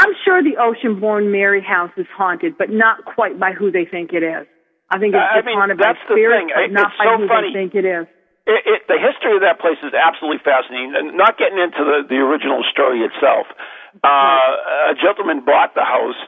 I'm 0.00 0.14
sure 0.24 0.42
the 0.42 0.56
Oceanborn 0.56 1.30
Mary 1.30 1.60
House 1.62 1.92
is 1.96 2.06
haunted, 2.16 2.56
but 2.56 2.70
not 2.70 3.04
quite 3.04 3.38
by 3.38 3.52
who 3.52 3.70
they 3.70 3.84
think 3.84 4.12
it 4.16 4.24
is. 4.24 4.48
I 4.90 4.98
think 4.98 5.14
it's 5.14 5.22
I 5.22 5.44
mean, 5.46 5.54
haunted 5.60 5.78
that's 5.78 6.00
by 6.08 6.16
the 6.16 6.18
spirits, 6.18 6.40
thing. 6.40 6.50
but 6.56 6.64
It- 6.64 6.72
not 6.72 6.88
it's 6.90 6.98
by 6.98 7.04
so 7.04 7.12
who 7.20 7.28
funny. 7.28 7.52
they 7.52 7.58
think 7.60 7.74
it 7.76 7.84
is. 7.86 8.06
It, 8.48 8.60
it, 8.66 8.80
the 8.88 8.98
history 8.98 9.36
of 9.36 9.42
that 9.46 9.60
place 9.60 9.78
is 9.84 9.92
absolutely 9.94 10.40
fascinating. 10.42 10.96
And 10.96 11.14
not 11.14 11.36
getting 11.38 11.60
into 11.60 11.84
the, 11.84 12.02
the 12.08 12.18
original 12.18 12.64
story 12.72 13.04
itself, 13.06 13.46
uh, 14.02 14.90
a 14.90 14.94
gentleman 14.98 15.44
bought 15.44 15.76
the 15.78 15.84
house 15.84 16.18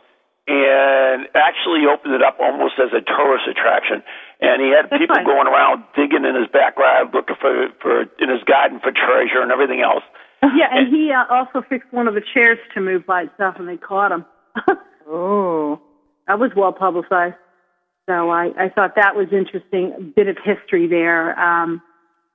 and 0.47 1.27
actually 1.35 1.87
opened 1.89 2.15
it 2.15 2.23
up 2.23 2.37
almost 2.39 2.75
as 2.79 2.93
a 2.93 3.01
tourist 3.01 3.49
attraction. 3.49 4.03
And 4.43 4.61
he 4.61 4.71
had 4.71 4.91
That's 4.91 5.01
people 5.01 5.17
fine. 5.17 5.25
going 5.27 5.47
around 5.49 5.83
digging 5.97 6.23
in 6.29 6.35
his 6.37 6.47
backyard, 6.53 7.11
looking 7.15 7.37
for, 7.41 7.71
for 7.81 8.03
in 8.21 8.29
his 8.29 8.43
garden 8.45 8.79
for 8.83 8.93
treasure 8.93 9.41
and 9.43 9.51
everything 9.51 9.81
else. 9.83 10.05
Yeah, 10.55 10.67
and 10.73 10.89
he 10.89 11.11
uh, 11.17 11.33
also 11.33 11.65
fixed 11.69 11.93
one 11.93 12.09
of 12.09 12.15
the 12.15 12.23
chairs 12.35 12.59
to 12.75 12.81
move 12.81 13.07
by 13.07 13.23
itself, 13.23 13.57
and 13.59 13.69
they 13.69 13.77
caught 13.77 14.13
him. 14.13 14.25
Oh. 15.15 15.81
that 16.29 16.39
was 16.39 16.53
well 16.57 16.73
publicized. 16.73 17.35
So 18.09 18.31
I, 18.31 18.51
I 18.57 18.69
thought 18.69 18.95
that 18.95 19.17
was 19.17 19.27
interesting. 19.33 19.93
A 19.99 20.01
bit 20.01 20.29
of 20.29 20.37
history 20.43 20.87
there. 20.87 21.39
Um, 21.39 21.83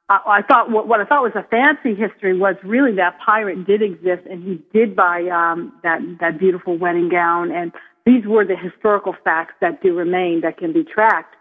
I, 0.10 0.20
I 0.28 0.41
thought 0.41 0.70
what, 0.70 0.88
what 0.88 0.99
I 0.99 1.05
thought 1.05 1.24
was 1.24 1.32
a 1.36 1.47
fancy 1.47 1.95
history 1.95 2.38
was 2.38 2.55
really 2.64 2.93
that 2.97 3.18
pirate 3.26 3.66
did 3.66 3.82
exist, 3.82 4.28
and 4.30 4.43
he 4.43 4.62
did 4.78 4.95
buy 4.97 5.24
um, 5.32 5.74
that 5.84 5.99
that 6.20 6.39
beautiful 6.39 6.78
wedding 6.78 7.10
gown, 7.10 7.51
and 7.51 7.72
these 8.05 8.26
were 8.26 8.45
the 8.45 8.58
historical 8.58 9.16
facts 9.24 9.53
that 9.62 9.82
do 9.82 9.95
remain 9.95 10.41
that 10.41 10.58
can 10.58 10.74
be 10.74 10.84
tracked. 10.84 11.36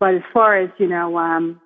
But 0.00 0.14
as 0.14 0.22
far 0.32 0.58
as 0.58 0.70
you 0.78 0.88
know, 0.88 1.18
um, 1.18 1.60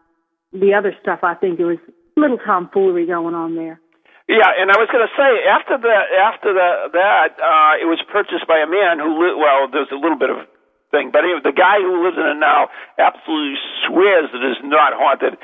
the 0.52 0.74
other 0.74 0.94
stuff, 1.00 1.20
I 1.22 1.34
think 1.34 1.58
there 1.58 1.66
was 1.66 1.78
little 2.16 2.38
tomfoolery 2.38 3.06
going 3.06 3.34
on 3.34 3.54
there. 3.54 3.80
Yeah, 4.28 4.48
and 4.56 4.72
I 4.72 4.80
was 4.80 4.88
going 4.88 5.04
to 5.04 5.14
say 5.20 5.32
after 5.52 5.76
that, 5.84 6.04
after 6.16 6.50
the, 6.56 6.70
that, 6.96 7.36
uh, 7.36 7.74
it 7.76 7.84
was 7.84 8.00
purchased 8.08 8.48
by 8.48 8.64
a 8.64 8.70
man 8.70 8.96
who 8.96 9.12
li- 9.20 9.36
well, 9.36 9.68
there's 9.68 9.92
a 9.92 10.00
little 10.00 10.16
bit 10.16 10.32
of 10.32 10.48
thing, 10.96 11.12
but 11.12 11.28
anyway, 11.28 11.44
the 11.44 11.52
guy 11.52 11.76
who 11.84 12.00
lives 12.00 12.16
in 12.16 12.24
it 12.24 12.40
now 12.40 12.72
absolutely 12.96 13.60
swears 13.84 14.32
that 14.32 14.40
it's 14.40 14.64
not 14.64 14.96
haunted, 14.96 15.36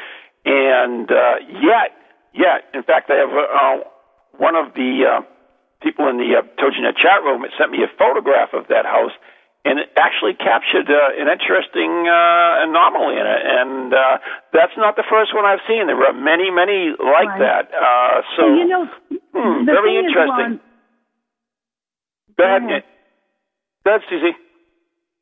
and 0.49 1.13
uh, 1.13 1.37
yet, 1.61 1.93
yet, 2.33 2.73
in 2.73 2.81
fact, 2.89 3.13
I 3.13 3.21
have 3.21 3.35
uh, 3.37 3.77
one 4.41 4.57
of 4.57 4.73
the 4.73 4.93
uh, 5.05 5.21
people 5.85 6.09
in 6.09 6.17
the 6.17 6.41
uh, 6.41 6.49
TogiNet 6.57 6.97
chat 6.97 7.21
room 7.21 7.45
sent 7.61 7.69
me 7.77 7.85
a 7.85 7.91
photograph 8.01 8.57
of 8.57 8.73
that 8.73 8.89
house. 8.89 9.13
And 9.65 9.79
it 9.79 9.91
actually 9.97 10.35
captured 10.35 10.91
uh, 10.91 11.23
an 11.23 11.31
interesting 11.31 12.09
uh, 12.11 12.67
anomaly 12.67 13.15
in 13.15 13.27
it, 13.27 13.43
and 13.47 13.95
uh, 13.95 14.19
that's 14.53 14.75
not 14.77 14.97
the 14.97 15.05
first 15.09 15.33
one 15.35 15.45
I've 15.45 15.63
seen. 15.69 15.87
There 15.87 15.95
were 15.95 16.13
many, 16.13 16.51
many 16.51 16.91
like 16.99 17.31
Right. 17.39 17.39
that. 17.39 17.71
Uh, 17.71 18.23
so, 18.35 18.43
Well, 18.43 18.57
you 18.59 18.67
know, 18.67 18.85
hmm, 19.33 19.65
very 19.65 19.95
is, 19.99 20.07
interesting. 20.07 20.59
Ron, 20.59 20.61
Go 22.37 22.45
ahead, 22.45 22.63
Go 22.63 22.67
Nick. 22.67 22.85
Go 23.85 23.91
ahead, 23.95 24.03
Susie. 24.11 24.35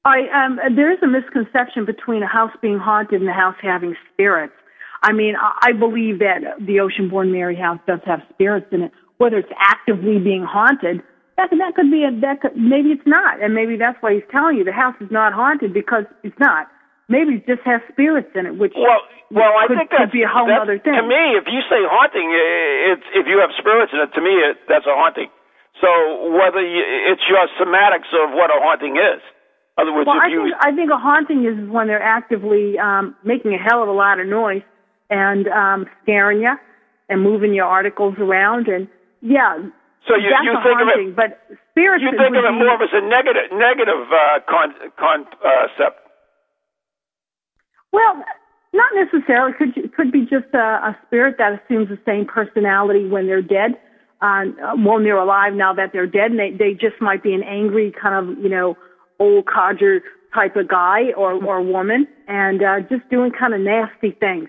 I 0.05 0.21
um 0.33 0.59
there 0.75 0.91
is 0.91 0.99
a 1.03 1.07
misconception 1.07 1.85
between 1.85 2.23
a 2.23 2.27
house 2.27 2.53
being 2.63 2.79
haunted 2.79 3.21
and 3.21 3.29
a 3.29 3.35
house 3.35 3.57
having 3.61 3.95
spirits. 4.13 4.55
I 5.03 5.13
mean, 5.13 5.35
I 5.37 5.69
I 5.69 5.73
believe 5.73 6.19
that 6.21 6.41
the 6.61 6.77
Oceanborn 6.81 7.31
Mary 7.31 7.57
house 7.57 7.81
does 7.87 8.01
have 8.07 8.21
spirits 8.33 8.67
in 8.73 8.83
it. 8.85 8.93
Whether 9.19 9.37
it's 9.37 9.53
actively 9.59 10.19
being 10.19 10.45
haunted, 10.45 11.03
that 11.41 11.49
that 11.57 11.73
could 11.75 11.89
be 11.91 12.05
a 12.05 12.13
that 12.21 12.45
could, 12.45 12.53
maybe 12.57 12.93
it's 12.93 13.07
not, 13.09 13.41
and 13.41 13.55
maybe 13.57 13.77
that's 13.81 13.97
why 14.05 14.13
he's 14.13 14.29
telling 14.29 14.61
you 14.61 14.65
the 14.65 14.77
house 14.77 14.95
is 15.01 15.09
not 15.11 15.33
haunted 15.33 15.73
because 15.73 16.05
it's 16.23 16.37
not. 16.39 16.69
Maybe 17.09 17.41
it 17.43 17.47
just 17.49 17.65
has 17.67 17.81
spirits 17.91 18.31
in 18.39 18.47
it, 18.47 18.55
which 18.61 18.71
Well, 18.77 19.03
well, 19.35 19.51
I 19.59 19.67
could, 19.67 19.79
think 19.83 19.91
could 19.91 19.99
that's, 20.07 20.15
be 20.15 20.23
a 20.23 20.31
whole 20.31 20.47
other 20.47 20.79
thing. 20.79 20.95
To 20.95 21.03
me, 21.03 21.35
if 21.35 21.49
you 21.51 21.59
say 21.67 21.83
haunting, 21.83 22.29
i- 22.31 22.93
it's 22.95 23.07
if 23.19 23.27
you 23.27 23.41
have 23.43 23.51
spirits 23.59 23.91
in 23.91 23.99
it. 23.99 24.13
To 24.15 24.21
me, 24.23 24.31
it, 24.31 24.63
that's 24.69 24.87
a 24.87 24.95
haunting. 24.95 25.27
So 25.81 25.89
whether 26.31 26.61
you, 26.63 26.83
it's 27.11 27.25
your 27.27 27.43
somatics 27.59 28.11
of 28.15 28.31
what 28.37 28.51
a 28.55 28.59
haunting 28.63 28.95
is. 29.01 29.23
In 29.79 29.83
other 29.89 29.93
words, 29.97 30.07
Well, 30.07 30.19
if 30.23 30.23
I 30.23 30.29
you 30.29 30.43
think 30.45 30.55
I 30.61 30.71
think 30.77 30.91
a 30.93 30.99
haunting 31.01 31.41
is 31.49 31.57
when 31.71 31.89
they're 31.89 32.03
actively 32.03 32.79
um, 32.79 33.17
making 33.25 33.55
a 33.55 33.59
hell 33.59 33.83
of 33.83 33.89
a 33.89 33.97
lot 33.97 34.21
of 34.21 34.27
noise 34.29 34.63
and 35.09 35.49
um, 35.49 35.87
scaring 36.03 36.43
you 36.43 36.55
and 37.09 37.23
moving 37.23 37.55
your 37.55 37.67
articles 37.67 38.15
around 38.19 38.69
and 38.69 38.87
yeah. 39.23 39.59
So 40.07 40.17
you- 40.17 40.31
you 40.43 40.53
think 40.63 40.81
of 40.81 40.89
it- 40.89 41.17
but 41.17 41.39
spirits. 41.71 42.03
you 42.03 42.11
think 42.11 42.35
of 42.37 42.45
it 42.45 42.49
be- 42.49 42.55
more 42.59 42.83
as 42.83 42.93
a 42.93 43.01
negative 43.03 43.53
negative 43.53 44.13
uh, 44.13 44.41
con, 44.49 44.75
con, 44.97 45.27
uh, 45.45 45.67
concept. 45.69 46.07
Well, 47.93 48.25
not 48.73 48.95
necessarily. 48.95 49.53
Could 49.53 49.93
could 49.95 50.13
be 50.13 50.23
just 50.23 50.47
a, 50.55 50.59
a 50.59 50.99
spirit 51.07 51.37
that 51.39 51.61
assumes 51.63 51.89
the 51.89 51.99
same 52.07 52.25
personality 52.25 53.09
when 53.09 53.27
they're 53.27 53.43
dead. 53.43 53.79
Uh, 54.23 54.45
when 54.77 55.03
they're 55.03 55.17
alive, 55.17 55.55
now 55.55 55.73
that 55.73 55.93
they're 55.93 56.07
dead, 56.07 56.31
and 56.31 56.39
they 56.39 56.51
they 56.51 56.75
just 56.75 57.01
might 57.01 57.23
be 57.23 57.33
an 57.35 57.43
angry 57.43 57.91
kind 57.93 58.15
of 58.15 58.39
you 58.39 58.49
know 58.49 58.77
old 59.19 59.47
codger 59.47 60.03
type 60.35 60.57
of 60.57 60.69
guy 60.69 61.13
or 61.17 61.33
or 61.45 61.61
woman, 61.63 62.07
and 62.29 62.63
uh, 62.63 62.81
just 62.81 63.09
doing 63.11 63.33
kind 63.33 63.55
of 63.55 63.61
nasty 63.61 64.13
things. 64.13 64.49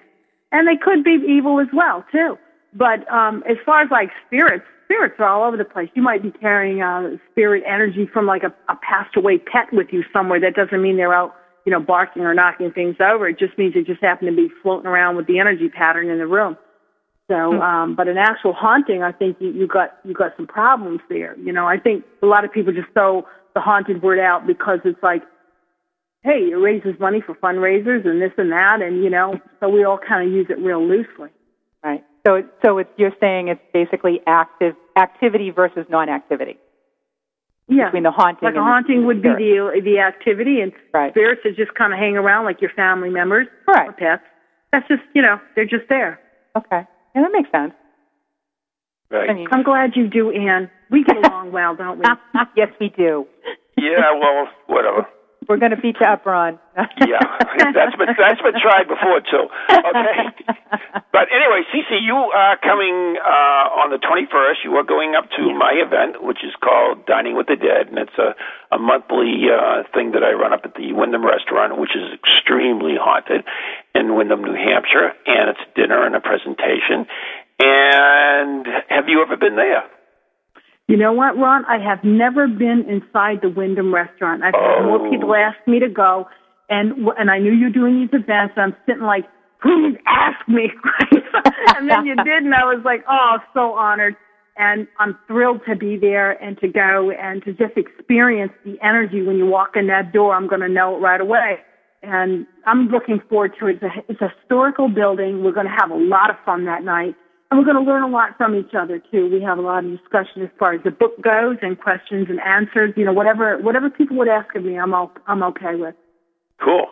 And 0.52 0.68
they 0.68 0.76
could 0.76 1.04
be 1.04 1.18
evil 1.28 1.60
as 1.60 1.68
well 1.74 2.06
too. 2.12 2.38
But 2.74 3.12
um, 3.12 3.44
as 3.50 3.58
far 3.66 3.82
as 3.82 3.90
like 3.92 4.10
spirits, 4.28 4.66
spirits 4.86 5.16
are 5.20 5.28
all 5.28 5.48
over 5.48 5.58
the 5.58 5.66
place. 5.66 5.90
You 5.94 6.02
might 6.02 6.22
be 6.22 6.32
carrying 6.32 6.82
uh, 6.82 7.18
spirit 7.32 7.64
energy 7.68 8.08
from 8.12 8.26
like 8.26 8.44
a, 8.44 8.54
a 8.72 8.76
passed 8.78 9.16
away 9.16 9.38
pet 9.38 9.68
with 9.72 9.88
you 9.92 10.04
somewhere. 10.14 10.40
That 10.40 10.56
doesn't 10.56 10.82
mean 10.82 10.98
they're 10.98 11.14
out, 11.14 11.36
you 11.66 11.72
know, 11.72 11.80
barking 11.80 12.24
or 12.24 12.34
knocking 12.34 12.72
things 12.72 12.96
over. 13.02 13.28
It 13.28 13.40
just 13.40 13.58
means 13.58 13.74
they 13.74 13.84
just 13.84 14.02
happen 14.02 14.28
to 14.28 14.36
be 14.36 14.50
floating 14.62 14.88
around 14.88 15.16
with 15.16 15.28
the 15.28 15.40
energy 15.40 15.70
pattern 15.70 16.10
in 16.10 16.18
the 16.18 16.28
room. 16.28 16.58
So, 17.30 17.62
um, 17.62 17.96
but 17.96 18.10
an 18.10 18.18
actual 18.18 18.52
haunting, 18.52 19.04
I 19.04 19.14
think 19.14 19.38
you, 19.40 19.52
you 19.52 19.68
got 19.68 19.98
you 20.04 20.14
got 20.14 20.34
some 20.36 20.48
problems 20.48 21.00
there. 21.08 21.38
You 21.38 21.54
know, 21.54 21.66
I 21.66 21.78
think 21.78 22.04
a 22.22 22.26
lot 22.26 22.44
of 22.44 22.52
people 22.52 22.74
just 22.74 22.92
throw 22.92 23.26
the 23.54 23.62
haunted 23.62 24.04
word 24.04 24.20
out 24.20 24.46
because 24.46 24.80
it's 24.84 25.02
like, 25.02 25.24
hey, 26.24 26.50
it 26.52 26.56
raises 26.56 27.00
money 27.00 27.22
for 27.26 27.34
fundraisers 27.36 28.06
and 28.06 28.22
this 28.22 28.34
and 28.38 28.52
that, 28.52 28.82
and 28.82 29.02
you 29.02 29.10
know, 29.10 29.40
so 29.62 29.70
we 29.70 29.86
all 29.86 29.98
kind 29.98 30.28
of 30.28 30.34
use 30.34 30.48
it 30.50 30.60
real 30.60 30.86
loosely. 30.86 31.30
Right. 31.84 32.04
So, 32.26 32.44
so 32.64 32.78
it's, 32.78 32.90
you're 32.98 33.14
saying 33.20 33.48
it's 33.48 33.62
basically 33.74 34.22
active 34.28 34.76
activity 34.98 35.50
versus 35.50 35.86
non-activity. 35.90 36.58
Yeah, 37.68 37.86
Between 37.86 38.04
the 38.04 38.12
haunting 38.12 38.46
like 38.46 38.56
a 38.56 38.62
haunting 38.62 39.02
the 39.02 39.08
would 39.08 39.22
be 39.22 39.30
the 39.30 39.82
the 39.84 40.00
activity, 40.00 40.60
and 40.60 40.74
Right. 40.94 41.14
spirits 41.14 41.42
that 41.46 41.56
just 41.56 41.74
kind 41.74 41.94
of 41.94 42.00
hang 42.00 42.18
around 42.18 42.44
like 42.44 42.60
your 42.60 42.72
family 42.76 43.10
members 43.10 43.48
Right. 43.66 43.88
or 43.88 43.94
pets. 43.94 44.24
That's 44.74 44.86
just 44.90 45.02
you 45.14 45.22
know 45.22 45.40
they're 45.56 45.66
just 45.66 45.88
there. 45.88 46.20
Okay. 46.58 46.86
Yeah, 47.16 47.22
that 47.22 47.32
makes 47.32 47.50
sense. 47.50 47.74
Right. 49.10 49.30
I 49.30 49.34
mean, 49.34 49.48
I'm 49.52 49.64
glad 49.64 49.96
you 49.96 50.08
do, 50.08 50.32
Anne. 50.32 50.70
We 50.90 51.04
get 51.06 51.18
along 51.18 51.52
well, 51.54 51.76
don't 51.76 52.00
we? 52.00 52.06
yes, 52.58 52.70
we 52.80 52.90
do. 52.90 53.26
yeah. 53.78 54.12
Well, 54.20 54.48
whatever. 54.68 55.08
We're 55.50 55.58
going 55.58 55.72
to 55.72 55.82
beat 55.82 55.98
you 56.00 56.06
up, 56.06 56.26
Ron. 56.26 56.60
yeah, 56.78 57.20
that's 57.74 57.96
been 57.98 58.14
that's 58.14 58.42
been 58.42 58.58
tried 58.62 58.88
before 58.88 59.20
too. 59.26 59.50
Okay, 59.70 60.30
but 61.12 61.28
anyway, 61.34 61.66
CC, 61.74 61.98
you 62.00 62.16
are 62.16 62.58
coming 62.62 63.18
uh, 63.18 63.82
on 63.82 63.90
the 63.90 63.98
21st. 63.98 64.64
You 64.64 64.76
are 64.78 64.84
going 64.84 65.16
up 65.16 65.30
to 65.36 65.54
my 65.54 65.74
event, 65.76 66.24
which 66.24 66.40
is 66.44 66.54
called 66.64 67.06
Dining 67.06 67.36
with 67.36 67.48
the 67.48 67.58
Dead, 67.58 67.90
and 67.90 67.98
it's 67.98 68.18
a 68.18 68.36
a 68.74 68.80
monthly 68.80 69.50
uh, 69.52 69.84
thing 69.94 70.12
that 70.14 70.24
I 70.24 70.32
run 70.32 70.54
up 70.54 70.62
at 70.64 70.76
the 70.76 70.94
Windham 70.94 71.26
Restaurant, 71.26 71.78
which 71.78 71.96
is 71.96 72.14
extremely 72.14 72.96
haunted 72.96 73.44
in 73.96 74.16
Windham, 74.16 74.44
New 74.44 74.56
Hampshire, 74.56 75.12
and 75.26 75.50
it's 75.50 75.60
dinner 75.76 76.06
and 76.06 76.16
a 76.16 76.22
presentation. 76.22 77.08
And 77.60 78.66
have 78.90 79.10
you 79.10 79.22
ever 79.22 79.38
been 79.38 79.56
there? 79.56 79.84
You 80.92 80.98
know 80.98 81.14
what, 81.14 81.38
Ron? 81.38 81.64
I 81.70 81.78
have 81.80 82.04
never 82.04 82.50
been 82.50 82.84
inside 82.90 83.40
the 83.42 83.48
Windham 83.50 83.96
restaurant. 83.96 84.44
I've 84.44 84.54
had 84.54 84.84
more 84.84 85.00
Oh. 85.00 85.10
people 85.10 85.34
ask 85.34 85.58
me 85.66 85.80
to 85.80 85.88
go, 85.88 86.28
and 86.70 87.08
and 87.18 87.32
I 87.32 87.40
knew 87.40 87.54
you 87.54 87.68
were 87.68 87.72
doing 87.72 88.02
these 88.02 88.10
events. 88.12 88.56
And 88.58 88.66
I'm 88.66 88.76
sitting 88.86 89.04
like, 89.04 89.24
please 89.62 89.96
ask 90.06 90.46
me. 90.50 90.70
and 91.78 91.90
then 91.90 92.06
you 92.06 92.16
did, 92.18 92.44
and 92.44 92.54
I 92.54 92.66
was 92.66 92.82
like, 92.84 93.06
oh, 93.10 93.38
so 93.54 93.72
honored. 93.72 94.18
And 94.58 94.86
I'm 95.00 95.18
thrilled 95.28 95.62
to 95.70 95.78
be 95.78 95.96
there 95.96 96.32
and 96.44 96.58
to 96.60 96.68
go 96.68 97.10
and 97.12 97.42
to 97.46 97.54
just 97.54 97.78
experience 97.78 98.52
the 98.66 98.76
energy 98.84 99.22
when 99.22 99.38
you 99.38 99.46
walk 99.46 99.78
in 99.78 99.88
that 99.88 100.12
door. 100.12 100.36
I'm 100.36 100.50
going 100.50 100.60
to 100.60 100.68
know 100.68 100.98
it 100.98 101.00
right 101.00 101.22
away. 101.22 101.60
And 102.04 102.46
I'm 102.66 102.90
looking 102.90 103.22
forward 103.30 103.54
to 103.62 103.68
it. 103.68 103.76
It's 103.82 103.84
a, 103.84 103.92
it's 104.10 104.22
a 104.22 104.28
historical 104.40 104.90
building. 104.90 105.42
We're 105.42 105.54
going 105.54 105.68
to 105.68 105.78
have 105.80 105.90
a 105.90 105.96
lot 105.96 106.30
of 106.30 106.36
fun 106.46 106.66
that 106.66 106.84
night. 106.84 107.16
And 107.52 107.60
we're 107.60 107.66
going 107.66 107.84
to 107.84 107.92
learn 107.92 108.04
a 108.04 108.08
lot 108.08 108.38
from 108.38 108.56
each 108.56 108.74
other 108.74 109.04
too. 109.12 109.30
We 109.30 109.44
have 109.44 109.58
a 109.58 109.62
lot 109.62 109.84
of 109.84 109.92
discussion 109.92 110.42
as 110.42 110.50
far 110.58 110.74
as 110.74 110.82
the 110.84 110.92
book 110.92 111.22
goes 111.22 111.58
and 111.62 111.78
questions 111.78 112.28
and 112.30 112.40
answers. 112.40 112.94
You 112.96 113.04
know, 113.04 113.12
whatever 113.12 113.58
whatever 113.60 113.90
people 113.90 114.16
would 114.18 114.30
ask 114.30 114.56
of 114.56 114.64
me, 114.64 114.80
I'm 114.80 114.94
all, 114.94 115.12
I'm 115.28 115.44
okay 115.44 115.76
with. 115.76 115.96
Cool. 116.64 116.88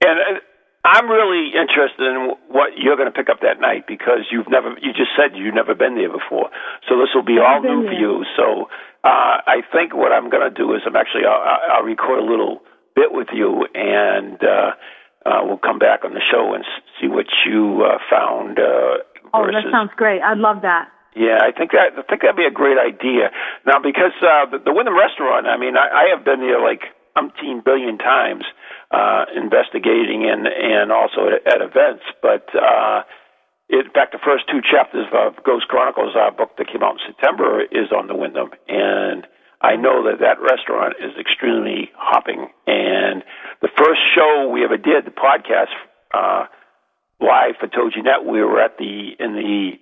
And 0.00 0.40
I'm 0.84 1.10
really 1.10 1.50
interested 1.52 2.06
in 2.06 2.32
what 2.48 2.78
you're 2.78 2.96
going 2.96 3.10
to 3.10 3.16
pick 3.16 3.28
up 3.28 3.40
that 3.42 3.60
night 3.60 3.84
because 3.86 4.30
you've 4.30 4.48
never, 4.48 4.70
you 4.80 4.94
just 4.94 5.10
said 5.18 5.34
you've 5.34 5.54
never 5.54 5.74
been 5.74 5.96
there 5.96 6.08
before. 6.08 6.48
So 6.88 6.96
this 6.96 7.10
will 7.14 7.26
be 7.26 7.36
all 7.42 7.60
new 7.60 7.84
for 7.84 7.92
you. 7.92 8.24
So 8.38 8.70
uh, 9.02 9.42
I 9.42 9.66
think 9.72 9.94
what 9.94 10.12
I'm 10.12 10.30
going 10.30 10.46
to 10.46 10.54
do 10.54 10.72
is 10.74 10.82
I'm 10.86 10.94
actually, 10.94 11.26
I'll, 11.26 11.82
I'll 11.82 11.82
record 11.82 12.20
a 12.20 12.24
little 12.24 12.62
bit 12.94 13.10
with 13.10 13.28
you 13.34 13.66
and 13.74 14.38
uh, 14.38 14.70
uh, 15.26 15.40
we'll 15.42 15.58
come 15.58 15.78
back 15.78 16.04
on 16.04 16.14
the 16.14 16.22
show 16.24 16.54
and 16.54 16.64
see 17.00 17.08
what 17.08 17.26
you 17.44 17.84
uh, 17.84 17.98
found. 18.08 18.58
Uh, 18.58 19.04
Oh, 19.34 19.44
versus, 19.44 19.64
that 19.64 19.70
sounds 19.72 19.90
great. 19.96 20.20
I'd 20.22 20.38
love 20.38 20.62
that. 20.62 20.88
yeah, 21.16 21.38
I 21.42 21.50
think 21.52 21.72
that 21.72 21.98
I 21.98 22.02
think 22.06 22.22
that'd 22.22 22.36
be 22.36 22.46
a 22.46 22.54
great 22.54 22.78
idea. 22.78 23.30
Now, 23.66 23.78
because 23.82 24.14
uh, 24.22 24.46
the, 24.50 24.58
the 24.64 24.72
Windham 24.72 24.96
Restaurant, 24.96 25.46
I 25.46 25.56
mean, 25.56 25.76
I, 25.76 25.88
I 25.88 26.04
have 26.14 26.24
been 26.24 26.40
there 26.40 26.60
like 26.60 26.94
umpteen 27.16 27.64
billion 27.64 27.98
times, 27.98 28.44
uh, 28.90 29.26
investigating 29.34 30.28
and 30.30 30.46
and 30.46 30.92
also 30.92 31.26
at, 31.32 31.42
at 31.46 31.60
events. 31.60 32.04
But 32.22 32.46
uh, 32.54 33.02
in 33.68 33.90
fact, 33.92 34.12
the 34.12 34.22
first 34.22 34.46
two 34.48 34.62
chapters 34.62 35.06
of 35.12 35.42
Ghost 35.44 35.66
Chronicles, 35.68 36.14
our 36.14 36.30
book 36.30 36.56
that 36.58 36.68
came 36.70 36.82
out 36.82 36.96
in 37.02 37.04
September, 37.10 37.62
is 37.62 37.90
on 37.90 38.06
the 38.06 38.14
Windham, 38.14 38.50
and 38.68 39.26
I 39.60 39.74
know 39.74 40.06
that 40.06 40.20
that 40.22 40.38
restaurant 40.38 40.94
is 41.02 41.18
extremely 41.18 41.90
hopping. 41.98 42.46
And 42.66 43.24
the 43.60 43.68
first 43.76 43.98
show 44.14 44.48
we 44.52 44.62
ever 44.64 44.76
did, 44.76 45.04
the 45.04 45.10
podcast. 45.10 45.74
Uh, 46.14 46.46
live 47.20 47.56
for 47.60 47.66
TogiNet. 47.68 48.24
We 48.24 48.42
were 48.42 48.60
at 48.60 48.78
the 48.78 49.10
in 49.18 49.32
the 49.34 49.72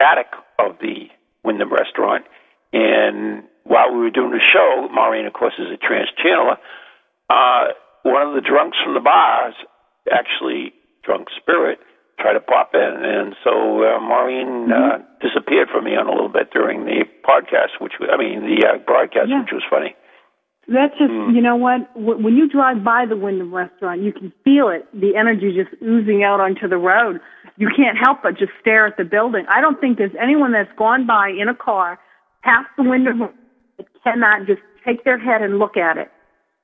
attic 0.00 0.26
of 0.58 0.78
the 0.80 1.08
Windham 1.44 1.72
restaurant, 1.72 2.24
and 2.72 3.44
while 3.64 3.92
we 3.92 3.98
were 4.00 4.10
doing 4.10 4.30
the 4.30 4.40
show, 4.52 4.88
Maureen, 4.92 5.26
of 5.26 5.32
course, 5.32 5.54
is 5.58 5.66
a 5.72 5.76
trance 5.76 6.08
channeler. 6.22 6.56
Uh, 7.30 7.72
one 8.02 8.26
of 8.26 8.34
the 8.34 8.40
drunks 8.42 8.76
from 8.84 8.94
the 8.94 9.00
bars, 9.00 9.54
actually 10.12 10.72
drunk 11.04 11.28
spirit, 11.40 11.78
tried 12.20 12.34
to 12.34 12.40
pop 12.40 12.70
in, 12.74 12.80
and 13.04 13.34
so 13.42 13.50
uh, 13.84 14.00
Maureen 14.00 14.70
uh, 14.72 14.98
disappeared 15.20 15.68
from 15.72 15.84
me 15.84 15.96
on 15.96 16.06
a 16.06 16.12
little 16.12 16.28
bit 16.28 16.50
during 16.52 16.84
the 16.84 17.04
podcast, 17.24 17.80
which 17.80 17.94
was- 18.00 18.10
I 18.12 18.16
mean 18.18 18.44
the 18.44 18.66
uh, 18.66 18.78
broadcast, 18.84 19.28
Yeah. 19.28 19.40
which 19.40 19.52
was 19.52 19.62
funny. 19.70 19.94
That's 20.66 20.96
just, 20.98 21.10
Hmm. 21.12 21.30
you 21.30 21.42
know 21.42 21.56
what? 21.56 21.94
When 21.94 22.36
you 22.36 22.48
drive 22.48 22.82
by 22.82 23.04
the 23.06 23.16
Windham 23.16 23.54
restaurant, 23.54 24.00
you 24.00 24.12
can 24.12 24.32
feel 24.44 24.68
it, 24.68 24.86
the 24.98 25.14
energy 25.16 25.52
just 25.54 25.70
oozing 25.82 26.22
out 26.24 26.40
onto 26.40 26.66
the 26.68 26.78
road. 26.78 27.20
You 27.56 27.68
can't 27.76 27.98
help 27.98 28.22
but 28.22 28.38
just 28.38 28.52
stare 28.60 28.86
at 28.86 28.96
the 28.96 29.04
building. 29.04 29.44
I 29.48 29.60
don't 29.60 29.80
think 29.80 29.98
there's 29.98 30.14
anyone 30.20 30.52
that's 30.52 30.72
gone 30.76 31.06
by 31.06 31.28
in 31.28 31.48
a 31.48 31.54
car 31.54 31.98
past 32.42 32.68
the 32.76 32.82
Windham 32.82 33.20
that 33.76 33.86
cannot 34.02 34.46
just 34.46 34.60
take 34.84 35.04
their 35.04 35.18
head 35.18 35.42
and 35.42 35.58
look 35.58 35.76
at 35.76 35.96
it. 35.98 36.10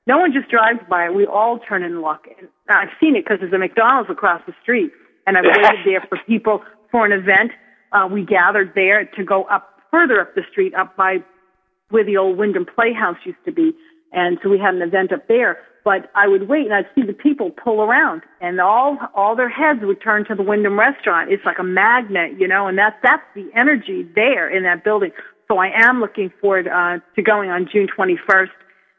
No 0.07 0.17
one 0.17 0.33
just 0.33 0.49
drives 0.49 0.79
by 0.89 1.05
it. 1.05 1.13
We 1.13 1.25
all 1.27 1.59
turn 1.59 1.83
and 1.83 2.01
look. 2.01 2.27
And 2.39 2.47
I've 2.69 2.89
seen 2.99 3.15
it 3.15 3.23
because 3.23 3.39
there's 3.39 3.53
a 3.53 3.57
McDonald's 3.59 4.09
across 4.09 4.41
the 4.47 4.53
street, 4.61 4.91
and 5.27 5.37
I've 5.37 5.45
waited 5.45 5.79
there 5.85 6.01
for 6.09 6.17
people 6.27 6.63
for 6.91 7.05
an 7.05 7.11
event. 7.11 7.51
Uh, 7.91 8.07
we 8.11 8.25
gathered 8.25 8.73
there 8.73 9.05
to 9.05 9.23
go 9.23 9.43
up 9.43 9.79
further 9.91 10.19
up 10.19 10.33
the 10.35 10.43
street, 10.51 10.73
up 10.73 10.95
by 10.97 11.17
where 11.91 12.03
the 12.03 12.17
old 12.17 12.37
Windham 12.37 12.65
Playhouse 12.65 13.17
used 13.25 13.43
to 13.45 13.51
be. 13.51 13.73
And 14.11 14.37
so 14.43 14.49
we 14.49 14.59
had 14.59 14.73
an 14.75 14.81
event 14.81 15.13
up 15.13 15.27
there. 15.27 15.59
But 15.83 16.11
I 16.13 16.27
would 16.27 16.47
wait 16.47 16.65
and 16.65 16.73
I'd 16.75 16.85
see 16.93 17.01
the 17.01 17.13
people 17.13 17.49
pull 17.49 17.81
around 17.81 18.21
and 18.39 18.61
all 18.61 18.99
all 19.15 19.35
their 19.35 19.49
heads 19.49 19.79
would 19.81 19.99
turn 20.01 20.25
to 20.25 20.35
the 20.35 20.43
Windham 20.43 20.77
restaurant. 20.77 21.31
It's 21.31 21.43
like 21.43 21.57
a 21.59 21.63
magnet, 21.63 22.39
you 22.39 22.47
know, 22.47 22.67
and 22.67 22.77
that's 22.77 22.95
that's 23.01 23.23
the 23.33 23.49
energy 23.55 24.07
there 24.13 24.47
in 24.55 24.61
that 24.63 24.83
building. 24.83 25.11
So 25.47 25.57
I 25.57 25.71
am 25.73 25.99
looking 25.99 26.31
forward 26.39 26.67
uh, 26.67 26.99
to 27.15 27.21
going 27.23 27.49
on 27.49 27.67
June 27.71 27.87
21st. 27.97 28.49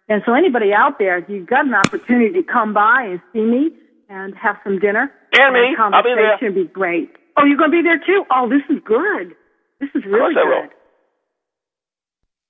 And 0.09 0.22
so 0.26 0.34
anybody 0.34 0.72
out 0.74 0.99
there, 0.99 1.18
if 1.18 1.28
you've 1.28 1.47
got 1.47 1.64
an 1.66 1.74
opportunity 1.74 2.32
to 2.32 2.43
come 2.43 2.74
by 2.74 3.05
and 3.11 3.20
see 3.32 3.43
me 3.43 3.70
and 4.09 4.34
have 4.36 4.57
some 4.64 4.80
dinner 4.80 5.11
And 5.32 5.55
me. 5.55 5.76
I'll 5.78 6.03
be 6.03 6.11
there. 6.16 6.36
conversation 6.36 6.55
would 6.55 6.66
be 6.66 6.72
great. 6.72 7.11
Oh, 7.36 7.45
you're 7.45 7.57
going 7.57 7.70
to 7.70 7.76
be 7.78 7.82
there 7.82 7.99
too? 8.05 8.24
Oh, 8.30 8.49
this 8.49 8.62
is 8.68 8.82
good. 8.84 9.34
This 9.80 9.88
is 9.95 10.05
really 10.05 10.34
course 10.34 10.36
I 10.36 10.45
will. 10.49 10.62
good. 10.68 10.70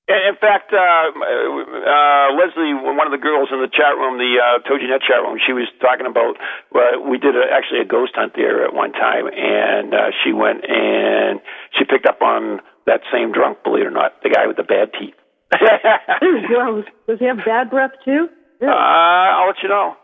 In 0.08 0.34
in 0.34 0.36
fact, 0.42 0.74
uh, 0.74 1.14
uh, 1.14 2.28
Leslie, 2.34 2.74
one 2.74 3.06
of 3.06 3.14
the 3.14 3.22
girls 3.22 3.50
in 3.54 3.62
the 3.62 3.70
chat 3.70 3.94
room, 3.94 4.18
the 4.18 4.34
uh, 4.34 4.58
TogiNet 4.66 5.02
chat 5.06 5.22
room, 5.22 5.38
she 5.38 5.52
was 5.52 5.70
talking 5.78 6.06
about. 6.06 6.34
Uh, 6.74 6.98
we 7.06 7.18
did 7.18 7.36
a, 7.36 7.46
actually 7.54 7.80
a 7.80 7.88
ghost 7.88 8.12
hunt 8.14 8.32
there 8.34 8.66
at 8.66 8.74
one 8.74 8.92
time, 8.92 9.30
and 9.30 9.94
uh, 9.94 10.10
she 10.24 10.32
went 10.32 10.66
and 10.66 11.38
she 11.78 11.84
picked 11.84 12.06
up 12.06 12.20
on 12.20 12.60
that 12.86 13.00
same 13.12 13.30
drunk, 13.30 13.62
believe 13.62 13.86
it 13.86 13.88
or 13.88 13.94
not, 13.94 14.18
the 14.22 14.30
guy 14.30 14.46
with 14.46 14.56
the 14.56 14.66
bad 14.66 14.90
teeth. 14.98 15.14
Does 15.54 17.18
he 17.20 17.26
have 17.26 17.38
bad 17.44 17.70
breath 17.70 17.94
too? 18.04 18.26
Ew. 18.60 18.68
Uh, 18.68 18.72
I'll 18.72 19.46
let 19.46 19.62
you 19.62 19.68
know. 19.68 19.94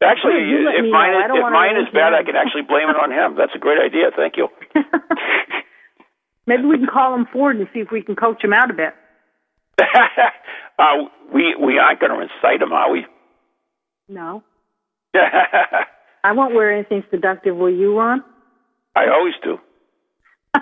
Actually, 0.00 0.46
if 0.46 0.86
mine 0.94 1.10
know. 1.12 1.18
is, 1.18 1.42
I 1.42 1.46
if 1.48 1.52
mine 1.52 1.76
is 1.76 1.88
bad, 1.92 2.14
I 2.14 2.22
can 2.22 2.36
actually 2.36 2.62
blame 2.62 2.88
it 2.88 2.94
on 2.94 3.10
him. 3.10 3.34
That's 3.36 3.50
a 3.54 3.58
great 3.58 3.82
idea. 3.82 4.14
Thank 4.14 4.38
you. 4.38 4.46
Maybe 6.48 6.64
we 6.64 6.78
can 6.78 6.86
call 6.90 7.14
him 7.14 7.26
forward 7.30 7.56
and 7.56 7.68
see 7.74 7.80
if 7.80 7.88
we 7.92 8.00
can 8.00 8.16
coach 8.16 8.42
him 8.42 8.54
out 8.54 8.70
a 8.70 8.72
bit. 8.72 8.94
uh, 10.78 11.04
we 11.32 11.54
we 11.62 11.78
aren't 11.78 12.00
going 12.00 12.10
to 12.10 12.22
incite 12.22 12.62
him, 12.62 12.72
are 12.72 12.90
we? 12.90 13.04
No. 14.08 14.42
I 16.24 16.32
won't 16.32 16.54
wear 16.54 16.72
anything 16.72 17.04
seductive. 17.10 17.54
Will 17.54 17.70
you, 17.70 17.98
Ron? 17.98 18.24
I 18.96 19.10
always 19.12 19.34
do. 19.44 19.58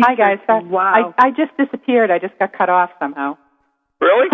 Hi 0.00 0.14
guys. 0.16 0.38
Sorry. 0.44 0.64
Wow. 0.66 1.14
I, 1.16 1.26
I 1.26 1.30
just 1.30 1.56
disappeared. 1.56 2.10
I 2.10 2.18
just 2.18 2.36
got 2.40 2.52
cut 2.52 2.68
off 2.68 2.90
somehow. 2.98 3.38
Really? 4.00 4.26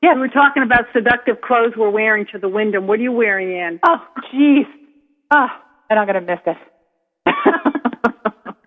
Yes. 0.00 0.14
We 0.14 0.20
were 0.20 0.28
talking 0.28 0.62
about 0.62 0.84
seductive 0.92 1.40
clothes 1.40 1.72
we're 1.76 1.90
wearing 1.90 2.26
to 2.32 2.38
the 2.38 2.48
window. 2.48 2.80
What 2.80 3.00
are 3.00 3.02
you 3.02 3.10
wearing 3.10 3.50
in? 3.50 3.80
Oh, 3.84 3.96
jeez. 4.32 4.66
Oh, 5.34 5.48
and 5.90 5.98
I'm 5.98 6.06
gonna 6.06 6.20
miss 6.20 6.38
it. 6.46 6.56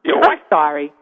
You 0.03 0.15
I'm 0.15 0.21
what? 0.21 0.39
sorry. 0.49 0.93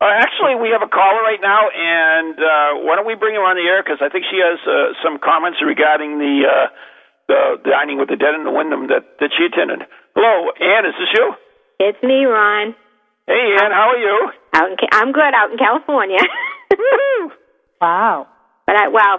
Uh, 0.00 0.10
actually, 0.18 0.58
we 0.58 0.70
have 0.74 0.82
a 0.82 0.90
caller 0.90 1.22
right 1.22 1.38
now, 1.40 1.70
and 1.70 2.34
uh, 2.34 2.70
why 2.82 2.96
don't 2.98 3.06
we 3.06 3.14
bring 3.14 3.34
her 3.38 3.44
on 3.46 3.54
the 3.54 3.62
air? 3.62 3.82
Because 3.86 4.02
I 4.02 4.10
think 4.10 4.26
she 4.26 4.42
has 4.42 4.58
uh, 4.66 4.98
some 5.02 5.18
comments 5.22 5.62
regarding 5.62 6.18
the 6.18 6.34
uh, 6.42 6.66
the 7.30 7.40
dining 7.70 7.98
with 8.02 8.10
the 8.10 8.18
dead 8.18 8.34
in 8.34 8.42
the 8.42 8.50
Windham 8.50 8.88
that 8.90 9.06
that 9.22 9.30
she 9.38 9.46
attended. 9.46 9.86
Hello, 10.14 10.50
Ann. 10.58 10.86
Is 10.90 10.94
this 10.98 11.10
you? 11.14 11.26
It's 11.78 12.02
me, 12.02 12.26
Ron. 12.26 12.74
Hey, 13.30 13.54
Ann. 13.62 13.70
How 13.70 13.94
are 13.94 13.98
you? 14.02 14.16
Out 14.54 14.70
in, 14.70 14.76
Ca- 14.76 14.90
I'm 14.98 15.12
good 15.12 15.32
out 15.34 15.50
in 15.52 15.58
California. 15.58 16.18
Wow. 17.82 18.28
but 18.66 18.76
I, 18.76 18.88
well, 18.88 19.18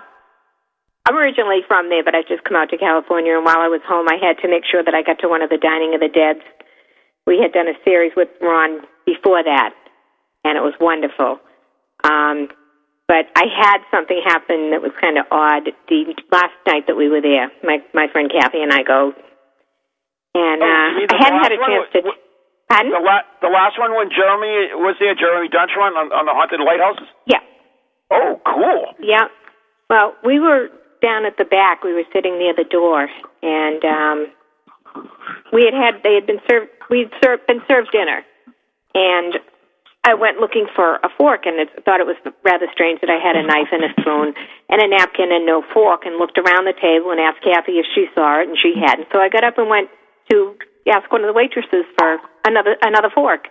I'm 1.05 1.17
originally 1.17 1.59
from 1.67 1.89
there, 1.89 2.03
but 2.03 2.15
I've 2.15 2.27
just 2.31 2.45
come 2.45 2.55
out 2.55 2.69
to 2.69 2.77
California. 2.77 3.35
And 3.35 3.43
while 3.43 3.59
I 3.59 3.67
was 3.67 3.81
home, 3.83 4.07
I 4.07 4.15
had 4.15 4.39
to 4.39 4.47
make 4.47 4.63
sure 4.63 4.81
that 4.83 4.95
I 4.95 5.03
got 5.03 5.19
to 5.19 5.27
one 5.27 5.41
of 5.41 5.49
the 5.49 5.57
Dining 5.59 5.91
of 5.93 5.99
the 5.99 6.07
Deads. 6.07 6.39
We 7.27 7.39
had 7.43 7.51
done 7.51 7.67
a 7.67 7.75
series 7.83 8.13
with 8.15 8.29
Ron 8.39 8.87
before 9.05 9.43
that, 9.43 9.73
and 10.43 10.57
it 10.57 10.61
was 10.61 10.73
wonderful. 10.79 11.39
Um, 12.03 12.49
but 13.07 13.27
I 13.35 13.45
had 13.51 13.79
something 13.91 14.21
happen 14.25 14.71
that 14.71 14.81
was 14.81 14.91
kind 14.99 15.17
of 15.17 15.25
odd 15.31 15.67
the 15.89 16.15
last 16.31 16.55
night 16.67 16.87
that 16.87 16.95
we 16.95 17.09
were 17.09 17.21
there. 17.21 17.51
My 17.63 17.79
my 17.93 18.07
friend 18.11 18.31
Kathy 18.31 18.61
and 18.63 18.71
I 18.71 18.83
go, 18.83 19.13
and 20.35 20.61
Oh, 20.61 20.65
uh, 20.65 21.13
I 21.13 21.17
hadn't 21.19 21.43
had 21.43 21.51
a 21.51 21.57
chance 21.57 21.87
to. 21.93 21.99
Pardon? 22.69 22.91
The, 22.91 23.03
la- 23.03 23.27
the 23.41 23.51
last 23.51 23.77
one 23.77 23.91
when 23.93 24.09
Jeremy 24.09 24.71
was 24.79 24.95
there, 24.99 25.13
Jeremy 25.13 25.49
D'Entremont 25.49 25.99
on, 25.99 26.07
on 26.15 26.25
the 26.25 26.31
haunted 26.31 26.61
lighthouses. 26.63 27.07
Yeah. 27.27 27.43
Oh, 28.09 28.39
cool. 28.45 28.95
Yeah. 29.03 29.27
Well, 29.89 30.15
we 30.23 30.39
were 30.39 30.69
down 31.01 31.25
at 31.25 31.35
the 31.37 31.43
back. 31.45 31.83
We 31.83 31.93
were 31.93 32.07
sitting 32.13 32.39
near 32.39 32.55
the 32.55 32.63
door, 32.63 33.09
and 33.43 33.83
um, 33.83 34.27
we 35.51 35.65
had 35.67 35.73
had 35.75 36.03
they 36.03 36.15
had 36.15 36.25
been 36.25 36.39
served. 36.49 36.71
We'd 36.89 37.11
served, 37.23 37.45
been 37.47 37.61
served 37.67 37.91
dinner, 37.91 38.23
and 38.93 39.39
I 40.03 40.15
went 40.15 40.37
looking 40.37 40.67
for 40.75 40.99
a 40.99 41.09
fork, 41.17 41.45
and 41.45 41.63
it, 41.63 41.71
thought 41.85 42.03
it 42.03 42.07
was 42.07 42.19
rather 42.43 42.67
strange 42.75 42.99
that 42.99 43.09
I 43.09 43.23
had 43.23 43.39
a 43.39 43.43
knife 43.47 43.71
and 43.71 43.87
a 43.87 43.91
spoon 43.99 44.35
and 44.67 44.81
a 44.83 44.87
napkin 44.87 45.31
and 45.31 45.45
no 45.45 45.63
fork, 45.73 46.05
and 46.05 46.19
looked 46.19 46.37
around 46.37 46.67
the 46.67 46.75
table 46.75 47.11
and 47.11 47.23
asked 47.23 47.39
Kathy 47.39 47.79
if 47.79 47.87
she 47.95 48.11
saw 48.13 48.43
it, 48.43 48.51
and 48.51 48.57
she 48.59 48.75
hadn't. 48.75 49.07
So 49.15 49.19
I 49.19 49.29
got 49.29 49.47
up 49.47 49.57
and 49.57 49.69
went 49.71 49.87
to 50.31 50.59
ask 50.91 51.07
one 51.11 51.23
of 51.23 51.31
the 51.31 51.33
waitresses 51.33 51.87
for 51.97 52.19
another 52.43 52.75
another 52.83 53.09
fork. 53.15 53.47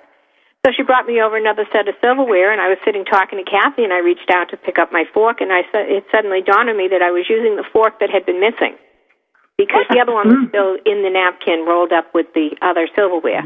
So 0.64 0.70
she 0.76 0.84
brought 0.84 1.08
me 1.08 1.20
over 1.20 1.36
another 1.36 1.66
set 1.72 1.88
of 1.88 1.96
silverware, 2.04 2.52
and 2.52 2.60
I 2.60 2.68
was 2.68 2.78
sitting 2.84 3.04
talking 3.04 3.42
to 3.42 3.48
Kathy, 3.48 3.82
and 3.82 3.92
I 3.92 3.98
reached 3.98 4.30
out 4.30 4.50
to 4.50 4.56
pick 4.56 4.78
up 4.78 4.92
my 4.92 5.04
fork, 5.12 5.40
and 5.40 5.50
I 5.50 5.62
said 5.72 5.88
it 5.88 6.04
suddenly 6.12 6.44
dawned 6.44 6.70
on 6.70 6.76
me 6.76 6.86
that 6.92 7.02
I 7.02 7.10
was 7.10 7.26
using 7.32 7.56
the 7.56 7.64
fork 7.72 7.98
that 7.98 8.10
had 8.10 8.24
been 8.24 8.38
missing 8.38 8.76
because 9.56 9.88
the 9.90 9.98
other 9.98 10.12
one 10.12 10.28
was 10.28 10.48
still 10.52 10.76
in 10.86 11.02
the 11.02 11.10
napkin, 11.10 11.64
rolled 11.66 11.92
up 11.92 12.12
with 12.14 12.26
the 12.34 12.54
other 12.62 12.86
silverware. 12.94 13.42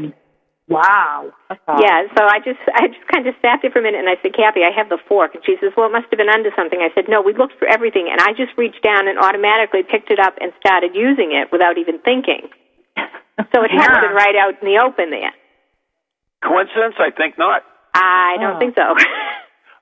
Wow. 0.67 1.31
Yeah, 1.79 2.11
so 2.11 2.27
I 2.27 2.39
just 2.43 2.59
I 2.75 2.87
just 2.91 3.07
kind 3.07 3.23
of 3.25 3.35
sat 3.41 3.63
there 3.63 3.71
for 3.71 3.79
a 3.79 3.85
minute, 3.87 4.03
and 4.03 4.09
I 4.11 4.19
said, 4.21 4.35
Kathy, 4.35 4.67
I 4.67 4.71
have 4.75 4.89
the 4.91 4.99
fork, 5.07 5.31
and 5.33 5.39
she 5.47 5.55
says, 5.63 5.71
Well, 5.79 5.87
it 5.87 5.95
must 5.95 6.11
have 6.11 6.19
been 6.19 6.27
under 6.27 6.51
something. 6.59 6.79
I 6.83 6.91
said, 6.93 7.07
No, 7.07 7.21
we 7.23 7.31
looked 7.31 7.55
for 7.57 7.67
everything, 7.71 8.11
and 8.11 8.19
I 8.19 8.35
just 8.35 8.51
reached 8.59 8.83
down 8.83 9.07
and 9.07 9.15
automatically 9.17 9.83
picked 9.87 10.11
it 10.11 10.19
up 10.19 10.35
and 10.43 10.51
started 10.59 10.91
using 10.93 11.31
it 11.31 11.51
without 11.55 11.77
even 11.77 11.99
thinking. 12.03 12.51
So 13.53 13.61
it 13.63 13.69
have 13.69 14.01
been 14.01 14.17
right 14.17 14.33
out 14.35 14.57
in 14.59 14.65
the 14.65 14.81
open 14.81 15.13
there. 15.13 15.29
Coincidence? 16.41 16.97
I 16.97 17.13
think 17.13 17.37
not. 17.37 17.61
I 17.93 18.35
don't 18.41 18.57
Oh. 18.57 18.59
think 18.59 18.75
so. 18.75 18.83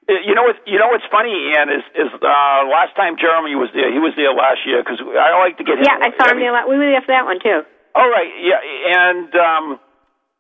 You 0.05 0.35
know 0.37 0.43
what? 0.45 0.61
You 0.69 0.77
know 0.77 0.93
what's 0.93 1.07
funny, 1.09 1.33
Ian, 1.33 1.65
is 1.73 1.81
is 1.97 2.13
uh, 2.21 2.61
last 2.69 2.93
time 2.93 3.17
Jeremy 3.17 3.57
was 3.57 3.73
there. 3.73 3.89
He 3.89 3.97
was 3.97 4.13
there 4.13 4.29
last 4.37 4.61
year 4.61 4.83
because 4.85 5.01
I 5.01 5.33
like 5.41 5.57
to 5.57 5.65
get 5.65 5.81
him. 5.81 5.85
Yeah, 5.89 5.97
I 5.97 6.13
saw 6.13 6.29
him 6.29 6.37
every- 6.37 6.43
there. 6.45 6.53
la- 6.53 6.69
We 6.69 6.77
were 6.77 6.85
there 6.93 7.01
for 7.01 7.09
that 7.09 7.25
one 7.25 7.41
too. 7.41 7.65
All 7.97 8.05
right, 8.05 8.29
yeah, 8.37 8.61
and 8.61 9.33
um, 9.33 9.65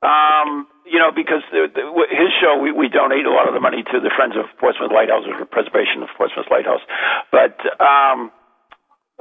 um, 0.05 0.69
you 0.85 1.01
know, 1.01 1.09
because 1.09 1.41
the, 1.49 1.65
the, 1.65 1.81
his 2.13 2.29
show, 2.37 2.61
we, 2.61 2.69
we 2.69 2.87
donate 2.93 3.25
a 3.25 3.33
lot 3.33 3.49
of 3.49 3.57
the 3.57 3.63
money 3.63 3.81
to 3.81 3.97
the 3.97 4.13
Friends 4.13 4.37
of 4.37 4.45
Portsmouth 4.61 4.93
Lighthouse 4.93 5.25
or 5.25 5.41
Preservation 5.49 6.05
of 6.05 6.13
Portsmouth 6.13 6.45
Lighthouse. 6.53 6.85
But 7.33 7.57
um, 7.81 8.29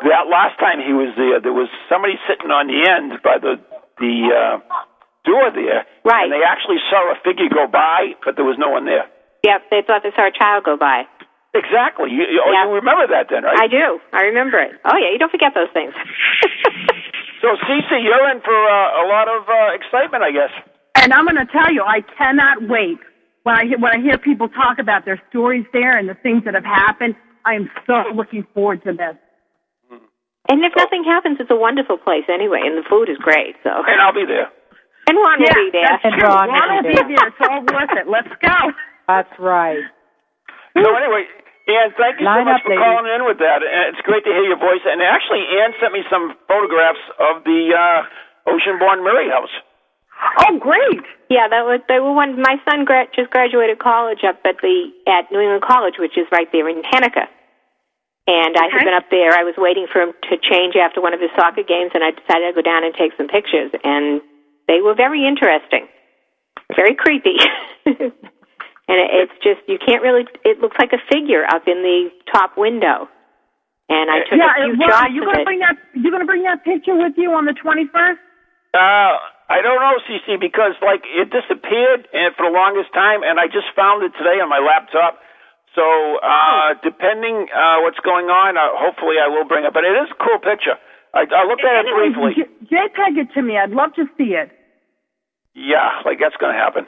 that 0.04 0.28
last 0.28 0.60
time 0.60 0.84
he 0.84 0.92
was 0.92 1.16
there, 1.16 1.40
there 1.40 1.56
was 1.56 1.72
somebody 1.88 2.20
sitting 2.28 2.52
on 2.52 2.68
the 2.68 2.84
end 2.84 3.16
by 3.24 3.40
the 3.40 3.56
the 3.96 4.26
uh, 4.28 4.58
door 5.24 5.54
there, 5.54 5.86
Right. 6.04 6.28
And 6.28 6.32
they 6.34 6.44
actually 6.44 6.82
saw 6.92 7.14
a 7.14 7.16
figure 7.24 7.48
go 7.48 7.64
by, 7.70 8.12
but 8.26 8.36
there 8.36 8.44
was 8.44 8.60
no 8.60 8.68
one 8.68 8.84
there. 8.84 9.08
Yep, 9.46 9.70
they 9.70 9.80
thought 9.86 10.02
they 10.04 10.12
saw 10.12 10.28
a 10.28 10.34
child 10.36 10.64
go 10.68 10.76
by. 10.76 11.08
Exactly. 11.54 12.10
You, 12.10 12.26
you, 12.28 12.42
oh, 12.44 12.50
you 12.50 12.74
remember 12.76 13.06
that 13.08 13.30
then, 13.30 13.46
right? 13.46 13.56
I 13.56 13.68
do. 13.70 14.02
I 14.12 14.28
remember 14.34 14.58
it. 14.58 14.74
Oh 14.84 14.98
yeah, 14.98 15.14
you 15.14 15.18
don't 15.22 15.30
forget 15.32 15.54
those 15.54 15.70
things. 15.72 15.94
So, 17.44 17.52
CC, 17.68 18.00
you're 18.00 18.30
in 18.32 18.40
for 18.40 18.56
uh, 18.56 19.04
a 19.04 19.04
lot 19.04 19.28
of 19.28 19.44
uh, 19.44 19.76
excitement, 19.76 20.24
I 20.24 20.32
guess. 20.32 20.48
And 20.96 21.12
I'm 21.12 21.24
going 21.26 21.36
to 21.36 21.50
tell 21.52 21.72
you, 21.72 21.82
I 21.82 22.00
cannot 22.16 22.68
wait 22.68 22.98
when 23.42 23.54
I 23.56 23.64
when 23.78 23.92
I 23.92 24.00
hear 24.00 24.16
people 24.18 24.48
talk 24.48 24.78
about 24.78 25.04
their 25.04 25.20
stories 25.30 25.66
there 25.72 25.98
and 25.98 26.08
the 26.08 26.14
things 26.22 26.44
that 26.44 26.54
have 26.54 26.64
happened. 26.64 27.14
I 27.44 27.54
am 27.54 27.68
so 27.86 28.08
looking 28.14 28.46
forward 28.54 28.80
to 28.84 28.92
this. 28.96 29.16
and 30.48 30.64
if 30.64 30.72
nothing 30.76 31.04
happens, 31.04 31.36
it's 31.40 31.50
a 31.50 31.56
wonderful 31.56 31.98
place 31.98 32.24
anyway, 32.32 32.60
and 32.64 32.78
the 32.78 32.86
food 32.88 33.08
is 33.12 33.18
great. 33.20 33.56
So, 33.62 33.68
And 33.68 34.00
I'll 34.00 34.16
be 34.16 34.24
there. 34.24 34.48
and 35.08 35.16
Ron 35.20 35.40
will 35.44 35.52
be 35.60 35.68
there. 35.76 35.84
that's 35.92 36.04
And 36.08 36.14
true. 36.16 36.24
Ron 36.28 36.48
Ron 36.48 36.68
will 36.72 36.88
will 36.88 37.04
be 37.04 37.12
be 37.12 37.16
there. 37.20 37.28
It's 37.28 37.42
all 37.44 37.60
worth 37.68 37.92
it. 38.00 38.08
Let's 38.08 38.32
go. 38.40 38.56
That's 39.08 39.34
right. 39.38 39.84
So 40.72 40.88
anyway, 40.88 41.28
Ann, 41.68 41.92
thank 42.00 42.18
you 42.20 42.24
Line 42.26 42.48
so 42.48 42.50
much 42.50 42.60
up, 42.60 42.64
for 42.64 42.72
ladies. 42.72 42.82
calling 42.82 43.08
in 43.12 43.22
with 43.28 43.38
that. 43.44 43.60
And 43.60 43.92
It's 43.92 44.00
great 44.08 44.24
to 44.24 44.32
hear 44.32 44.48
your 44.48 44.56
voice. 44.58 44.80
And 44.88 45.04
actually, 45.04 45.44
Ann 45.60 45.76
sent 45.84 45.92
me 45.92 46.00
some 46.08 46.32
photographs 46.48 47.04
of 47.20 47.44
the 47.44 47.60
uh, 47.76 48.48
Oceanborn 48.48 49.04
Mary 49.04 49.28
House. 49.28 49.52
Oh, 50.46 50.58
great. 50.58 51.02
Yeah, 51.30 51.48
that 51.50 51.64
was 51.66 51.80
they 51.88 51.98
were 51.98 52.12
one. 52.12 52.40
My 52.40 52.56
son 52.68 52.84
gra- 52.84 53.10
just 53.14 53.30
graduated 53.30 53.78
college 53.78 54.22
up 54.26 54.40
at 54.44 54.60
the 54.62 54.90
at 55.06 55.30
New 55.32 55.40
England 55.40 55.62
College, 55.66 55.94
which 55.98 56.16
is 56.16 56.26
right 56.30 56.48
there 56.52 56.68
in 56.68 56.82
Henniker. 56.82 57.26
And 58.26 58.56
I 58.56 58.72
had 58.72 58.84
been 58.88 58.96
up 58.96 59.10
there. 59.10 59.36
I 59.36 59.44
was 59.44 59.52
waiting 59.58 59.84
for 59.90 60.00
him 60.00 60.12
to 60.32 60.34
change 60.40 60.80
after 60.80 61.04
one 61.04 61.12
of 61.12 61.20
his 61.20 61.28
soccer 61.36 61.60
games, 61.60 61.92
and 61.92 62.00
I 62.00 62.16
decided 62.16 62.48
to 62.48 62.56
go 62.56 62.64
down 62.64 62.80
and 62.80 62.94
take 62.96 63.12
some 63.20 63.28
pictures. 63.28 63.68
And 63.84 64.24
they 64.64 64.80
were 64.80 64.96
very 64.96 65.28
interesting, 65.28 65.84
very 66.72 66.96
creepy. 66.96 67.36
and 67.84 68.96
it, 68.96 69.08
it's 69.12 69.36
just 69.44 69.60
you 69.68 69.76
can't 69.76 70.00
really. 70.00 70.24
It 70.44 70.60
looks 70.60 70.76
like 70.80 70.92
a 70.96 71.02
figure 71.12 71.44
up 71.44 71.68
in 71.68 71.84
the 71.84 72.08
top 72.32 72.56
window. 72.56 73.08
And 73.88 74.08
I 74.08 74.24
took 74.24 74.40
yeah, 74.40 74.48
a 74.48 74.56
few 74.56 74.72
and 74.72 74.80
Ron, 74.80 74.88
shots 74.88 75.04
are 75.04 75.12
you 75.12 75.20
of 75.20 75.26
going 75.28 75.36
to 75.36 75.42
it. 75.42 75.44
bring 75.44 75.60
that? 75.60 75.76
You 75.92 76.08
going 76.08 76.24
to 76.24 76.30
bring 76.30 76.44
that 76.48 76.64
picture 76.64 76.96
with 76.96 77.12
you 77.20 77.32
on 77.36 77.44
the 77.44 77.52
21st? 77.52 78.16
Uh, 78.72 79.18
I 79.48 79.60
don't 79.60 79.76
know, 79.76 79.96
CC, 80.08 80.40
because 80.40 80.72
like 80.80 81.04
it 81.04 81.28
disappeared 81.28 82.08
and 82.12 82.32
for 82.34 82.48
the 82.48 82.54
longest 82.54 82.92
time, 82.96 83.20
and 83.20 83.36
I 83.36 83.46
just 83.46 83.68
found 83.76 84.00
it 84.02 84.16
today 84.16 84.40
on 84.40 84.48
my 84.48 84.60
laptop. 84.60 85.20
So 85.76 85.84
uh, 85.84 86.80
depending 86.80 87.50
uh, 87.52 87.84
what's 87.84 88.00
going 88.00 88.32
on, 88.32 88.56
uh, 88.56 88.72
hopefully 88.72 89.20
I 89.20 89.28
will 89.28 89.44
bring 89.44 89.66
it. 89.68 89.74
But 89.74 89.84
it 89.84 89.92
is 89.92 90.08
a 90.08 90.18
cool 90.22 90.40
picture. 90.40 90.80
I, 91.12 91.28
I 91.28 91.44
looked 91.44 91.62
at 91.62 91.84
it 91.84 91.92
briefly. 91.92 92.32
J- 92.34 92.50
JPEG 92.72 93.12
it 93.20 93.28
to 93.34 93.42
me. 93.42 93.58
I'd 93.58 93.70
love 93.74 93.92
to 94.00 94.06
see 94.16 94.32
it. 94.34 94.48
Yeah, 95.54 96.02
like 96.08 96.18
that's 96.18 96.34
going 96.40 96.54
to 96.54 96.58
happen. 96.58 96.86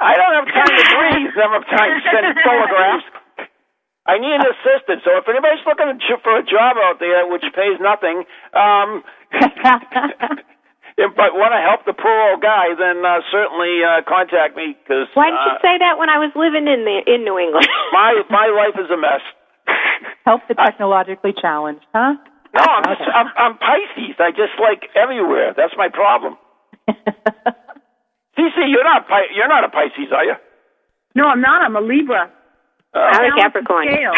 I 0.00 0.16
don't 0.16 0.32
have 0.32 0.48
time 0.48 0.72
to 0.72 0.84
breathe. 0.96 1.28
I 1.28 1.40
don't 1.44 1.56
have 1.60 1.68
time 1.68 1.90
to 1.92 2.00
send 2.08 2.24
photographs. 2.40 3.04
I 4.08 4.16
need 4.16 4.32
an 4.32 4.48
assistant. 4.48 5.04
So 5.04 5.12
if 5.20 5.28
anybody's 5.28 5.60
looking 5.68 5.92
for 6.24 6.38
a 6.38 6.44
job 6.44 6.80
out 6.80 6.96
there 7.00 7.28
which 7.28 7.44
pays 7.52 7.76
nothing, 7.80 8.24
um, 8.56 9.04
if, 11.00 11.16
but 11.16 11.32
want 11.32 11.56
to 11.56 11.62
help 11.64 11.88
the 11.88 11.96
poor 11.96 12.12
old 12.28 12.44
guy, 12.44 12.76
then 12.76 13.00
uh, 13.00 13.24
certainly 13.32 13.80
uh, 13.80 14.04
contact 14.04 14.52
me 14.52 14.76
because 14.76 15.08
Why 15.16 15.32
didn't 15.32 15.48
you 15.48 15.56
uh, 15.56 15.64
say 15.64 15.74
that 15.80 15.96
when 15.96 16.12
I 16.12 16.20
was 16.20 16.28
living 16.36 16.68
in 16.68 16.84
the 16.84 17.00
in 17.08 17.24
New 17.24 17.40
England? 17.40 17.64
my 17.96 18.20
my 18.28 18.52
life 18.52 18.76
is 18.76 18.92
a 18.92 19.00
mess. 19.00 19.24
Help 20.28 20.44
the 20.48 20.54
technologically 20.54 21.32
challenged, 21.32 21.84
huh? 21.96 22.20
No, 22.52 22.62
I'm, 22.66 22.84
just, 22.98 23.08
I'm 23.08 23.28
I'm 23.38 23.54
Pisces. 23.56 24.20
I 24.20 24.30
just 24.36 24.58
like 24.60 24.90
everywhere. 24.94 25.54
That's 25.56 25.72
my 25.78 25.88
problem. 25.88 26.36
CC, 28.36 28.56
you're 28.68 28.84
not 28.84 29.08
Pi- 29.08 29.32
you're 29.34 29.48
not 29.48 29.64
a 29.64 29.70
Pisces, 29.70 30.12
are 30.12 30.24
you? 30.24 30.34
No, 31.14 31.24
I'm 31.24 31.40
not. 31.40 31.62
I'm 31.62 31.76
a 31.76 31.80
Libra. 31.80 32.30
Uh, 32.94 32.98
I'm 32.98 33.32
a 33.32 33.36
Capricorn. 33.40 33.86
scale. 33.88 34.12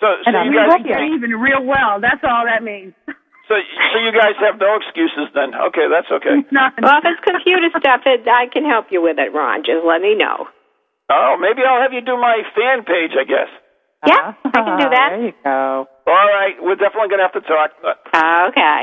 so 0.00 0.06
so 0.22 0.26
And 0.26 0.36
I'm 0.36 0.46
you 0.52 0.58
guys 0.58 0.70
Scorpio. 0.70 1.14
Even 1.14 1.30
real 1.36 1.64
well. 1.64 2.00
That's 2.00 2.22
all 2.24 2.44
that 2.46 2.62
means. 2.62 2.94
so 3.48 3.54
so 3.56 3.96
you 3.98 4.12
guys 4.12 4.36
have 4.44 4.60
no 4.60 4.76
excuses 4.76 5.32
then. 5.34 5.56
Okay, 5.56 5.88
that's 5.88 6.08
okay. 6.12 6.44
Nothing. 6.52 6.84
Well, 6.84 7.00
if 7.00 7.04
it's 7.08 7.22
computer 7.24 7.72
stuff, 7.74 8.04
it, 8.06 8.28
I 8.28 8.46
can 8.52 8.64
help 8.64 8.92
you 8.92 9.02
with 9.02 9.18
it, 9.18 9.32
Ron. 9.32 9.64
Just 9.64 9.82
let 9.84 10.00
me 10.00 10.14
know. 10.14 10.46
Oh, 11.08 11.40
maybe 11.40 11.64
I'll 11.64 11.80
have 11.80 11.92
you 11.96 12.04
do 12.04 12.20
my 12.20 12.44
fan 12.52 12.84
page, 12.84 13.16
I 13.16 13.24
guess. 13.24 13.48
Yeah, 14.06 14.36
I 14.44 14.50
can 14.52 14.78
do 14.78 14.88
that. 14.92 15.08
There 15.16 15.26
you 15.26 15.34
go. 15.42 15.88
All 16.06 16.28
right, 16.30 16.54
we're 16.60 16.76
definitely 16.76 17.08
going 17.08 17.24
to 17.24 17.26
have 17.26 17.34
to 17.34 17.42
talk. 17.42 17.72
Okay. 17.82 18.80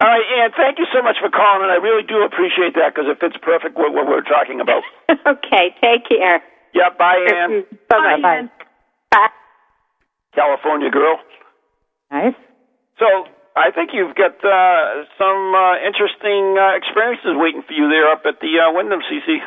All 0.00 0.06
right, 0.06 0.26
Ann, 0.42 0.50
thank 0.54 0.78
you 0.78 0.86
so 0.92 1.02
much 1.02 1.16
for 1.22 1.30
calling, 1.30 1.62
and 1.62 1.72
I 1.72 1.78
really 1.82 2.06
do 2.06 2.22
appreciate 2.22 2.74
that 2.74 2.94
because 2.94 3.10
it 3.10 3.18
fits 3.18 3.34
perfect 3.42 3.78
with 3.78 3.94
what 3.94 4.06
we're 4.06 4.26
talking 4.26 4.60
about. 4.60 4.82
okay. 5.10 5.74
Take 5.80 6.06
care. 6.06 6.42
Yeah, 6.74 6.90
bye, 6.98 7.18
Ann. 7.18 7.64
Bye 7.88 8.18
Bye. 8.22 8.42
Bye. 9.10 9.28
California 10.34 10.90
girl. 10.90 11.18
Nice. 12.10 12.34
So 12.98 13.06
I 13.58 13.74
think 13.74 13.90
you've 13.92 14.14
got 14.14 14.38
uh, 14.38 15.02
some 15.18 15.42
uh, 15.50 15.82
interesting 15.82 16.54
uh, 16.54 16.78
experiences 16.78 17.34
waiting 17.34 17.62
for 17.66 17.74
you 17.74 17.90
there 17.90 18.06
up 18.06 18.22
at 18.22 18.38
the 18.38 18.54
uh, 18.62 18.70
Windham, 18.70 19.00
CC. 19.10 19.42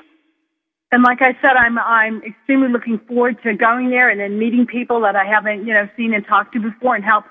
And 0.92 1.04
like 1.04 1.22
I 1.22 1.32
said, 1.42 1.56
I'm 1.56 1.80
I'm 1.80 2.22
extremely 2.22 2.68
looking 2.68 3.00
forward 3.08 3.38
to 3.44 3.56
going 3.56 3.90
there 3.90 4.10
and 4.10 4.20
then 4.20 4.38
meeting 4.38 4.68
people 4.68 5.00
that 5.02 5.16
I 5.16 5.24
haven't 5.24 5.66
you 5.66 5.74
know 5.74 5.88
seen 5.96 6.14
and 6.14 6.28
talked 6.28 6.54
to 6.54 6.60
before 6.60 6.96
and 6.96 7.06
help. 7.06 7.24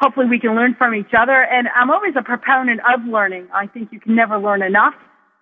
Hopefully, 0.00 0.26
we 0.26 0.40
can 0.40 0.56
learn 0.56 0.74
from 0.74 0.94
each 0.94 1.14
other. 1.16 1.46
And 1.46 1.68
I'm 1.76 1.90
always 1.90 2.14
a 2.18 2.22
proponent 2.22 2.80
of 2.82 3.06
learning. 3.06 3.46
I 3.54 3.68
think 3.68 3.90
you 3.92 4.00
can 4.00 4.16
never 4.16 4.38
learn 4.38 4.62
enough, 4.62 4.94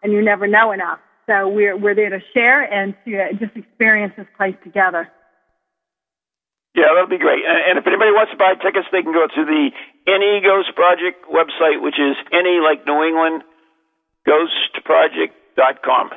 and 0.02 0.12
you 0.12 0.20
never 0.20 0.46
know 0.46 0.72
enough. 0.72 0.98
So 1.26 1.48
we're 1.48 1.76
we're 1.78 1.94
there 1.94 2.10
to 2.10 2.20
share 2.34 2.68
and 2.68 2.94
to 3.06 3.16
uh, 3.16 3.32
just 3.40 3.56
experience 3.56 4.12
this 4.18 4.28
place 4.36 4.56
together. 4.62 5.08
Yeah, 6.76 6.94
that'll 6.94 7.08
be 7.10 7.18
great. 7.18 7.42
And, 7.42 7.58
and 7.64 7.74
if 7.80 7.86
anybody 7.88 8.12
wants 8.12 8.30
to 8.30 8.38
buy 8.38 8.54
tickets, 8.60 8.86
they 8.92 9.02
can 9.02 9.10
go 9.10 9.26
to 9.26 9.42
the 9.42 9.74
NE 10.08 10.40
Ghost 10.40 10.72
Project 10.74 11.28
website, 11.28 11.82
which 11.84 12.00
is 12.00 12.16
NE 12.32 12.60
like 12.64 12.86
New 12.88 13.04
England 13.04 13.44
ghostproject.com. 14.26 16.10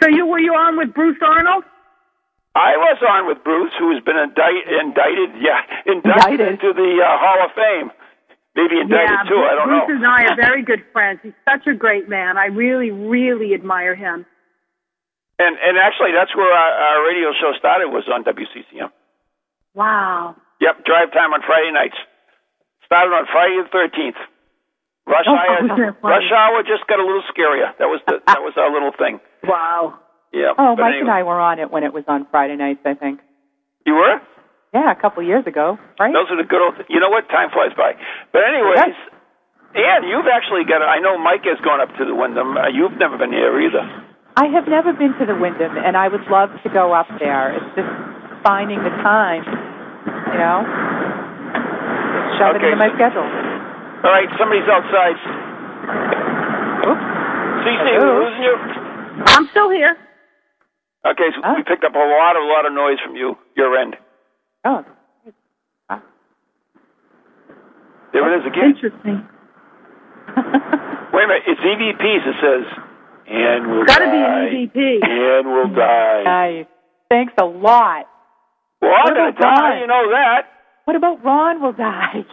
So 0.01 0.07
you 0.09 0.25
were 0.27 0.37
you 0.39 0.53
on 0.53 0.77
with 0.77 0.93
Bruce 0.93 1.17
Arnold? 1.25 1.63
I 2.53 2.77
was 2.77 3.01
on 3.01 3.25
with 3.25 3.43
Bruce, 3.43 3.73
who 3.79 3.89
has 3.95 4.03
been 4.05 4.17
indict, 4.21 4.69
indicted, 4.69 5.33
yeah, 5.41 5.65
indicted, 5.89 6.45
Indicted. 6.45 6.61
into 6.61 6.73
the 6.77 7.01
uh, 7.01 7.17
Hall 7.17 7.41
of 7.41 7.49
Fame. 7.57 7.89
Maybe 8.55 8.77
indicted 8.77 9.09
yeah, 9.09 9.25
too. 9.29 9.41
I 9.41 9.53
don't 9.57 9.67
Bruce 9.67 9.89
know. 9.89 9.95
and 9.97 10.05
I 10.05 10.19
are 10.29 10.35
very 10.49 10.61
good 10.63 10.85
friends. 10.93 11.19
He's 11.23 11.33
such 11.43 11.65
a 11.65 11.73
great 11.73 12.07
man. 12.07 12.37
I 12.37 12.53
really, 12.53 12.91
really 12.91 13.53
admire 13.53 13.95
him. 13.95 14.25
And 15.39 15.57
and 15.57 15.77
actually, 15.81 16.13
that's 16.13 16.29
where 16.37 16.53
our, 16.53 16.71
our 16.77 16.97
radio 17.09 17.33
show 17.33 17.57
started 17.57 17.89
was 17.89 18.05
on 18.13 18.23
WCCM. 18.23 18.93
Wow. 19.73 20.35
Yep, 20.61 20.85
drive 20.85 21.11
time 21.11 21.33
on 21.33 21.41
Friday 21.41 21.73
nights. 21.73 21.97
Started 22.85 23.09
on 23.09 23.25
Friday 23.33 23.57
the 23.57 23.69
thirteenth. 23.73 24.21
Rush 25.09 25.25
Oh, 25.27 25.33
hour. 25.33 25.57
was 25.65 25.73
that 25.73 25.97
funny? 26.01 26.13
Rush 26.13 26.29
hour 26.31 26.61
just 26.61 26.85
got 26.87 26.99
a 27.01 27.05
little 27.05 27.25
scarier. 27.33 27.73
That 27.81 27.89
was 27.89 27.99
the, 28.05 28.21
that 28.27 28.39
was 28.45 28.53
our 28.55 28.71
little 28.71 28.93
thing. 28.93 29.19
Wow. 29.43 29.97
Yeah. 30.31 30.53
Oh, 30.57 30.75
but 30.77 30.83
Mike 30.93 31.01
and. 31.01 31.09
I 31.09 31.23
were 31.23 31.39
on 31.41 31.57
it 31.59 31.71
when 31.71 31.83
it 31.83 31.91
was 31.91 32.03
on 32.07 32.27
Friday 32.29 32.55
nights, 32.55 32.81
I 32.85 32.93
think. 32.93 33.19
You 33.85 33.95
were? 33.95 34.21
Yeah, 34.73 34.89
a 34.89 34.97
couple 34.97 35.21
years 35.21 35.45
ago, 35.45 35.77
right? 36.01 36.09
Those 36.09 36.33
are 36.33 36.37
the 36.41 36.49
good 36.49 36.57
old. 36.61 36.73
You 36.89 36.99
know 36.99 37.09
what? 37.13 37.29
Time 37.29 37.53
flies 37.53 37.77
by. 37.77 37.93
But 38.33 38.41
anyways, 38.49 38.97
Ann, 39.77 40.09
you've 40.09 40.25
actually 40.25 40.65
got. 40.65 40.81
I 40.81 40.97
know 40.97 41.17
Mike 41.21 41.45
has 41.45 41.61
gone 41.61 41.77
up 41.81 41.93
to 42.01 42.03
the 42.05 42.15
Windham. 42.17 42.57
Uh, 42.57 42.73
you've 42.73 42.97
never 42.97 43.17
been 43.17 43.29
here 43.31 43.53
either. 43.61 43.85
I 44.35 44.49
have 44.49 44.65
never 44.65 44.89
been 44.93 45.13
to 45.21 45.25
the 45.29 45.37
Windham, 45.37 45.77
and 45.77 45.93
I 45.93 46.09
would 46.09 46.25
love 46.25 46.49
to 46.65 46.69
go 46.73 46.89
up 46.89 47.05
there. 47.21 47.53
It's 47.53 47.69
just 47.77 47.91
finding 48.41 48.81
the 48.81 48.89
time, 49.05 49.45
you 50.33 50.37
know. 50.41 50.65
Just 51.53 52.41
shove 52.41 52.57
Okay, 52.57 52.65
it 52.65 52.73
into 52.73 52.81
my 52.81 52.89
so- 52.89 52.97
schedule. 52.97 53.29
All 54.03 54.09
right, 54.11 54.27
somebody's 54.41 54.65
outside. 54.73 55.17
Oops. 56.89 57.05
CC, 57.61 57.85
Hello? 57.93 58.25
losing 58.25 58.41
you. 58.43 58.55
I'm 59.37 59.45
still 59.53 59.69
here. 59.69 59.95
Okay, 61.05 61.29
so 61.35 61.41
Oh. 61.45 61.53
we 61.55 61.63
picked 61.63 61.83
up 61.85 61.93
a 61.93 61.99
lot, 61.99 62.35
of 62.35 62.41
a 62.41 62.45
lot 62.49 62.65
of 62.65 62.73
noise 62.73 62.97
from 63.05 63.15
you, 63.15 63.37
your 63.55 63.77
end. 63.77 63.95
Oh, 64.65 64.85
There 68.13 68.21
it 68.29 68.39
is 68.41 68.45
again. 68.45 68.75
Interesting. 68.77 69.25
Wait 71.13 71.23
a 71.23 71.27
minute. 71.27 71.43
It's 71.49 71.61
EVPs. 71.61 72.23
It 72.29 72.35
says, 72.45 72.65
and 73.27 73.67
we'll 73.71 73.85
Got 73.85 73.99
to 73.99 74.05
be 74.05 74.21
die. 74.21 74.45
an 74.45 74.69
EVP. 74.69 75.01
And 75.01 75.47
we'll 75.49 75.73
die. 75.75 76.21
Nice. 76.23 76.65
Thanks 77.09 77.33
a 77.41 77.45
lot. 77.45 78.05
Well, 78.81 78.91
I 78.93 79.01
What 79.05 79.13
gotta 79.15 79.29
about 79.29 79.39
you, 79.39 79.63
Ron? 79.73 79.79
you 79.81 79.87
know 79.87 80.09
that. 80.11 80.41
What 80.85 80.95
about 80.95 81.23
Ron 81.25 81.61
will 81.61 81.73
die? 81.73 82.25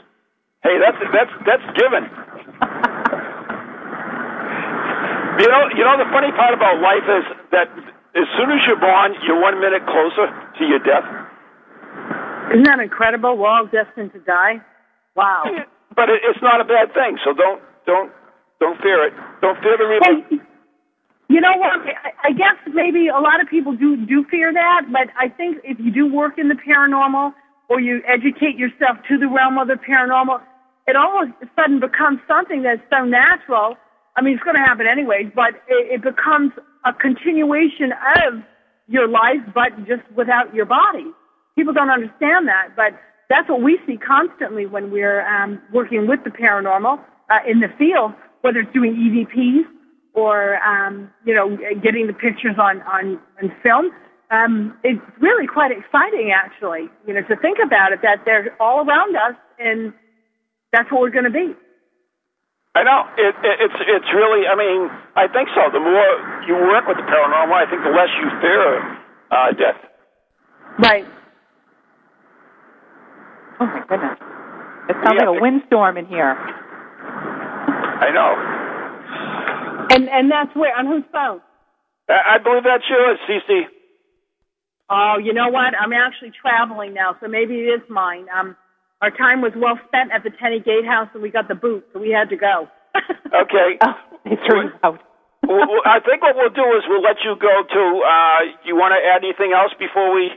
Hey, 0.62 0.76
that's 0.84 0.98
that's 1.14 1.32
that's 1.46 1.64
given. 1.78 2.04
you 5.40 5.48
know, 5.48 5.62
you 5.72 5.84
know 5.86 5.96
the 5.96 6.10
funny 6.12 6.32
part 6.36 6.52
about 6.52 6.80
life 6.82 7.06
is 7.08 7.24
that 7.52 7.68
as 8.18 8.26
soon 8.36 8.50
as 8.52 8.60
you're 8.66 8.76
born, 8.80 9.14
you're 9.24 9.40
one 9.40 9.60
minute 9.60 9.86
closer 9.86 10.26
to 10.58 10.64
your 10.66 10.80
death. 10.80 11.06
Isn't 12.50 12.64
that 12.64 12.80
incredible? 12.80 13.38
We're 13.38 13.48
all 13.48 13.66
destined 13.66 14.12
to 14.12 14.20
die. 14.20 14.60
Wow. 15.16 15.44
But 15.90 16.08
it, 16.08 16.22
it's 16.22 16.38
not 16.40 16.60
a 16.60 16.64
bad 16.64 16.94
thing. 16.94 17.18
So 17.26 17.34
don't 17.34 17.60
don't 17.84 18.12
don't 18.60 18.78
fear 18.80 19.04
it. 19.08 19.12
Don't 19.42 19.58
fear 19.58 19.74
the 19.76 19.90
reaper. 19.90 20.06
Hey, 20.06 20.38
you 21.28 21.40
know 21.40 21.56
what? 21.58 21.82
I, 21.82 22.30
I 22.30 22.32
guess 22.32 22.54
maybe 22.72 23.08
a 23.08 23.18
lot 23.18 23.42
of 23.42 23.50
people 23.50 23.74
do 23.74 23.96
do 24.06 24.24
fear 24.30 24.52
that, 24.52 24.86
but 24.92 25.10
I 25.18 25.28
think 25.28 25.58
if 25.64 25.80
you 25.80 25.90
do 25.90 26.06
work 26.06 26.38
in 26.38 26.46
the 26.46 26.54
paranormal 26.54 27.34
or 27.68 27.80
you 27.80 28.02
educate 28.06 28.54
yourself 28.54 28.98
to 29.08 29.18
the 29.18 29.26
realm 29.26 29.58
of 29.58 29.66
the 29.66 29.78
paranormal, 29.82 30.40
it 30.86 30.94
all 30.94 31.22
of 31.22 31.28
a 31.42 31.50
sudden 31.58 31.80
becomes 31.80 32.20
something 32.26 32.62
that's 32.62 32.82
so 32.88 33.04
natural. 33.04 33.74
I 34.16 34.22
mean, 34.22 34.34
it's 34.34 34.42
going 34.42 34.56
to 34.56 34.62
happen 34.62 34.86
anyways, 34.86 35.34
but 35.34 35.58
it, 35.66 35.98
it 35.98 36.02
becomes 36.02 36.52
a 36.84 36.92
continuation 36.94 37.90
of 38.26 38.42
your 38.86 39.08
life, 39.08 39.42
but 39.54 39.70
just 39.86 40.02
without 40.16 40.54
your 40.54 40.66
body. 40.66 41.10
People 41.60 41.74
don't 41.74 41.92
understand 41.92 42.48
that, 42.48 42.72
but 42.72 42.96
that's 43.28 43.46
what 43.46 43.60
we 43.60 43.76
see 43.86 43.98
constantly 44.00 44.64
when 44.64 44.90
we're 44.90 45.20
um, 45.28 45.60
working 45.74 46.08
with 46.08 46.24
the 46.24 46.30
paranormal 46.30 46.96
uh, 47.28 47.44
in 47.44 47.60
the 47.60 47.68
field, 47.76 48.16
whether 48.40 48.60
it's 48.60 48.72
doing 48.72 48.96
EVPs 48.96 49.68
or 50.16 50.56
um, 50.64 51.12
you 51.26 51.34
know 51.34 51.58
getting 51.84 52.06
the 52.06 52.16
pictures 52.16 52.56
on 52.56 52.80
on, 52.88 53.20
on 53.44 53.52
film. 53.62 53.92
Um, 54.30 54.72
it's 54.82 55.04
really 55.20 55.44
quite 55.46 55.68
exciting, 55.68 56.32
actually. 56.32 56.88
You 57.06 57.12
know, 57.12 57.20
to 57.28 57.36
think 57.44 57.58
about 57.60 57.92
it, 57.92 58.00
that 58.00 58.24
they're 58.24 58.56
all 58.56 58.80
around 58.80 59.12
us, 59.20 59.36
and 59.58 59.92
that's 60.72 60.90
what 60.90 61.02
we're 61.02 61.12
going 61.12 61.28
to 61.28 61.36
be. 61.36 61.52
I 62.72 62.88
know 62.88 63.04
it, 63.20 63.36
it, 63.36 63.56
it's 63.68 63.78
it's 63.84 64.10
really. 64.16 64.48
I 64.48 64.56
mean, 64.56 64.88
I 65.12 65.28
think 65.28 65.52
so. 65.52 65.68
The 65.68 65.84
more 65.84 66.08
you 66.48 66.56
work 66.72 66.88
with 66.88 66.96
the 66.96 67.04
paranormal, 67.04 67.52
I 67.52 67.68
think 67.68 67.84
the 67.84 67.92
less 67.92 68.08
you 68.16 68.32
fear 68.40 68.96
uh, 69.28 69.52
death. 69.52 69.76
Right. 70.80 71.04
Oh 73.60 73.66
my 73.66 73.84
goodness. 73.88 74.18
It 74.88 74.96
sounds 75.04 75.18
like 75.20 75.28
a 75.28 75.40
windstorm 75.40 75.96
in 75.96 76.06
here. 76.06 76.34
I 78.00 78.10
know. 78.10 78.32
And 79.90 80.08
and 80.08 80.30
that's 80.30 80.54
where 80.56 80.76
on 80.76 80.86
whose 80.86 81.04
phone? 81.12 81.40
I, 82.08 82.36
I 82.36 82.38
believe 82.42 82.64
that's 82.64 82.84
yours, 82.88 83.18
CC. 83.28 83.68
Oh, 84.88 85.16
you 85.22 85.32
know 85.32 85.48
what? 85.48 85.74
I'm 85.78 85.92
actually 85.92 86.32
traveling 86.34 86.94
now, 86.94 87.14
so 87.20 87.28
maybe 87.28 87.54
it 87.54 87.70
is 87.70 87.82
mine. 87.88 88.26
Um, 88.34 88.56
our 89.00 89.10
time 89.10 89.40
was 89.40 89.52
well 89.54 89.78
spent 89.86 90.10
at 90.10 90.24
the 90.24 90.30
Tenney 90.34 90.58
Gatehouse, 90.58 91.08
and 91.14 91.22
we 91.22 91.30
got 91.30 91.46
the 91.46 91.54
boot, 91.54 91.86
so 91.92 92.00
we 92.00 92.10
had 92.10 92.28
to 92.30 92.36
go. 92.36 92.68
Okay. 93.30 93.78
Oh, 93.86 93.94
they 94.24 94.36
threw 94.44 94.68
you 94.68 94.70
out. 94.84 95.00
well, 95.48 95.64
well, 95.64 95.80
I 95.86 96.02
think 96.04 96.20
what 96.20 96.36
we'll 96.36 96.52
do 96.52 96.66
is 96.76 96.84
we'll 96.90 97.00
let 97.00 97.22
you 97.24 97.38
go 97.40 97.62
to. 97.62 97.82
Uh, 98.04 98.40
you 98.66 98.76
want 98.76 98.92
to 98.92 99.00
add 99.00 99.24
anything 99.24 99.54
else 99.56 99.72
before 99.78 100.12
we? 100.12 100.28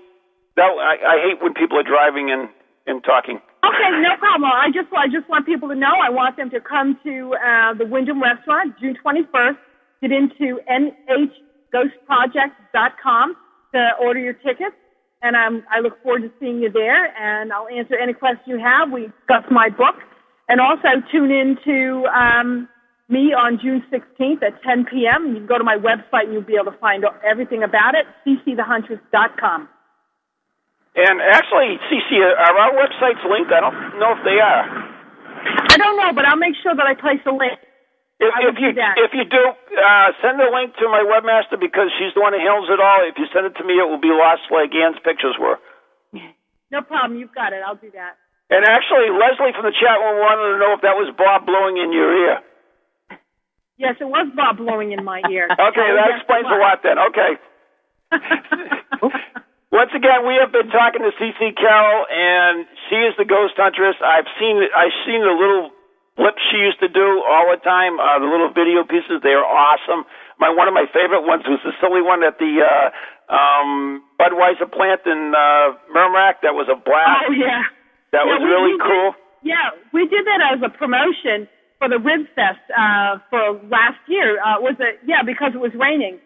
No, 0.56 0.78
I, 0.80 0.96
I 1.02 1.16
hate 1.28 1.44
when 1.44 1.54
people 1.54 1.76
are 1.82 1.84
driving 1.84 2.32
and 2.32 2.48
and 2.86 3.04
talking. 3.04 3.42
Okay, 3.64 3.90
no 4.02 4.16
problem. 4.20 4.52
I 4.52 4.70
just 4.74 4.92
I 4.94 5.08
just 5.08 5.30
want 5.30 5.46
people 5.46 5.70
to 5.70 5.76
know. 5.76 5.94
I 6.04 6.10
want 6.10 6.36
them 6.38 6.50
to 6.52 6.60
come 6.60 7.00
to 7.04 7.36
uh, 7.36 7.74
the 7.78 7.86
Windham 7.86 8.22
Restaurant 8.22 8.78
June 8.80 8.98
21st. 9.04 9.58
Get 10.02 10.12
into 10.12 10.60
nhghostproject.com 10.68 13.36
to 13.74 13.90
order 14.02 14.20
your 14.20 14.34
tickets, 14.34 14.76
and 15.22 15.36
um, 15.36 15.64
I 15.72 15.80
look 15.80 16.02
forward 16.04 16.24
to 16.24 16.32
seeing 16.40 16.60
you 16.60 16.70
there. 16.72 17.16
And 17.16 17.54
I'll 17.54 17.70
answer 17.70 17.96
any 17.98 18.14
questions 18.14 18.46
you 18.46 18.60
have. 18.60 18.92
We 18.92 19.08
discuss 19.08 19.46
my 19.50 19.70
book, 19.70 19.96
and 20.50 20.60
also 20.60 21.00
tune 21.12 21.32
in 21.32 21.58
to 21.64 22.06
um, 22.12 22.68
me 23.10 23.34
on 23.34 23.60
June 23.62 23.84
16th 23.92 24.44
at 24.44 24.62
10 24.64 24.86
p.m. 24.92 25.30
You 25.30 25.36
can 25.36 25.48
go 25.48 25.58
to 25.58 25.64
my 25.64 25.78
website 25.78 26.26
and 26.26 26.34
you'll 26.34 26.42
be 26.42 26.56
able 26.60 26.72
to 26.72 26.78
find 26.80 27.06
everything 27.24 27.64
about 27.64 27.96
it. 27.96 28.06
ccthehuntress.com. 28.26 29.70
And 30.96 31.22
actually, 31.22 31.82
CC, 31.90 32.22
are 32.22 32.58
our 32.58 32.74
websites 32.78 33.22
linked? 33.26 33.50
I 33.50 33.62
don't 33.66 33.98
know 33.98 34.14
if 34.14 34.22
they 34.22 34.38
are. 34.38 34.66
I 35.74 35.78
don't 35.78 35.98
know, 35.98 36.14
but 36.14 36.26
I'll 36.26 36.38
make 36.38 36.54
sure 36.62 36.76
that 36.76 36.86
I 36.86 36.94
place 36.94 37.20
a 37.26 37.34
link. 37.34 37.58
If, 38.22 38.30
if 38.30 38.56
you 38.62 38.72
do 38.72 38.88
if 39.04 39.12
you 39.12 39.26
do, 39.26 39.44
uh, 39.76 40.08
send 40.22 40.40
the 40.40 40.48
link 40.48 40.78
to 40.80 40.88
my 40.88 41.04
webmaster 41.04 41.60
because 41.60 41.92
she's 41.98 42.14
the 42.14 42.22
one 42.22 42.32
who 42.32 42.40
handles 42.40 42.70
it 42.70 42.80
all. 42.80 43.04
If 43.04 43.18
you 43.18 43.26
send 43.34 43.50
it 43.50 43.58
to 43.58 43.66
me, 43.66 43.82
it 43.82 43.90
will 43.90 44.00
be 44.00 44.14
lost 44.14 44.48
like 44.54 44.72
Ann's 44.72 45.02
pictures 45.04 45.36
were. 45.36 45.58
No 46.72 46.82
problem. 46.82 47.20
You've 47.20 47.34
got 47.34 47.54
it. 47.54 47.62
I'll 47.66 47.76
do 47.76 47.92
that. 47.94 48.18
And 48.50 48.64
actually, 48.66 49.10
Leslie 49.10 49.52
from 49.54 49.66
the 49.66 49.76
chat 49.76 49.98
room 49.98 50.22
wanted 50.22 50.56
to 50.56 50.60
know 50.62 50.74
if 50.78 50.82
that 50.82 50.96
was 50.96 51.10
Bob 51.18 51.46
blowing 51.46 51.78
in 51.78 51.92
your 51.92 52.14
ear. 52.14 52.38
Yes, 53.78 53.96
it 54.00 54.06
was 54.06 54.30
Bob 54.36 54.58
blowing 54.58 54.92
in 54.94 55.04
my 55.04 55.22
ear. 55.30 55.50
Okay, 55.54 55.90
that 55.90 56.16
explains 56.16 56.46
a 56.48 56.58
lot 56.62 56.80
then. 56.86 56.98
Okay. 57.12 57.32
Once 59.74 59.90
again, 59.98 60.22
we 60.30 60.38
have 60.38 60.54
been 60.54 60.70
talking 60.70 61.02
to 61.02 61.10
CC 61.18 61.50
Carroll, 61.58 62.06
and 62.06 62.70
she 62.90 62.96
is 63.10 63.18
the 63.18 63.26
ghost 63.26 63.58
huntress. 63.58 63.98
I've 64.06 64.30
seen 64.38 64.62
I've 64.70 64.94
seen 65.10 65.26
the 65.26 65.34
little 65.34 65.74
flips 66.14 66.38
she 66.54 66.62
used 66.62 66.78
to 66.86 66.90
do 66.94 67.26
all 67.26 67.50
the 67.50 67.58
time. 67.66 67.98
Uh, 67.98 68.22
the 68.22 68.30
little 68.30 68.54
video 68.54 68.86
pieces, 68.86 69.26
they 69.26 69.34
are 69.34 69.42
awesome. 69.42 70.06
My 70.38 70.54
one 70.54 70.70
of 70.70 70.78
my 70.78 70.86
favorite 70.94 71.26
ones 71.26 71.42
was 71.50 71.58
the 71.66 71.74
silly 71.82 72.06
one 72.06 72.22
at 72.22 72.38
the 72.38 72.62
uh, 72.62 73.34
um, 73.34 74.06
Budweiser 74.22 74.70
plant 74.70 75.02
in 75.10 75.34
uh, 75.34 75.74
Merrimack. 75.90 76.46
That 76.46 76.54
was 76.54 76.70
a 76.70 76.78
blast. 76.78 77.26
Oh 77.26 77.34
yeah. 77.34 77.66
That 78.14 78.30
Yeah, 78.30 78.30
was 78.30 78.40
we- 78.46 78.50
really 78.54 78.74
we 78.74 78.78
did- 78.78 78.86
cool. 78.86 79.10
Yeah, 79.44 79.76
we 79.92 80.08
did 80.08 80.24
that 80.24 80.56
as 80.56 80.62
a 80.64 80.70
promotion 80.70 81.50
for 81.82 81.90
the 81.90 81.98
Rib 82.00 82.30
Fest 82.38 82.62
uh, 82.78 83.20
for 83.34 83.60
last 83.68 84.00
year. 84.08 84.38
Uh, 84.40 84.62
was 84.64 84.78
it? 84.80 85.02
Yeah, 85.04 85.20
because 85.26 85.52
it 85.52 85.60
was 85.60 85.74
raining. 85.76 86.22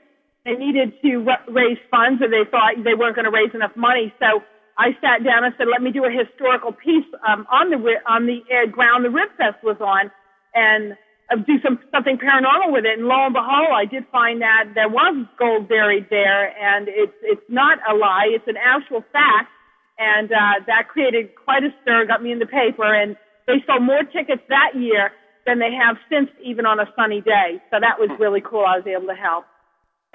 They 0.47 0.55
needed 0.55 0.95
to 1.03 1.27
ra- 1.27 1.43
raise 1.51 1.77
funds, 1.91 2.23
and 2.23 2.31
they 2.31 2.47
thought 2.47 2.79
they 2.79 2.95
weren't 2.95 3.19
going 3.19 3.27
to 3.27 3.35
raise 3.35 3.51
enough 3.53 3.75
money. 3.75 4.13
So 4.17 4.39
I 4.79 4.95
sat 5.03 5.27
down 5.27 5.43
and 5.43 5.53
said, 5.59 5.67
"Let 5.67 5.83
me 5.83 5.91
do 5.91 6.07
a 6.07 6.11
historical 6.11 6.71
piece 6.71 7.07
um, 7.27 7.43
on 7.51 7.67
the 7.69 7.79
on 8.07 8.25
the 8.25 8.39
uh, 8.47 8.71
ground 8.71 9.03
the 9.03 9.11
Rib 9.11 9.27
Fest 9.35 9.59
was 9.59 9.77
on, 9.83 10.07
and 10.55 10.95
uh, 11.27 11.43
do 11.43 11.59
some 11.59 11.83
something 11.91 12.15
paranormal 12.17 12.71
with 12.71 12.87
it." 12.87 12.95
And 12.97 13.11
lo 13.11 13.27
and 13.27 13.35
behold, 13.35 13.75
I 13.75 13.83
did 13.83 14.07
find 14.07 14.41
that 14.41 14.71
there 14.73 14.87
was 14.87 15.27
gold 15.37 15.67
buried 15.67 16.07
there, 16.09 16.55
and 16.55 16.87
it's 16.87 17.19
it's 17.27 17.47
not 17.49 17.77
a 17.83 17.93
lie; 17.93 18.31
it's 18.31 18.47
an 18.47 18.57
actual 18.57 19.03
fact 19.11 19.51
and 19.97 20.31
uh, 20.31 20.63
that 20.67 20.87
created 20.87 21.33
quite 21.35 21.63
a 21.63 21.69
stir, 21.81 22.05
got 22.05 22.21
me 22.21 22.31
in 22.31 22.39
the 22.39 22.45
paper, 22.45 22.85
and 22.85 23.15
they 23.47 23.63
sold 23.65 23.83
more 23.83 24.03
tickets 24.03 24.41
that 24.49 24.71
year 24.75 25.11
than 25.45 25.59
they 25.59 25.73
have 25.73 25.97
since, 26.09 26.29
even 26.43 26.65
on 26.65 26.79
a 26.79 26.85
sunny 26.95 27.21
day. 27.21 27.61
So 27.71 27.77
that 27.79 27.99
was 27.99 28.09
really 28.19 28.41
cool. 28.41 28.65
I 28.67 28.77
was 28.77 28.87
able 28.87 29.07
to 29.07 29.15
help. 29.15 29.45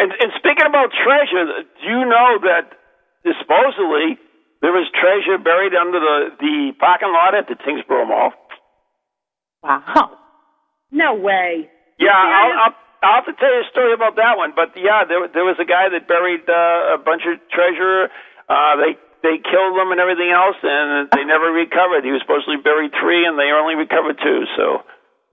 And, 0.02 0.10
and 0.18 0.34
speaking 0.34 0.66
about 0.66 0.90
treasure, 0.90 1.62
do 1.62 1.84
you 1.86 2.02
know 2.02 2.42
that 2.42 2.74
supposedly 3.38 4.18
there 4.58 4.74
was 4.74 4.90
treasure 4.98 5.38
buried 5.38 5.78
under 5.78 6.02
the, 6.02 6.18
the 6.42 6.74
parking 6.82 7.14
lot 7.14 7.38
at 7.38 7.46
the 7.46 7.54
Tyngsboro 7.54 8.10
Mall? 8.10 8.34
Wow. 9.62 10.18
No 10.90 11.14
way. 11.14 11.70
Yeah, 12.02 12.18
I'll, 12.18 12.54
I'll, 12.66 12.74
I'll 13.02 13.16
have 13.22 13.30
to 13.30 13.36
tell 13.38 13.46
you 13.54 13.62
a 13.62 13.70
story 13.70 13.94
about 13.94 14.18
that 14.18 14.34
one. 14.34 14.50
But 14.58 14.74
yeah, 14.74 15.06
there, 15.06 15.22
there 15.30 15.46
was 15.46 15.62
a 15.62 15.68
guy 15.70 15.86
that 15.94 16.10
buried 16.10 16.50
uh, 16.50 16.94
a 16.94 16.98
bunch 16.98 17.22
of 17.22 17.38
treasure. 17.54 18.10
Uh, 18.50 18.74
they 18.82 18.98
they 19.22 19.38
killed 19.38 19.78
him 19.78 19.94
and 19.94 20.02
everything 20.02 20.34
else, 20.34 20.58
and 20.66 21.06
they 21.14 21.22
never 21.22 21.54
recovered. 21.54 22.02
He 22.02 22.10
was 22.10 22.20
supposed 22.26 22.50
to 22.50 22.58
be 22.58 22.62
buried 22.62 22.90
three, 22.98 23.22
and 23.22 23.38
they 23.38 23.54
only 23.54 23.78
recovered 23.78 24.18
two. 24.18 24.50
So, 24.58 24.82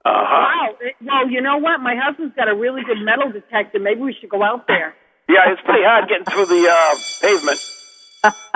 uh 0.05 0.11
huh. 0.13 0.47
Wow. 0.47 0.75
Well, 1.01 1.29
you 1.29 1.41
know 1.41 1.57
what? 1.57 1.79
My 1.81 1.95
husband's 1.95 2.35
got 2.35 2.47
a 2.47 2.55
really 2.55 2.81
good 2.83 3.03
metal 3.03 3.31
detector. 3.31 3.79
Maybe 3.79 4.01
we 4.01 4.15
should 4.19 4.29
go 4.29 4.43
out 4.43 4.67
there. 4.67 4.95
Yeah, 5.27 5.51
it's 5.51 5.61
pretty 5.61 5.83
hard 5.83 6.09
getting 6.09 6.25
through 6.25 6.47
the 6.47 6.67
uh, 6.67 6.95
pavement. 7.21 7.59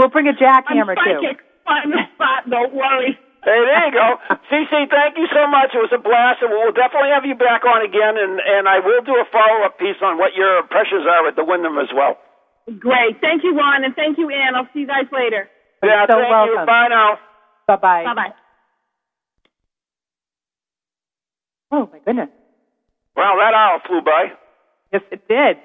We'll 0.00 0.08
bring 0.08 0.28
a 0.32 0.36
jackhammer 0.36 0.96
I'm 0.96 1.04
too. 1.04 1.20
psychic. 1.20 1.44
Find 1.68 1.92
the 1.92 2.00
spot. 2.16 2.48
Don't 2.48 2.72
worry. 2.72 3.20
Hey, 3.44 3.60
there 3.68 3.84
you 3.88 3.92
go. 3.92 4.16
CC, 4.48 4.88
thank 4.88 5.16
you 5.20 5.28
so 5.28 5.44
much. 5.48 5.76
It 5.76 5.80
was 5.80 5.92
a 5.92 6.00
blast, 6.00 6.40
and 6.40 6.48
we'll 6.48 6.72
definitely 6.72 7.12
have 7.12 7.28
you 7.28 7.36
back 7.36 7.68
on 7.68 7.84
again, 7.84 8.16
and, 8.16 8.40
and 8.40 8.64
I 8.68 8.80
will 8.80 9.04
do 9.04 9.16
a 9.16 9.28
follow-up 9.28 9.76
piece 9.76 10.00
on 10.00 10.16
what 10.16 10.32
your 10.36 10.64
pressures 10.68 11.04
are 11.04 11.28
at 11.28 11.36
the 11.36 11.44
Windham 11.44 11.76
as 11.76 11.88
well. 11.92 12.16
Great. 12.80 13.20
Thank 13.20 13.44
you, 13.44 13.56
Ron, 13.56 13.84
and 13.84 13.96
thank 13.96 14.16
you, 14.16 14.28
Ann. 14.28 14.56
I'll 14.56 14.68
see 14.72 14.84
you 14.84 14.88
guys 14.88 15.08
later. 15.12 15.48
Yeah, 15.84 16.04
so 16.08 16.16
thank 16.16 16.48
you. 16.48 16.64
Bye 16.64 16.88
now. 16.88 17.20
Bye 17.68 17.76
bye. 17.76 18.04
Bye 18.04 18.14
bye. 18.14 18.39
Oh 21.70 21.88
my 21.92 21.98
goodness. 22.04 22.28
Well, 23.16 23.36
that 23.38 23.54
hour 23.54 23.80
flew 23.86 24.00
by. 24.02 24.32
Yes, 24.92 25.02
it 25.10 25.26
did. 25.28 25.56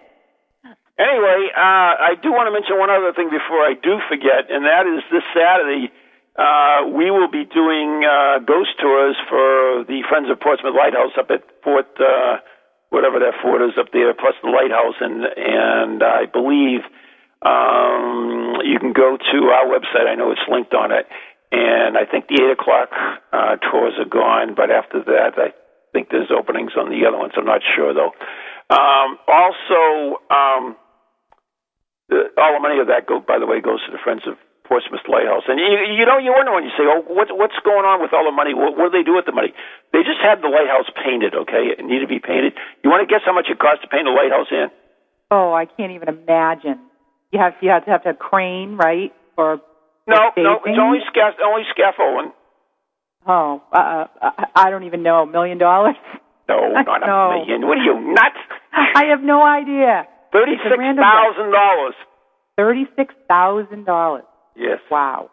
Anyway, 0.98 1.52
uh, 1.52 1.94
I 2.00 2.16
do 2.22 2.32
want 2.32 2.48
to 2.48 2.54
mention 2.56 2.80
one 2.80 2.90
other 2.90 3.12
thing 3.12 3.28
before 3.28 3.60
I 3.60 3.74
do 3.76 4.00
forget, 4.08 4.48
and 4.50 4.64
that 4.64 4.88
is 4.88 5.04
this 5.12 5.24
Saturday 5.36 5.92
uh, 6.36 6.88
we 6.88 7.12
will 7.12 7.32
be 7.32 7.44
doing 7.44 8.04
uh, 8.04 8.40
ghost 8.40 8.76
tours 8.80 9.16
for 9.28 9.84
the 9.88 10.04
Friends 10.08 10.30
of 10.30 10.40
Portsmouth 10.40 10.76
Lighthouse 10.76 11.12
up 11.18 11.32
at 11.32 11.44
Fort, 11.64 11.88
uh, 12.00 12.38
whatever 12.90 13.20
that 13.20 13.36
fort 13.42 13.62
is 13.62 13.76
up 13.80 13.92
there, 13.92 14.14
plus 14.14 14.36
the 14.44 14.52
lighthouse, 14.52 14.96
and 15.00 15.24
and 15.24 16.04
I 16.04 16.28
believe 16.28 16.84
um, 17.44 18.60
you 18.64 18.80
can 18.80 18.92
go 18.92 19.18
to 19.18 19.38
our 19.52 19.68
website. 19.68 20.08
I 20.08 20.16
know 20.16 20.32
it's 20.32 20.48
linked 20.48 20.74
on 20.74 20.92
it, 20.92 21.08
and 21.52 21.98
I 21.98 22.04
think 22.04 22.28
the 22.28 22.40
eight 22.40 22.52
o'clock 22.52 22.92
uh, 23.32 23.56
tours 23.72 23.96
are 24.00 24.08
gone, 24.08 24.56
but 24.56 24.72
after 24.72 25.04
that, 25.04 25.36
I 25.36 25.52
think 25.96 26.12
there's 26.12 26.28
openings 26.28 26.76
on 26.76 26.92
the 26.92 27.08
other 27.08 27.16
ones. 27.16 27.32
I'm 27.40 27.48
not 27.48 27.64
sure 27.64 27.96
though. 27.96 28.12
Um, 28.68 29.16
also, 29.24 30.20
um, 30.28 30.76
the, 32.12 32.28
all 32.36 32.52
the 32.52 32.60
money 32.60 32.84
of 32.84 32.92
that, 32.92 33.08
go, 33.08 33.24
by 33.24 33.40
the 33.40 33.48
way, 33.48 33.64
goes 33.64 33.80
to 33.88 33.92
the 33.96 34.02
Friends 34.04 34.28
of 34.28 34.36
Portsmouth 34.68 35.06
Lighthouse. 35.08 35.46
And 35.48 35.62
you, 35.62 35.70
you 35.96 36.04
know, 36.04 36.18
you 36.18 36.34
wonder 36.36 36.52
when 36.52 36.66
you 36.66 36.74
say, 36.76 36.84
"Oh, 36.84 37.06
what's 37.08 37.32
what's 37.32 37.56
going 37.64 37.86
on 37.86 38.02
with 38.02 38.12
all 38.12 38.26
the 38.26 38.36
money? 38.36 38.52
What, 38.58 38.76
what 38.76 38.92
do 38.92 38.94
they 38.98 39.06
do 39.06 39.16
with 39.16 39.30
the 39.30 39.32
money?" 39.32 39.54
They 39.94 40.02
just 40.04 40.20
had 40.20 40.42
the 40.42 40.50
lighthouse 40.50 40.90
painted. 40.98 41.38
Okay, 41.48 41.72
it 41.78 41.86
needed 41.86 42.10
to 42.10 42.12
be 42.12 42.20
painted. 42.20 42.58
You 42.84 42.90
want 42.90 43.06
to 43.06 43.10
guess 43.10 43.24
how 43.24 43.34
much 43.34 43.48
it 43.48 43.62
cost 43.62 43.86
to 43.86 43.88
paint 43.88 44.10
a 44.10 44.14
lighthouse 44.14 44.50
in? 44.52 44.68
Oh, 45.32 45.54
I 45.54 45.66
can't 45.70 45.94
even 45.94 46.10
imagine. 46.10 46.82
You 47.32 47.40
have 47.40 47.54
you 47.62 47.70
have 47.70 47.86
to 47.86 47.92
have 47.94 48.04
to 48.04 48.10
have 48.10 48.18
a 48.18 48.20
crane, 48.20 48.78
right? 48.78 49.14
Or 49.38 49.62
No, 50.10 50.34
no, 50.38 50.62
it's 50.66 50.82
only 50.82 51.00
scaff, 51.10 51.38
only 51.46 51.64
scaffolding. 51.70 52.34
Oh, 53.28 53.62
uh, 53.74 54.06
uh, 54.22 54.30
I 54.56 54.70
don't 54.70 54.84
even 54.84 55.02
know. 55.04 55.24
A 55.24 55.26
million 55.28 55.58
dollars? 55.58 55.96
No, 56.48 56.62
not 56.78 57.02
a 57.02 57.08
No. 57.10 57.40
million. 57.42 57.66
What 57.66 57.80
are 57.80 57.84
you 57.84 58.14
nuts? 58.14 58.38
I 58.72 59.06
have 59.10 59.22
no 59.26 59.42
idea. 59.42 60.06
Thirty-six 60.32 60.62
It's 60.64 60.76
a 60.76 60.78
random 60.78 61.02
thousand 61.02 61.50
dollars. 61.50 61.96
Thirty-six 62.56 63.16
thousand 63.28 63.86
dollars. 63.86 64.26
Yes. 64.56 64.78
Wow. 64.92 65.32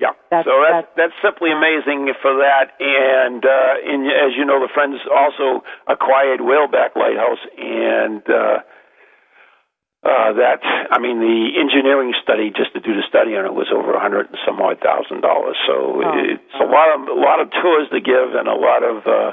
Yeah. 0.00 0.16
That's- 0.30 0.46
so 0.48 0.56
that's 0.64 0.88
that's 0.96 1.12
simply 1.20 1.52
amazing 1.52 2.08
for 2.24 2.32
that. 2.40 2.72
And 2.80 3.44
uh, 3.44 3.74
and 3.92 4.06
as 4.08 4.32
you 4.32 4.46
know, 4.48 4.56
the 4.64 4.72
Friends 4.72 4.96
also 5.12 5.60
acquired 5.86 6.40
Whaleback 6.40 6.96
Lighthouse, 6.96 7.44
and 7.60 8.24
uh, 8.24 8.64
uh, 10.02 10.32
that 10.34 10.58
I 10.90 10.98
mean 10.98 11.20
the 11.22 11.54
engineering 11.60 12.12
study 12.22 12.50
just 12.50 12.72
to 12.74 12.80
do 12.80 12.94
the 12.94 13.02
study 13.08 13.36
on 13.38 13.46
it 13.46 13.54
was 13.54 13.70
over 13.70 13.94
a 13.94 14.00
hundred 14.02 14.26
and 14.26 14.38
some 14.44 14.58
odd 14.60 14.80
thousand 14.82 15.20
dollars. 15.22 15.56
So 15.66 16.02
Oh. 16.02 16.18
it's 16.18 16.58
a 16.58 16.66
lot 16.66 16.90
of 16.94 17.06
a 17.08 17.14
lot 17.18 17.38
of 17.40 17.50
tours 17.50 17.86
to 17.94 18.00
give, 18.00 18.34
and 18.34 18.48
a 18.48 18.54
lot 18.58 18.82
of. 18.82 19.06
Uh, 19.06 19.32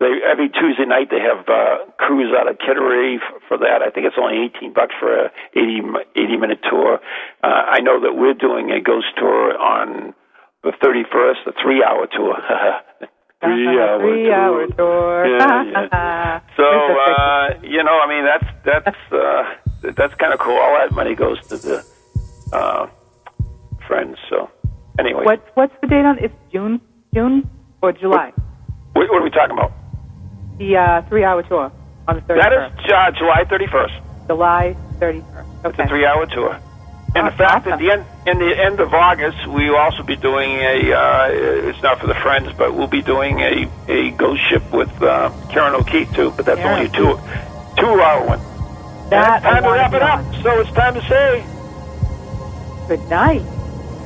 they, 0.00 0.16
every 0.24 0.48
Tuesday 0.48 0.86
night 0.88 1.08
they 1.12 1.20
have 1.20 1.44
uh, 1.48 1.84
crews 2.00 2.32
out 2.32 2.48
of 2.48 2.56
Kittery 2.56 3.16
f- 3.20 3.42
for 3.48 3.58
that. 3.58 3.82
I 3.84 3.90
think 3.92 4.06
it's 4.08 4.16
only 4.16 4.48
18 4.56 4.72
bucks 4.72 4.94
for 4.98 5.12
a 5.12 5.30
80, 5.52 5.80
mi- 5.82 6.08
80 6.16 6.36
minute 6.40 6.60
tour. 6.64 7.00
Uh, 7.44 7.46
I 7.68 7.80
know 7.84 8.00
that 8.00 8.16
we're 8.16 8.32
doing 8.32 8.70
a 8.72 8.80
ghost 8.80 9.12
tour 9.20 9.52
on 9.60 10.14
the 10.64 10.72
31st, 10.80 11.44
a 11.48 11.52
three 11.62 11.84
hour 11.84 12.08
tour. 12.16 12.32
three 13.44 13.68
hour 13.76 14.00
Three 14.00 14.24
tour. 14.24 14.34
hour 14.34 14.66
tour. 14.68 15.26
Yeah, 15.36 15.64
yeah. 15.92 16.40
So 16.56 16.64
uh, 16.64 17.60
you 17.62 17.82
know, 17.84 18.00
I 18.00 18.08
mean, 18.08 18.24
that's 18.24 18.48
that's 18.64 19.12
uh, 19.12 19.44
that's 19.82 20.14
kind 20.14 20.32
of 20.32 20.38
cool. 20.40 20.56
All 20.56 20.76
that 20.78 20.92
money 20.94 21.14
goes 21.14 21.40
to 21.48 21.56
the 21.56 21.84
uh, 22.52 22.86
friends. 23.86 24.16
So 24.28 24.50
anyway, 24.98 25.24
what 25.24 25.44
what's 25.54 25.74
the 25.80 25.86
date 25.88 26.04
on? 26.04 26.18
It's 26.18 26.34
June 26.52 26.80
June 27.14 27.48
or 27.82 27.92
July. 27.92 28.32
what, 28.92 29.08
what 29.10 29.20
are 29.20 29.24
we 29.24 29.30
talking 29.30 29.52
about? 29.56 29.72
The 30.58 30.76
uh, 30.76 31.02
three 31.08 31.24
hour 31.24 31.42
tour 31.42 31.72
on 32.08 32.14
the 32.16 32.20
thirty 32.22 32.40
That 32.40 32.52
is 32.52 32.72
uh, 32.92 33.10
July 33.18 33.44
31st. 33.44 34.26
July 34.26 34.76
thirty 34.98 35.20
first. 35.20 35.48
It's 35.64 35.66
Okay. 35.66 35.82
a 35.82 35.88
three-hour 35.88 36.26
tour. 36.26 36.58
And 37.14 37.26
in 37.26 37.34
fact, 37.36 37.66
at 37.66 37.78
the 37.80 37.90
end, 37.90 38.04
in 38.26 38.38
the 38.38 38.54
end 38.56 38.78
of 38.80 38.94
August, 38.94 39.46
we 39.48 39.68
will 39.68 39.76
also 39.76 40.02
be 40.04 40.14
doing 40.16 40.52
a. 40.52 40.92
Uh, 40.92 41.28
it's 41.68 41.82
not 41.82 41.98
for 42.00 42.06
the 42.06 42.14
friends, 42.14 42.52
but 42.56 42.72
we'll 42.74 42.86
be 42.86 43.02
doing 43.02 43.40
a 43.40 43.68
a 43.88 44.10
ghost 44.12 44.40
ship 44.48 44.62
with 44.72 44.90
uh, 45.02 45.30
Kieran 45.50 45.74
O'Keefe 45.74 46.12
too. 46.14 46.30
But 46.36 46.46
that's 46.46 46.60
Kieran 46.60 46.78
only 46.78 46.86
a 46.86 46.88
two 46.90 47.18
two-hour 47.76 48.26
one. 48.26 48.40
That 49.10 49.42
it's 49.42 49.44
time 49.44 49.62
to 49.64 49.70
wrap 49.70 49.92
it 49.92 50.02
up. 50.02 50.24
So 50.42 50.60
it's 50.60 50.70
time 50.72 50.94
to 50.94 51.02
say 51.08 51.44
Good 52.88 53.08
night. 53.08 53.42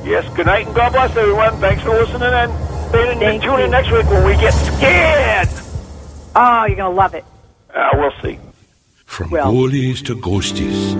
yes, 0.03 0.27
good 0.35 0.45
night, 0.45 0.67
and 0.67 0.75
God 0.75 0.91
bless 0.91 1.15
everyone. 1.15 1.59
Thanks 1.59 1.81
for 1.83 1.89
listening, 1.91 2.21
and 2.23 2.51
tune 2.91 3.07
in, 3.13 3.19
Thank 3.19 3.43
tune 3.43 3.59
you. 3.59 3.65
in 3.65 3.71
next 3.71 3.91
week 3.91 4.05
when 4.09 4.23
we 4.25 4.33
get 4.35 4.51
scared. 4.51 5.47
Oh, 6.35 6.65
you're 6.65 6.75
gonna 6.77 6.93
love 6.93 7.13
it. 7.15 7.25
Uh, 7.73 7.89
we'll 7.93 8.11
see. 8.21 8.37
From 9.05 9.29
Well- 9.31 9.51
ghoulies 9.53 10.03
to 10.05 10.15
ghosties, 10.15 10.93